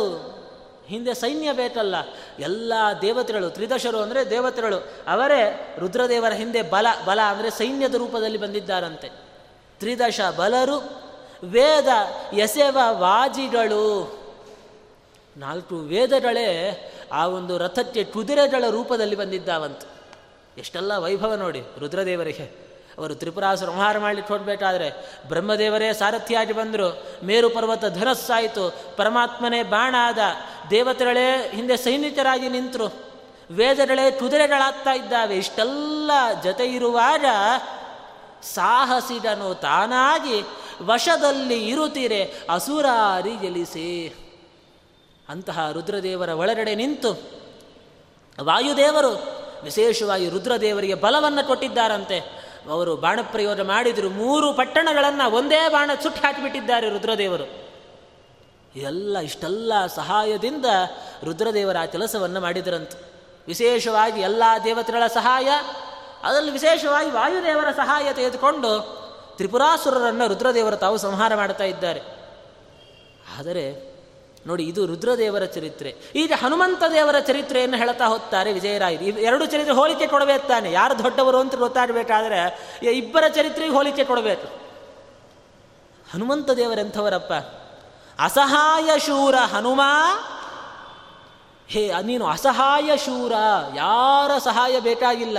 [0.87, 1.95] ಹಿಂದೆ ಸೈನ್ಯ ಬೇಕಲ್ಲ,
[2.39, 5.43] ಎಲ್ಲ ದೇವತೆಗಳು, ತ್ರಿದಶರು ಅಂದರೆ ದೇವತೆಗಳು, ಅವರೇ
[5.79, 9.09] ರುದ್ರದೇವರ ಹಿಂದೆ ಬಲ ಬಲ ಅಂದರೆ ಸೈನ್ಯದ ರೂಪದಲ್ಲಿ ಬಂದಿದ್ದಾರಂತೆ.
[9.79, 10.79] ತ್ರಿದಶ ಬಲರು,
[11.47, 11.89] ವೇದ
[12.33, 13.85] ಎಸೆವ ವಾಜಿಗಳು.
[15.37, 16.49] ನಾಲ್ಕು ವೇದಗಳೇ
[17.13, 19.90] ಆ ಒಂದು ರಥಕ್ಕೆ ಕುದುರೆಗಳ ರೂಪದಲ್ಲಿ ಬಂದಿದ್ದಾವಂತೆ.
[20.61, 22.71] ಎಷ್ಟೆಲ್ಲ ವೈಭವ ನೋಡಿ ರುದ್ರದೇವರಿಗೆ.
[22.99, 24.91] ಅವರು ತ್ರಿಪುರಾಸುರ ಸಂಹಾರ ಮಾಡಲಿಕ್ಕೆ ಹೋಗಬೇಕಾದ್ರೆ
[25.29, 27.07] ಬ್ರಹ್ಮದೇವರೇ ಸಾರಥಿಯಾಗಿ ಬಂದರು.
[27.25, 28.75] ಮೇರು ಪರ್ವತ ಧನಸ್ಸಾಯಿತು.
[28.97, 30.19] ಪರಮಾತ್ಮನೇ ಬಾಣ ಆದ
[30.71, 32.87] ದೇವತೆಗಳೇ ಹಿಂದೆ ಸೈನಿಕರಾಗಿ ನಿಂತರು.
[33.51, 35.37] ವೇದಗಳೇ ಕುದುರೆಗಳಾಗ್ತಾ ಇದ್ದಾವೆ.
[35.37, 36.11] ಇಷ್ಟೆಲ್ಲ
[36.45, 37.25] ಜೊತೆ ಇರುವಾಗ
[38.43, 40.43] ಸಾಹಸಿಗನು ತಾನಾಗಿ
[40.83, 42.35] ವಶದಲ್ಲಿ ಇರುತ್ತೀರೆ.
[42.51, 44.15] ಅಸುರಾರಿ ಗೆಲಿಸಿ
[45.29, 47.21] ಅಂತಹ ರುದ್ರದೇವರ ಒಳಗಡೆ ನಿಂತು
[48.43, 52.19] ವಾಯುದೇವರು ವಿಶೇಷವಾಗಿ ರುದ್ರದೇವರಿಗೆ ಬಲವನ್ನು ಕೊಟ್ಟಿದ್ದಾರಂತೆ.
[52.71, 54.11] ಅವರು ಬಾಣ ಪ್ರಯೋಗ ಮಾಡಿದರು.
[54.11, 57.71] ಮೂರು ಪಟ್ಟಣಗಳನ್ನು ಒಂದೇ ಬಾಣ ಸುಟ್ಟು ಹಾಕಿಬಿಟ್ಟಿದ್ದಾರೆ ರುದ್ರದೇವರು.
[58.77, 60.67] ಎಲ್ಲ ಇಷ್ಟೆಲ್ಲ ಸಹಾಯದಿಂದ
[61.25, 63.13] ರುದ್ರದೇವರ ಆ ಕೆಲಸವನ್ನು ಮಾಡಿದರಂತೆ.
[63.47, 65.49] ವಿಶೇಷವಾಗಿ ಎಲ್ಲ ದೇವತೆಗಳ ಸಹಾಯ,
[66.23, 69.01] ಅದರಲ್ಲಿ ವಿಶೇಷವಾಗಿ ವಾಯುದೇವರ ಸಹಾಯ ತೆಗೆದುಕೊಂಡು
[69.37, 72.01] ತ್ರಿಪುರಾಸುರರನ್ನು ರುದ್ರದೇವರು ತಾವು ಸಂಹಾರ ಮಾಡ್ತಾ ಇದ್ದಾರೆ.
[73.39, 73.90] ಆದರೆ
[74.47, 75.97] ನೋಡಿ, ಇದು ರುದ್ರದೇವರ ಚರಿತ್ರೆ.
[76.15, 79.05] ಈಗ ಹನುಮಂತ ದೇವರ ಚರಿತ್ರೆಯನ್ನು ಹೇಳ್ತಾ ಹೋಗ್ತಾರೆ ವಿಜಯರಾಯರು.
[79.05, 80.73] ಎರಡು ಚರಿತ್ರೆ ಹೋಲಿಕೆ ಕೊಡಬೇಕು ತಾನೆ.
[80.73, 82.59] ಯಾರು ದೊಡ್ಡವರು ಅಂತ ಗೊತ್ತಾಗಬೇಕಾದ್ರೆ
[82.93, 84.47] ಇಬ್ಬರ ಚರಿತ್ರೆಗೆ ಹೋಲಿಕೆ ಕೊಡಬೇಕು.
[86.13, 87.33] ಹನುಮಂತ ದೇವರೆಂಥವರಪ್ಪ
[88.21, 89.81] ಅಸಹಾಯ ಶೂರ ಹನುಮ.
[91.69, 93.33] ಹೇ, ನೀನು ಅಸಹಾಯ ಶೂರ.
[93.75, 95.39] ಯಾರ ಸಹಾಯ ಬೇಕಾಗಿಲ್ಲ.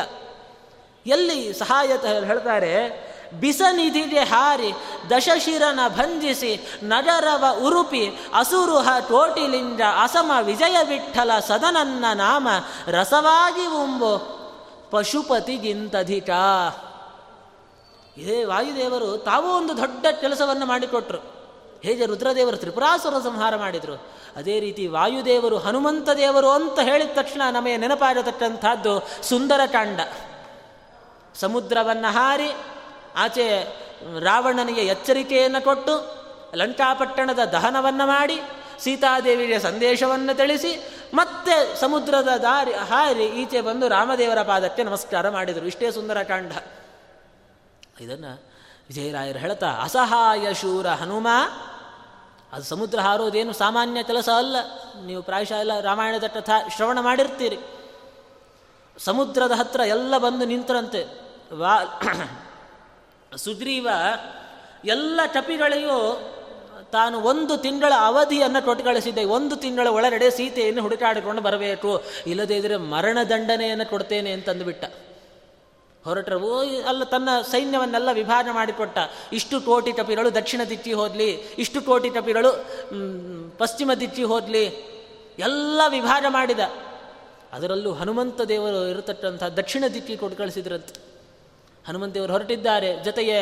[1.06, 1.88] ಎಲ್ಲಿ ಸಹಾಯ
[2.26, 4.71] ಹೇಳ್ತಾರೆ ಬಿಸನಿಧಿಗೆ ಹಾರಿ
[5.09, 12.47] ದಶಶಿರನ ಭಂಜಿಸಿ ನಗರವ ಉರುಪಿ ಅಸುರುಹ ಟೋಟಿಲಿಂಗ ಅಸಮ ವಿಜಯ ವಿಠಲ ಸದನನ್ನ ನಾಮ
[12.88, 14.41] ರಸವಾಗಿ ಉಂಬು
[14.91, 16.29] ಪಶುಪತಿಗಿಂತಧಿಕ.
[18.17, 21.17] ಇದೇ ವಾಯುದೇವರು ತಾವೂ ಒಂದು ದೊಡ್ಡ ಕೆಲಸವನ್ನು ಮಾಡಿಕೊಟ್ರು.
[21.84, 24.07] ಹೇಗೆ ರುದ್ರದೇವರು ತ್ರಿಪುರಾಸುರ ಸಂಹಾರ ಮಾಡಿದರು.
[24.36, 29.99] ಅದೇ ರೀತಿ ವಾಯುದೇವರು ಹನುಮಂತ ದೇವರು ಅಂತ ಹೇಳಿದ ತಕ್ಷಣ ನಮಗೆ ನೆನಪಾಗತಕ್ಕಂಥದ್ದು ಸುಂದರಕಾಂಡ.
[31.36, 32.51] ಸಮುದ್ರವನ್ನು ಹಾರಿ
[33.16, 33.64] ಆಚೆ
[34.20, 36.22] ರಾವಣನಿಗೆ ಎಚ್ಚರಿಕೆಯನ್ನು ಕೊಟ್ಟು
[36.55, 38.41] ಲಂಕಾಪಟ್ಟಣದ ದಹನವನ್ನು ಮಾಡಿ
[38.80, 45.66] ಸೀತಾದೇವಿಗೆ ಸಂದೇಶವನ್ನು ತಿಳಿಸಿ ಮತ್ತೆ ಸಮುದ್ರದ ದಾರಿ ಹಾರಿ ಈಚೆ ಬಂದು ರಾಮದೇವರ ಪಾದಕ್ಕೆ ನಮಸ್ಕಾರ ಮಾಡಿದರು.
[45.66, 46.51] ಇಷ್ಟೇ ಸುಂದರಕಾಂಡ
[48.01, 48.43] ಇದನ್ನು
[48.88, 51.28] ವಿಜಯರಾಯರು ಹೇಳ್ತಾ, ಅಸಹಾಯ ಶೂರ ಹನುಮ.
[52.53, 54.55] ಅದು ಸಮುದ್ರ ಹಾರೋದೇನು ಸಾಮಾನ್ಯ ಕೆಲಸ ಅಲ್ಲ.
[55.05, 57.57] ನೀವು ಪ್ರಾಯಶಃ ಎಲ್ಲ ರಾಮಾಯಣದ ಕಥಾ ಶ್ರವಣ ಮಾಡಿರ್ತೀರಿ.
[58.97, 61.03] ಸಮುದ್ರದ ಹತ್ರ ಎಲ್ಲ ಬಂದು ನಿಂತರಂತೆ.
[61.57, 62.01] ವಾ
[63.38, 63.88] ಸುಗ್ರೀವ
[64.86, 65.97] ಎಲ್ಲ ಟಪಿಗಳಿಗೂ
[66.91, 72.03] ತಾನು ಒಂದು ತಿಂಗಳ ಅವಧಿಯನ್ನು ಕೊಟ್ಟುಗಳಿಸಿದ್ದೆ ಒಂದು ತಿಂಗಳ ಒಳಗಡೆ ಸೀತೆಯನ್ನು ಹುಡುಕಾಡಿಕೊಂಡು ಬರಬೇಕು.
[72.27, 74.86] ಇಲ್ಲದೇ ಇದ್ರೆ ಮರಣದಂಡನೆಯನ್ನು ಕೊಡ್ತೇನೆ ಅಂತಂದುಬಿಟ್ಟ.
[76.05, 78.97] ಹೊರಟರು ಅಲ್ಲ, ತನ್ನ ಸೈನ್ಯವನ್ನೆಲ್ಲ ವಿಭಾಗ ಮಾಡಿಕೊಟ್ಟ.
[79.34, 82.65] ಇಷ್ಟು ಕೋಟಿ ಟಪಿಗಳು ದಕ್ಷಿಣ ದಿಕ್ಕಿ ಹೋದ್ಲಿ, ಇಷ್ಟು ಕೋಟಿ ಟಪಿಗಳು
[83.57, 84.65] ಪಶ್ಚಿಮ ದಿಕ್ಕಿ ಹೋದ್ಲಿ,
[85.39, 86.59] ಎಲ್ಲ ವಿಭಾಗ ಮಾಡಿದ.
[87.53, 91.11] ಅದರಲ್ಲೂ ಹನುಮಂತ ದೇವರು ಇರತಕ್ಕಂಥ ದಕ್ಷಿಣ ದಿಕ್ಕಿ ಕೊಟ್ಟು ಕಳಿಸಿದ್ರಂತೆ
[91.88, 93.03] ಹನುಮಂತ ದೇವರು ಹೊರಟಿದ್ದಾರೆ.
[93.03, 93.38] ಜೊತೆಗೆ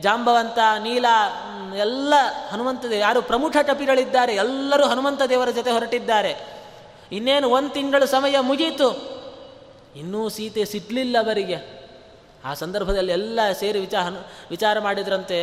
[0.00, 1.06] ಜಾಂಬವಂತ, ನೀಲ
[1.78, 2.14] ಎಲ್ಲ
[2.50, 6.34] ಹನುಮಂತ ಯಾರು ಪ್ರಮುಖ ಟಪಿಗಳಿದ್ದಾರೆ ಎಲ್ಲರೂ ಹನುಮಂತ ದೇವರ ಜೊತೆ ಹೊರಟಿದ್ದಾರೆ.
[7.12, 8.88] ಇನ್ನೇನು ಒಂದು ತಿಂಗಳು ಸಮಯ ಮುಗೀತು.
[9.96, 11.84] ಇನ್ನೂ ಸೀತೆ ಸಿಗ್ಲಿಲ್ಲ ಅವರಿಗೆ.
[12.44, 14.08] ಆ ಸಂದರ್ಭದಲ್ಲಿ ಎಲ್ಲ ಸೇರಿ ವಿಚಾರ
[14.50, 15.38] ವಿಚಾರ ಮಾಡಿದ್ರಂತೆ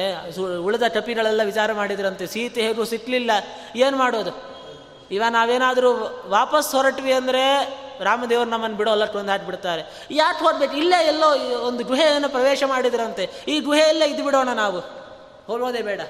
[0.57, 3.31] ಉಳಿದ ಟಪಿಗಳೆಲ್ಲ ವಿಚಾರ ಮಾಡಿದ್ರಂತೆ, ಸೀತೆ ಹೇಗೂ ಸಿಕ್ಕಲಿಲ್ಲ
[3.75, 4.60] ಏನು ಮಾಡೋದು?
[5.11, 7.43] ಇವ ನಾವೇನಾದರೂ ವಾಪಸ್ ಹೊರಟ್ವಿ ಅಂದರೆ
[8.03, 13.29] ರಾಮದೇವರು ನಮ್ಮನ್ನು ಬಿಡೋಲ್ಲ ಒಂದು ಹಾಕ್ಬಿಡ್ತಾರೆ ಯಾಕೆ ಹೋಗ್ಬೇಕು ಇಲ್ಲೇ ಎಲ್ಲೋ ಒಂದು ಗುಹೆಯನ್ನು ಪ್ರವೇಶ ಮಾಡಿದ್ರಂತೆ.
[13.47, 14.79] ಈ ಗುಹೆಯಲ್ಲೇ ಇದ್ದು ಬಿಡೋಣ ನಾವು.
[15.47, 16.01] ಹೋಗೋದೇ ಬೇಡ.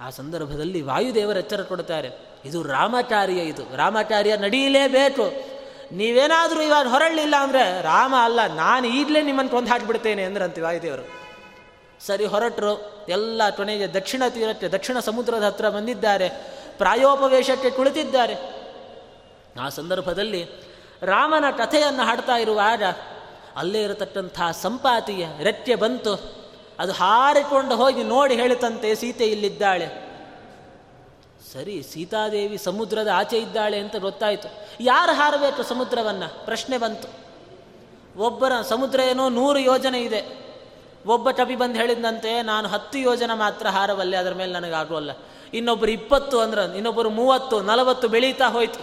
[0.00, 2.08] ಆ ಸಂದರ್ಭದಲ್ಲಿ ವಾಯುದೇವರು ಎಚ್ಚರ ಕೊಡ್ತಾರೆ.
[2.44, 3.76] ಇದು ರಾಮಚಾರ್ಯ ಇದು.
[3.76, 5.58] ರಾಮಚಾರ್ಯ ನಡೀಲೇಬೇಕು.
[5.92, 11.28] ನೀವೇನಾದರೂ ಇವಾಗ ಹೊರಳಿಲ್ಲ ಅಂದರೆ ರಾಮ ಅಲ್ಲ, ನಾನು ಈಗಲೇ ನಿಮ್ಮನ್ನು ಕೊಂದು ಹಾಕಿಬಿಡ್ತೇನೆ ಅಂದ್ರಂತೆ ವಾಯುದೇವರು.
[12.06, 13.06] ಸರಿ, ಹೊರಟರು.
[13.08, 16.57] ಎಲ್ಲ ಕೊನೆಗೆ ದಕ್ಷಿಣ ತೀರಕ್ಕೆ, ದಕ್ಷಿಣ ಸಮುದ್ರದ ಹತ್ರ ಬಂದಿದ್ದಾರೆ.
[16.78, 18.58] ಪ್ರಾಯೋಪವೇಶಕ್ಕೆ ಕುಳಿತಿದ್ದಾರೆ.
[19.60, 20.48] ಆ ಸಂದರ್ಭದಲ್ಲಿ
[21.02, 22.82] ರಾಮನ ಕಥೆಯನ್ನು ಹಾಡ್ತಾ ಇರುವಾಗ
[23.56, 26.38] ಅಲ್ಲೇ ಇರತಕ್ಕಂಥ ಸಂಪಾತಿಯ ರೆಕ್ಕೆ ಬಂತು.
[26.78, 29.86] ಅದು ಹಾರಿಕೊಂಡು ಹೋಗಿ ನೋಡಿ ಹೇಳಿತಂತೆ, ಸೀತೆ ಇಲ್ಲಿದ್ದಾಳೆ.
[31.52, 34.48] ಸರಿ, ಸೀತಾದೇವಿ ಸಮುದ್ರದ ಆಚೆ ಇದ್ದಾಳೆ ಅಂತ ಗೊತ್ತಾಯಿತು.
[34.80, 36.44] ಯಾರು ಹಾರಬೇಕು ಸಮುದ್ರವನ್ನು?
[36.44, 37.28] ಪ್ರಶ್ನೆ ಬಂತು.
[38.20, 40.47] ಒಬ್ಬರ ಸಮುದ್ರ ಏನೋ ನೂರು ಯೋಜನೆ ಇದೆ.
[41.08, 45.10] ಒಬ್ಬ ಟಪಿ ಬಂದು ಹೇಳಿದಂತೆ ನಾನು ಹತ್ತು ಯೋಜನೆ ಮಾತ್ರ ಹಾರವಲ್ಲೆ, ಅದರ ಮೇಲೆ ನನಗೆ ಆಗುವಲ್ಲ
[45.54, 48.82] ಇನ್ನೊಬ್ಬರು ಇಪ್ಪತ್ತು ಅಂದ್ರೆ ಇನ್ನೊಬ್ಬರು ಮೂವತ್ತು, ನಲವತ್ತು ಬೆಳೀತಾ ಹೋಯ್ತು.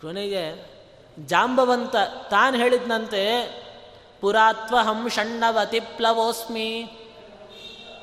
[0.00, 0.72] ಕೊನೆಗೆ
[1.18, 1.96] ಜಾಂಬವಂತ
[2.30, 3.22] ತಾನು ಹೇಳಿದ್ನಂತೆ,
[4.20, 6.68] ಪುರಾತ್ವ ಹಂ ಷಣ್ಣವತಿ ಪ್ಲವೋಸ್ಮಿ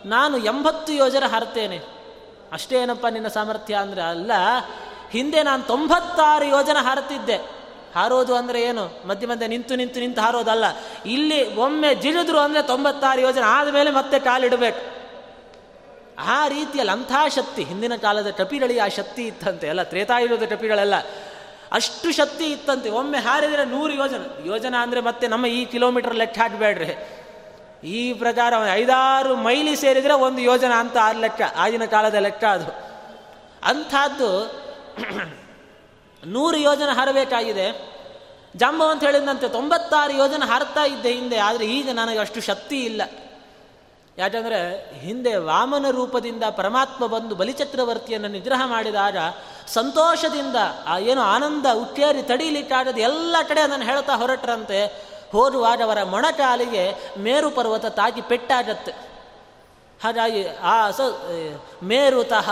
[0.05, 1.79] ನಾನು ಎಂಬತ್ತು ಯೋಜನೆ ಹಾರ್ತೇನೆ.
[2.51, 4.31] ಅಷ್ಟೇನಪ್ಪ ನಿನ್ನ ಸಾಮರ್ಥ್ಯ ಅಂದರೆ, ಅಲ್ಲ,
[5.11, 7.58] ಹಿಂದೆ ನಾನು ತೊಂಬತ್ತಾರು ಯೋಜನೆ ಹಾರುತ್ತಿದ್ದೆ
[7.95, 8.83] ಹಾರೋದು ಅಂದರೆ ಏನು?
[9.07, 10.65] ಮಧ್ಯ ಮಧ್ಯೆ ನಿಂತು ನಿಂತು ನಿಂತು ಹಾರೋದಲ್ಲ.
[11.05, 14.81] ಇಲ್ಲಿ ಒಮ್ಮೆ ಜಿಳಿದ್ರು ಅಂದರೆ ತೊಂಬತ್ತಾರು ಯೋಜನೆ ಆದಮೇಲೆ ಮತ್ತೆ ಕಾಲಿಡಬೇಕು.
[16.17, 19.67] ಆ ರೀತಿಯಲ್ಲಿ ಅಂಥ ಶಕ್ತಿ ಹಿಂದಿನ ಕಾಲದ ಟಪಿಗಳಿಗೆ ಆ ಶಕ್ತಿ ಇತ್ತಂತೆ.
[19.67, 20.95] ಎಲ್ಲ ತ್ರೇತಾಯುಗದ ಟಪಿಗಳೆಲ್ಲ
[21.71, 22.89] ಅಷ್ಟು ಶಕ್ತಿ ಇತ್ತಂತೆ.
[22.89, 24.47] ಒಮ್ಮೆ ಹಾರಿದರೆ ನೂರು ಯೋಜನೆ.
[24.47, 27.19] ಯೋಜನೆ ಅಂದರೆ ಮತ್ತೆ ನಮ್ಮ ಈ ಕಿಲೋಮೀಟರ್ ಲೆಕ್ಕ ಹಾಕಬೇಡ್ರಿ.
[27.83, 32.65] ಈ ಪ್ರಕಾರ ಐದಾರು ಮೈಲಿ ಸೇರಿದರೆ ಒಂದು ಯೋಜನೆ ಅಂತ ಆ ಲೆಕ್ಕ, ಆಗಿನ ಕಾಲದ ಲೆಕ್ಕ ಅದು.
[33.63, 34.31] ಅಂಥದ್ದು
[36.23, 37.67] ನೂರು ಯೋಜನೆ ಹಾರಬೇಕಾಗಿದೆ.
[38.57, 43.01] ಜಂಬು ಅಂತ ಹೇಳಿದಂತೆ ತೊಂಬತ್ತಾರು ಯೋಜನೆ ಹಾರ್ತಾ ಇದ್ದೆ ಹಿಂದೆ, ಆದರೆ ಈಗ ನನಗೆ ಅಷ್ಟು ಶಕ್ತಿ ಇಲ್ಲ.
[44.17, 44.59] ಯಾಕಂದರೆ
[44.99, 49.17] ಹಿಂದೆ ವಾಮನ ರೂಪದಿಂದ ಪರಮಾತ್ಮ ಬಂದು ಬಲಿಚಕ್ರವರ್ತಿಯನ್ನು ನಿಗ್ರಹ ಮಾಡಿದಾಗ
[49.67, 50.55] ಸಂತೋಷದಿಂದ,
[50.87, 54.81] ಆ ಏನು ಆನಂದ ಉಕ್ಕೇರಿ ತಡೀಲಿಕ್ಕಾಗದು ಎಲ್ಲ ಕಡೆ ಅದನ್ನು ಹೇಳ್ತಾ ಹೊರಟ್ರಂತೆ.
[55.31, 56.83] ಹೋರುವಾಗ ಅವರ ಮೊಣಕಾಲಿಗೆ
[57.17, 58.91] ಮೇರು ಪರ್ವತ ತಾಗಿ ಪೆಟ್ಟಾಗತ್ತೆ.
[60.03, 61.01] ಹಾಗಾಗಿ ಆ ಸ
[61.83, 62.49] ಮೇರುತಃ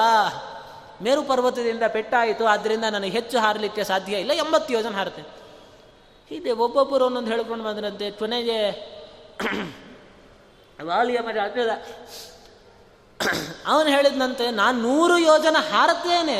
[1.03, 5.29] ಮೇರು ಪರ್ವತದಿಂದ ಪೆಟ್ಟಾಯಿತು ಆದ್ದರಿಂದ ನನಗೆ ಹೆಚ್ಚು ಹಾರಲಿಕ್ಕೆ ಸಾಧ್ಯ ಇಲ್ಲ, ಎಂಬತ್ತು ಯೋಜನೆ ಹಾರ್ತೇನೆ
[6.29, 8.57] ಹೀಗೆ ಒಬ್ಬೊಬ್ಬರು ಒಂದೊಂದು ಹೇಳ್ಕೊಂಡು ಬಂದ್ರಂತೆ, ಕೊನೆಗೆ
[10.85, 11.71] ವಾಲಿಯ ಮರಿ ಆಗ್ತದ
[13.67, 16.39] ಅವನು ಹೇಳಿದಂತೆ ನಾನು ನೂರು ಯೋಜನ ಹಾರತ್ತೇನೆ,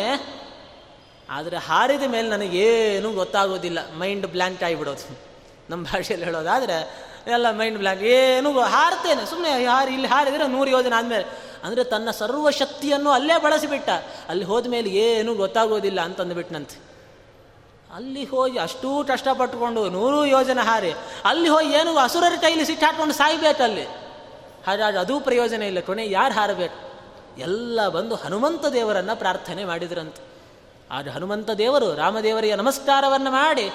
[1.29, 5.15] ಆದರೆ ಹಾರಿದ ಮೇಲೆ ನನಗೇನು ಗೊತ್ತಾಗೋದಿಲ್ಲ, ಮೈಂಡ್ ಬ್ಲ್ಯಾಂಕ್ ಆಗಿಬಿಡೋದು.
[5.69, 6.77] ನಮ್ಮ ಭಾಷೆಯಲ್ಲಿ ಹೇಳೋದಾದರೆ,
[7.33, 11.25] ಎಲ್ಲ ಮೈಂಡ್ ಬ್ಲ್ಯಾಂಕ್, ಏನು ಹಾರ್ತೇನೆ ಸುಮ್ಮನೆ ಹಾರಿ, ಇಲ್ಲಿ ಹಾರಿದರೆ ನೂರು ಯೋಜನೆ ಆದಮೇಲೆ
[11.63, 13.89] ಅಂದರೆ ತನ್ನ ಸರ್ವಶಕ್ತಿಯನ್ನು ಅಲ್ಲೇ ಬಳಸಿಬಿಟ್ಟ.
[14.29, 16.79] ಅಲ್ಲಿ ಹೋದ ಮೇಲೆ ಏನೂ ಗೊತ್ತಾಗೋದಿಲ್ಲ ಅಂತಂದುಬಿಟ್ನಂತೆ.
[17.93, 20.93] ಅಲ್ಲಿ ಹೋಗಿ ಅಷ್ಟೂ ಕಷ್ಟಪಟ್ಟುಕೊಂಡು ನೂರು ಯೋಜನೆ ಹಾರಿ.
[21.25, 23.83] ಅಲ್ಲಿ ಹೋಗಿ ಏನು ಅಸುರರ ಕೈಲಿ ಸಿಟ್ಟಾಕೊಂಡು ಸಾಯ್ಬೇಕಲ್ಲಿ?
[24.67, 25.79] ಹಾಗಾಗಿ ಅದೂ ಪ್ರಯೋಜನ ಇಲ್ಲ.
[25.79, 26.87] ಕೊನೆ ಯಾರು ಹಾರಬೇಕು?
[27.37, 30.27] ಎಲ್ಲ ಬಂದು ಹನುಮಂತ ದೇವರನ್ನು ಪ್ರಾರ್ಥನೆ ಮಾಡಿದ್ರಂತೆ.
[30.91, 33.71] ಆಗ ಹನುಮಂತ ದೇವರು ರಾಮದೇವರಿಗೆ ನಮಸ್ಕಾರವನ್ನು ಮಾಡಿ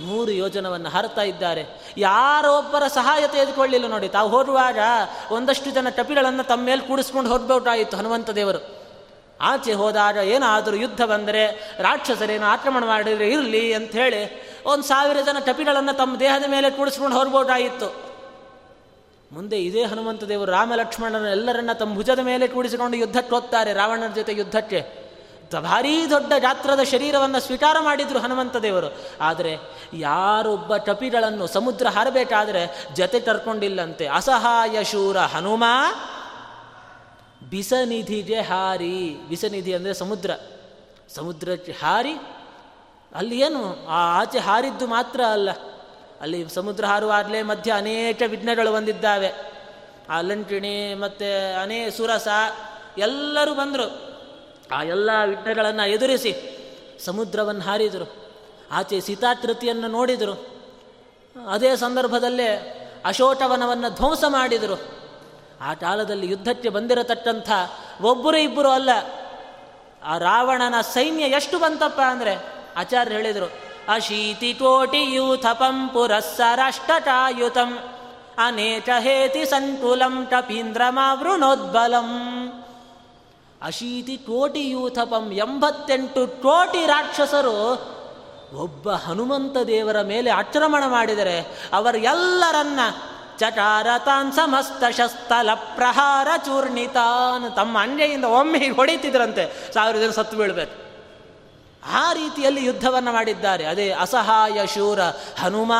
[0.00, 1.66] ನೂರು ಯೋಜನವನ್ನು ಹಾರ್ತಾ ಇದ್ದಾರೆ.
[1.96, 4.08] ಯಾರೊಬ್ಬರ ಸಹಾಯ ತೆಗೆದುಕೊಳ್ಳಿಲ್ಲ ನೋಡಿ.
[4.08, 4.78] ತಾವು ಹೋಗುವಾಗ
[5.30, 8.82] ಒಂದಷ್ಟು ಜನ ಟಪಿಗಳನ್ನು ತಮ್ಮ ಮೇಲೆ ಕೂಡಿಸ್ಕೊಂಡು ಹೋಗ್ಬೋಟಾಯಿತು ಹನುಮಂತ ದೇವರು.
[9.40, 16.20] ಆಚೆ ಹೋದಾಗ ಏನಾದರೂ ಯುದ್ಧ ಬಂದರೆ ರಾಕ್ಷಸರೇನು ಆಕ್ರಮಣ ಮಾಡಿದರೆ ಇರಲಿ ಅಂಥೇಳಿ ಒಂದು ಸಾವಿರ ಜನ ಟಪಿಗಳನ್ನು ತಮ್ಮ
[16.20, 18.12] ದೇಹದ ಮೇಲೆ ಕೂಡಿಸ್ಕೊಂಡು ಹೋಗ್ಬೋಟಾಯಿತ್ತು
[19.32, 24.32] ಮುಂದೆ ಇದೇ ಹನುಮಂತ ದೇವರು ರಾಮ ಲಕ್ಷ್ಮಣನ ಎಲ್ಲರನ್ನ ತಮ್ಮ ಭುಜದ ಮೇಲೆ ಕೂಡಿಸಿಕೊಂಡು ಯುದ್ಧಕ್ಕೆ ಹೋಗ್ತಾರೆ ರಾವಣನ ಜೊತೆ
[24.34, 25.01] ಯುದ್ಧಕ್ಕೆ.
[25.54, 29.00] ಭಾರೀ ದೊಡ್ಡ ಗಾತ್ರದ ಶರೀರವನ್ನು ಸ್ವೀಕಾರ ಮಾಡಿದರು ಹನುಮಂತ ದೇವರು.
[29.20, 29.56] ಆದರೆ
[29.92, 34.06] ಯಾರೊಬ್ಬ ಟಪಿಗಳನ್ನು ಸಮುದ್ರ ಹಾರಬೇಕಾದ್ರೆ ಜತೆ ತರ್ಕೊಂಡಿಲ್ಲಂತೆ.
[34.06, 35.64] ಅಸಹಾಯ ಶೂರ ಹನುಮ,
[37.50, 39.16] ಬಿಸನಿಧಿಗೆ ಹಾರಿ.
[39.28, 40.30] ಬಿಸನಿಧಿ ಅಂದರೆ ಸಮುದ್ರ.
[41.14, 42.12] ಸಮುದ್ರಕ್ಕೆ ಹಾರಿ.
[43.14, 43.88] ಅಲ್ಲಿ ಏನು?
[43.88, 45.50] ಆ ಆಚೆ ಹಾರಿದ್ದು ಮಾತ್ರ ಅಲ್ಲ.
[46.20, 49.32] ಅಲ್ಲಿ ಸಮುದ್ರ ಹಾರುವಾಗಲೇ ಮಧ್ಯ ಅನೇಕ ವಿಘ್ನಗಳು ಬಂದಿದ್ದಾವೆ.
[50.10, 52.28] ಆ ಲಂಟಿಣಿ ಮತ್ತು ಅನೇ ಸುರಸ,
[52.98, 54.11] ಎಲ್ಲರೂ ಬಂದರು.
[54.72, 56.34] ಆ ಎಲ್ಲ ವಿಘ್ನಗಳನ್ನು ಎದುರಿಸಿ
[57.04, 58.36] ಸಮುದ್ರವನ್ನು ಹಾರಿದರು.
[58.72, 60.52] ಆಚೆ ಸೀತಾತೃತಿಯನ್ನು ನೋಡಿದರು.
[61.50, 65.02] ಅದೇ ಸಂದರ್ಭದಲ್ಲೇ ಅಶೋಟವನವನ್ನು ಧ್ವಂಸ ಮಾಡಿದರು.
[65.60, 67.50] ಆ ಕಾಲದಲ್ಲಿ ಯುದ್ಧಕ್ಕೆ ಬಂದಿರತಕ್ಕಂಥ
[68.00, 68.90] ಒಬ್ಬರು ಇಬ್ಬರು ಅಲ್ಲ.
[70.04, 72.36] ಆ ರಾವಣನ ಸೈನ್ಯ ಎಷ್ಟು ಬಂತಪ್ಪ ಅಂದರೆ
[72.76, 77.78] ಆಚಾರ್ಯ ಹೇಳಿದರು ಅಶೀತಿಕೋಟಿಯೂಥಪಂ ಪುರಸ್ಸರಷ್ಟಟಾಯುತಂ
[78.38, 82.08] ಅನೇಕ ಹೇತಿ ಸಂಕುಲಂ ಟಪೀಂದ್ರಮಾವೃಣೋದ್ಬಲಂ
[83.62, 87.92] ಅಶೀತಿ ಕೋಟಿ ಯೂಥಪಂ ಎಂಬತ್ತೆಂಟು ಕೋಟಿ ರಾಕ್ಷಸರು
[88.56, 91.40] ಒಬ್ಬ ಹನುಮಂತ ದೇವರ ಮೇಲೆ ಆಕ್ರಮಣ ಮಾಡಿದರೆ
[91.72, 92.80] ಅವರೆಲ್ಲರನ್ನ
[93.38, 100.82] ಚಟಾರತಾನ್ ಸಮಸ್ತ ಶಸ್ತಲ ಪ್ರಹಾರ ಚೂರ್ಣಿತಾನ್ ತಮ್ಮ ಅಂಜೆಯಿಂದ ಒಮ್ಮೆ ಹೊಡೀತಿದ್ರಂತೆ ಸಾವಿರ ಜನ ಸತ್ತು ಬೀಳ್ಬೇಕು.
[101.92, 103.64] ಆ ರೀತಿಯಲ್ಲಿ ಯುದ್ಧವನ್ನು ಮಾಡಿದ್ದಾರೆ.
[103.64, 105.00] ಅದೇ ಅಸಹಾಯ ಶೂರ
[105.40, 105.72] ಹನುಮ.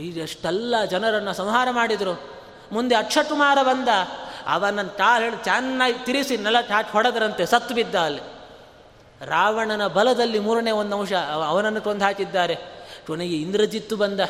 [0.00, 2.30] ಎಷ್ಟೆಲ್ಲ ಜನರನ್ನು ಸಂಹಾರ ಮಾಡಿದರು.
[2.72, 3.88] ಮುಂದೆ ಅಕ್ಷಕುಮಾರ ಬಂದ.
[4.46, 8.20] ಅವನ ಕಾಲು ಹೇಳಿ ಚೆನ್ನಾಗಿ ತಿರಿಸಿ ನೆಲ ಹಾಕಿ ಹೊಡೆದ್ರಂತೆ, ಸತ್ತು ಬಿದ್ದ ಅಲ್ಲಿ.
[9.24, 11.12] ರಾವಣನ ಬಲದಲ್ಲಿ ಮೂರನೇ ಒಂದು ಅಂಶ
[11.46, 12.56] ಅವನನ್ನು ಕೊಂದು ಹಾಕಿದ್ದಾರೆ.
[13.06, 14.20] ಕೊನೆಗೆ ಇಂದ್ರಜಿತ್ತು ಬಂದ.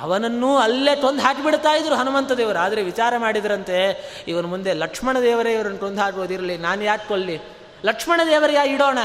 [0.00, 2.58] ಅವನನ್ನೂ ಅಲ್ಲೇ ಕೊಂದು ಹಾಕಿಬಿಡ್ತಾ ಇದ್ರು ಹನುಮಂತ ದೇವರು.
[2.58, 7.40] ಆದರೆ ವಿಚಾರ ಮಾಡಿದ್ರಂತೆ, ಇವನು ಮುಂದೆ ಲಕ್ಷ್ಮಣ ದೇವರೇ ಇವರನ್ನು ಕೊಂದು ಹಾಕೋದಿರಲಿ ನಾನು ಯಾಕೆ ಕೊಲ್ಲಿ?
[7.84, 8.20] ಲಕ್ಷ್ಮಣ
[8.52, 8.98] ಯಾ ಇಡೋಣ?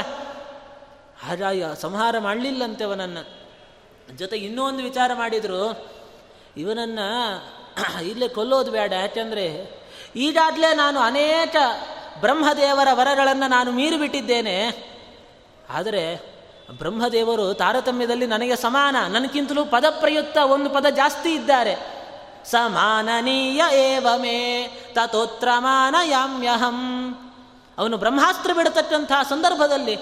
[1.26, 3.46] ಹಾಗಾಗಿ ಸಂಹಾರ ಮಾಡಲಿಲ್ಲಂತೆ ಅವನನ್ನು.
[4.16, 5.88] ಜೊತೆಗೆ ಇನ್ನೂ ಒಂದು ವಿಚಾರ ಮಾಡಿದರು.
[6.56, 7.06] ಇವನನ್ನು
[8.02, 8.92] ಇಲ್ಲೇ ಕೊಲ್ಲೋದು ಬೇಡ.
[8.92, 9.76] ಯಾಕೆಂದರೆ
[10.16, 11.56] ಈಗಾಗಲೇ ನಾನು ಅನೇಕ
[12.20, 14.86] ಬ್ರಹ್ಮದೇವರ ವರಗಳನ್ನು ನಾನು ಮೀರಿಬಿಟ್ಟಿದ್ದೇನೆ
[15.70, 16.36] ಆದರೆ
[16.78, 18.96] ಬ್ರಹ್ಮದೇವರು ತಾರತಮ್ಯದಲ್ಲಿ ನನಗೆ ಸಮಾನ.
[19.08, 21.76] ನನಗಿಂತಲೂ ಪದಪ್ರಯುಕ್ತ ಒಂದು ಪದ ಜಾಸ್ತಿ ಇದ್ದಾರೆ.
[22.44, 24.66] ಸಮಾನನೀಯ ಏವಮೇ
[26.04, 27.12] ಯಾಮ್ಯಹಂ
[27.78, 29.96] ಅವನು ಬ್ರಹ್ಮಾಸ್ತ್ರ ಬಿಡತಕ್ಕಂತಹ ಸಂದರ್ಭದಲ್ಲಿ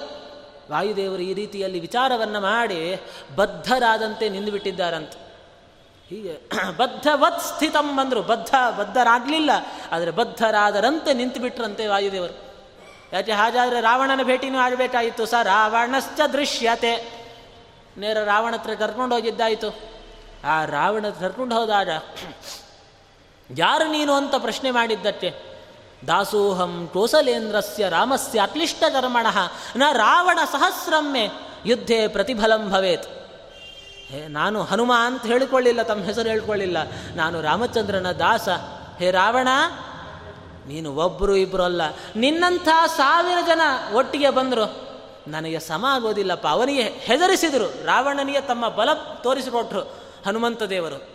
[0.70, 3.00] ವಾಯುದೇವರು ಈ ರೀತಿಯಲ್ಲಿ ವಿಚಾರವನ್ನು ಮಾಡಿ
[3.34, 5.23] ಬದ್ಧರಾದಂತೆ ನಿಂದುಬಿಟ್ಟಿದ್ದಾರಂತೆ.
[6.14, 9.50] ಹೀಗೆ ಬದ್ಧವತ್ ಸ್ಥಿತಂ ಬಂದರು ಬದ್ಧ, ಬದ್ಧರಾಗಲಿಲ್ಲ.
[9.92, 12.34] ಆದರೆ ಬದ್ಧರಾದರಂತೆ ನಿಂತು ಬಿಟ್ರಂತೆ ವಾಯುದೇವರು.
[13.12, 15.26] ಯಾಕೆ ಹಾಗಾದರೆ ರಾವಣನ ಭೇಟಿನೂ ಆಗಬೇಕಾಯಿತು.
[15.26, 17.24] ಸ ರಾವಣಶ್ಚ ದೃಶ್ಯತೆ.
[17.96, 19.94] ನೇರ ರಾವಣ ಹತ್ರ ಕರ್ಕೊಂಡು ಹೋಗಿದ್ದಾಯಿತು.
[20.44, 21.88] ಆ ರಾವಣ ಕರ್ಕೊಂಡು ಹೋದಾಗ
[23.58, 25.34] ಯಾರು ನೀನು ಅಂತ ಪ್ರಶ್ನೆ ಮಾಡಿದ್ದಕ್ಕೆ?
[26.06, 29.26] ದಾಸೋಹಂ ಕೋಸಲೇಂದ್ರಸ್ಯ ರಾಮಸ್ಯ ಅಕ್ಲಿಷ್ಟ ಕರ್ಮಣ
[29.76, 31.30] ನ ರಾವಣ ಸಹಸ್ರಮ್ಮೆ
[31.66, 33.23] ಯುದ್ಧೇ ಪ್ರತಿಫಲಂ ಭವೇತ್.
[34.14, 36.76] ಹೇ, ನಾನು ಹನುಮ ಅಂತ ಹೇಳಿಕೊಳ್ಳಿಲ್ಲ, ತಮ್ಮ ಹೆಸರು ಹೇಳ್ಕೊಳ್ಳಿಲ್ಲ.
[37.16, 38.48] ನಾನು ರಾಮಚಂದ್ರನ ದಾಸ.
[38.98, 39.48] ಹೇ, ರಾವಣ,
[40.66, 41.82] ನೀನು ಒಬ್ಬರು ಇಬ್ಬರು ಅಲ್ಲ.
[42.16, 43.60] ನಿನ್ನಂಥ ಸಾವಿರ ಜನ
[43.94, 44.84] ಒಟ್ಟಿಗೆ ಬಂದರು.
[45.30, 46.46] ನನಗೆ ಸಮ ಆಗೋದಿಲ್ಲಪ್ಪ.
[46.46, 47.84] ಅವನಿಗೆ ಹೆದರಿಸಿದರು.
[47.84, 48.92] ರಾವಣನಿಗೆ ತಮ್ಮ ಬಲ
[49.22, 49.80] ತೋರಿಸಿಕೊಟ್ರು
[50.26, 51.08] ಹನುಮಂತ ದೇವರು.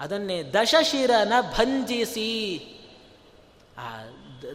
[0.00, 2.58] ಅದನ್ನೇ ದಶಶಿರನ ಭಂಜಿಸಿ.
[3.78, 3.82] ಆ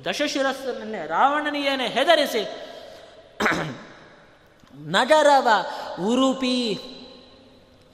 [0.05, 2.47] ದಶಶಿರಸ್ಸನ್ನೇ ರಾವಣನಿಗೇನೆ ಹೆದರಿಸಿ.
[4.75, 5.47] ನಗರವ
[6.05, 6.79] ಉರುಪಿ.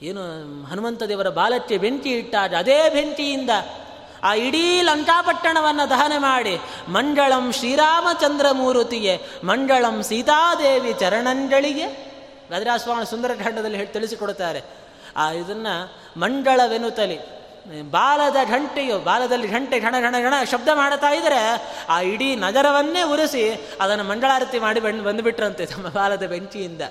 [0.03, 0.21] ಏನು
[0.65, 3.49] ಹನುಮಂತ ದೇವರ ಬಾಲಕ್ಕೆ ಬೆಂಕಿ ಇಟ್ಟಾಗ ಅದೇ ಬೆಂಕಿಯಿಂದ
[4.23, 11.87] ಆ ಇಡೀ ಲಂಕಾಪಟ್ಟಣವನ್ನು ದಹನ ಮಾಡಿ ಮಂಡಳಂ ಶ್ರೀರಾಮಚಂದ್ರ ಮೂರುತಿಗೆ, ಮಂಡಳಂ ಸೀತಾದೇವಿ ಚರಣಂಗಳಿಗೆ
[12.51, 14.61] ಸುಂದರ ಸುಂದರಖಂಡದಲ್ಲಿ ಹೇಳಿ ತಿಳಿಸಿಕೊಡುತ್ತಾರೆ.
[15.17, 15.73] ಆ ಇದನ್ನು
[16.19, 17.19] ಮಂಗಳವೆನುತಲಿ
[17.91, 21.41] ಬಾಲದ ಘಂಟೆಯು, ಬಾಲದಲ್ಲಿ ಘಂಟೆ ಘಣ ಘಣ ಘಣ ಶಬ್ದ ಮಾಡ್ತಾ ಇದ್ದರೆ
[21.89, 23.43] ಆ ಇಡೀ ನಗರವನ್ನೇ ಉರಿಸಿ
[23.81, 26.81] ಅದನ್ನು ಮಂಡಳಾರತಿ ಮಾಡಿ ಬಂದು ಬಂದುಬಿಟ್ರಂತೆ ತಮ್ಮ ಬಾಲದ ಬೆಂಕಿಯಿಂದ.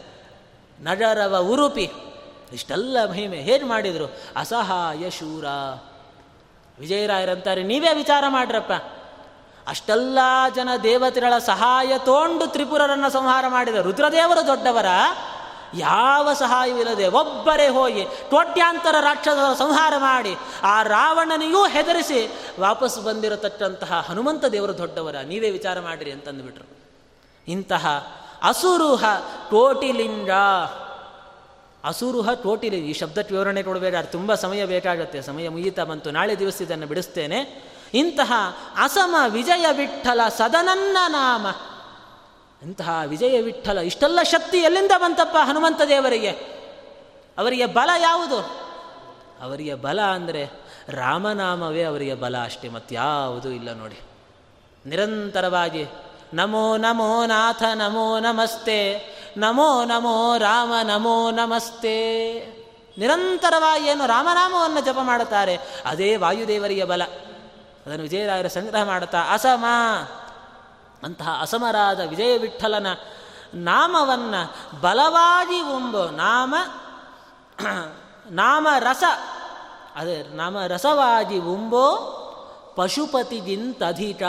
[0.81, 1.91] ನಗರವ ಉರುಪಿ.
[2.53, 3.37] ಇಷ್ಟೆಲ್ಲ ಮಹಿಮೆ.
[3.37, 4.17] ಹೇಗೆ ಮಾಡಿದರು?
[4.37, 5.45] ಅಸಹಾಯ ಶೂರ.
[6.79, 8.73] ವಿಜಯರಾಯರಂತಾರೆ ನೀವೇ ವಿಚಾರ ಮಾಡ್ರಪ್ಪ.
[9.69, 10.19] ಅಷ್ಟೆಲ್ಲ
[10.55, 14.87] ಜನ ದೇವತೆಗಳ ಸಹಾಯ ತೋಂಡು ತ್ರಿಪುರರನ್ನು ಸಂಹಾರ ಮಾಡಿದ ರುದ್ರದೇವರು ದೊಡ್ಡವರ,
[15.75, 24.79] ಯಾವ ಸಹಾಯವಿಲ್ಲದೆ ಒಬ್ಬರೇ ಹೋಗಿ ಕೋಟ್ಯಾಂತರ ರಾಕ್ಷಸರ ಸಂಹಾರ ಮಾಡಿ ಆ ರಾವಣನಿಗೂ ಹೆದರಿಸಿ ವಾಪಸ್ ಬಂದಿರತಕ್ಕಂತಹ ಹನುಮಂತ ದೇವರು
[24.79, 25.17] ದೊಡ್ಡವರ.
[25.17, 26.81] ನೀವೇ ವಿಚಾರ ಮಾಡಿರಿ ಅಂತಂದುಬಿಟ್ರು.
[27.49, 27.87] ಇಂತಹ
[28.43, 29.05] ಅಸುರುಹ
[29.51, 30.31] ಕೋಟಿಲಿಂಗ
[31.85, 35.23] ಅಸುರುಹ ಟೋಟಿಲಿ ಈ ಶಬ್ದಕ್ಕೆ ವಿವರಣೆ ಕೊಡಬೇಕಾದ್ರೆ ತುಂಬ ಸಮಯ ಬೇಕಾಗುತ್ತೆ.
[35.23, 36.11] ಸಮಯ ಮುಗಿತಾ ಬಂತು.
[36.11, 37.71] ನಾಳೆ ದಿವಸ ಇದನ್ನು ಬಿಡಿಸ್ತೇನೆ.
[37.95, 38.33] ಇಂತಹ
[38.83, 41.47] ಅಸಮ ವಿಜಯ ವಿಠಲ ಸದನನ್ನ ನಾಮ.
[42.63, 46.31] ಇಂತಹ ವಿಜಯ ವಿಠಲ, ಇಷ್ಟೆಲ್ಲ ಶಕ್ತಿ ಎಲ್ಲಿಂದ ಬಂತಪ್ಪ ಹನುಮಂತ ದೇವರಿಗೆ?
[47.39, 48.41] ಅವರಿಗೆ ಬಲ ಯಾವುದು?
[49.43, 50.51] ಅವರಿಗೆ ಬಲ ಅಂದರೆ
[50.89, 54.01] ರಾಮನಾಮವೇ ಅವರಿಗೆ ಬಲ ಅಷ್ಟೇ ಮತ್ತಾವುದೂ ಇಲ್ಲ ನೋಡಿ.
[54.87, 55.87] ನಿರಂತರವಾಗಿ
[56.35, 58.99] ನಮೋ ನಮೋ ನಾಥ, ನಮೋ ನಮಸ್ತೆ.
[59.37, 62.33] ನಮೋ ನಮೋ ರಾಮ ನಮೋ ನಮಸ್ತೆ.
[62.99, 65.59] ನಿರಂತರವಾಗಿ ಏನು ರಾಮನಾಮವನ್ನು ಜಪ ಮಾಡುತ್ತಾರೆ.
[65.87, 67.03] ಅದೇ ವಾಯುದೇವರಿಗೆ ಬಲ.
[67.87, 69.65] ಅದನ್ನು ವಿಜಯರಾಯರ ಸಂಗ್ರಹ ಮಾಡುತ್ತಾ, ಅಸಮ.
[71.03, 72.87] ಅಂತಹ ಅಸಮರಾದ ವಿಜಯ ವಿಠಲನ
[73.55, 76.17] ನಾಮವನ್ನು ಬಲವಾಗಿ ಉಂಬು.
[76.17, 76.55] ನಾಮ
[78.31, 79.05] ನಾಮ ರಸ.
[79.97, 82.17] ಅದೇ, ನಾಮ ರಸವಾಗಿ ಉಂಬೋ.
[82.77, 84.23] ಪಶುಪತಿಗಿಂತಧಿಕ.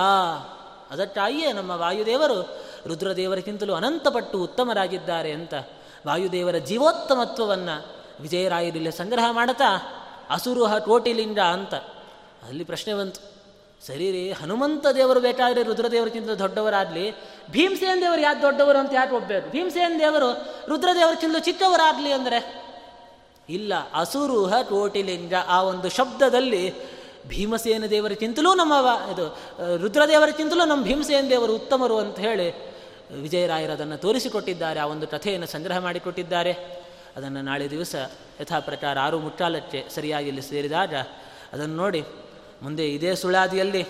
[0.92, 5.54] ಅದಕ್ಕಾಗಿಯೇ ನಮ್ಮ ವಾಯುದೇವರು ರುದ್ರದೇವರಿಗಿಂತಲೂ ಅನಂತಪಟ್ಟು ಉತ್ತಮರಾಗಿದ್ದಾರೆ ಅಂತ
[6.08, 9.78] ವಾಯುದೇವರ ಜೀವೋತ್ತಮತ್ವವನ್ನು ವಿಜಯರಾಯರಲ್ಲಿ ಸಂಗ್ರಹ ಮಾಡುತ್ತಾ
[10.30, 11.74] ಅಸುರುಹ ಕೋಟಿಲಿಂಗ ಅಂತ.
[12.48, 13.32] ಅಲ್ಲಿ ಪ್ರಶ್ನೆ ಬಂತು.
[13.88, 17.12] ಸರಿ ರೀ, ಹನುಮಂತ ದೇವರು ಬೇಕಾದರೆ ರುದ್ರದೇವರಿಗಿಂತ ದೊಡ್ಡವರಾಗಲಿ,
[17.52, 22.62] ಭೀಮಸೇನ ದೇವರು ಯಾಕೆ ದೊಡ್ಡವರು ಅಂತ ಯಾಕೆ ಒಬ್ಬರು ಭೀಮಸೇನ್ ದೇವರು ರುದ್ರದೇವರಿಗಿಂತ ಚಿಕ್ಕವರಾಗಲಿ ಅಂದರೆ?
[23.50, 26.74] ಇಲ್ಲ ಅಸುರುಹ ಕೋಟಿಲಿಂಗ ಆ ಒಂದು ಶಬ್ದದಲ್ಲಿ
[27.28, 28.74] ಭೀಮಸೇನ ದೇವರಿಗಿಂತಲೂ ನಮ್ಮ
[29.14, 29.38] ಇದು,
[29.78, 32.71] ರುದ್ರದೇವರಿಗಿಂತಲೂ ನಮ್ಮ ಭೀಮಸೇನ ದೇವರು ಉತ್ತಮರು ಅಂತ ಹೇಳಿ
[33.14, 36.52] ವಿಜಯರಾಯರು ಅದನ್ನು ತೋರಿಸಿಕೊಟ್ಟಿದ್ದಾರೆ, ಆ ಒಂದು ಕಥೆಯನ್ನು ಸಂಗ್ರಹ ಮಾಡಿಕೊಟ್ಟಿದ್ದಾರೆ.
[37.18, 37.96] ಅದನ್ನು ನಾಳೆ ದಿವಸ
[38.42, 40.96] ಯಥಾ ಪ್ರಕಾರ ಆರು ಮುಟ್ಟಾಲಕ್ಕೆ ಸರಿಯಾಗಿ ಇಲ್ಲಿ ಸೇರಿದಾಗ
[41.54, 42.04] ಅದನ್ನು ನೋಡಿ,
[42.62, 43.86] ಮುಂದೆ ಇದೇ ಸುಳಾದಿಯಲ್ಲಿ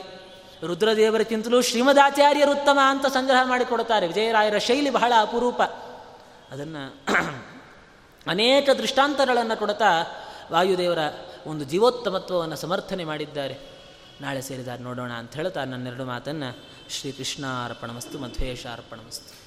[0.63, 4.07] ರುದ್ರದೇವರಿಗಿಂತಲೂ ಶ್ರೀಮದಾಚಾರ್ಯರು ಉತ್ತಮ ಅಂತ ಸಂಗ್ರಹ ಮಾಡಿಕೊಡುತ್ತಾರೆ.
[4.07, 5.61] ವಿಜಯರಾಯರ ಶೈಲಿ ಬಹಳ ಅಪರೂಪ.
[6.51, 6.97] ಅದನ್ನು
[8.27, 9.85] ಅನೇಕ ದೃಷ್ಟಾಂತಗಳನ್ನು ಕೊಡ್ತಾ
[10.51, 10.97] ವಾಯುದೇವರ
[11.47, 13.70] ಒಂದು ಜೀವೋತ್ತಮತ್ವವನ್ನು ಸಮರ್ಥನೆ ಮಾಡಿದ್ದಾರೆ.
[14.21, 16.57] ನಾಳೆ ಸೇರಿದಾಗ ನೋಡೋಣ ಅಂತ ಹೇಳ್ತಾ ನನ್ನೆರಡು ಮಾತನ್ನು
[16.89, 19.40] ಶ್ರೀಕೃಷ್ಣ ಅರ್ಪಣಮಸ್ತು ಮಧ್ವೇಶ ಅರ್ಪಣಮಸ್ತು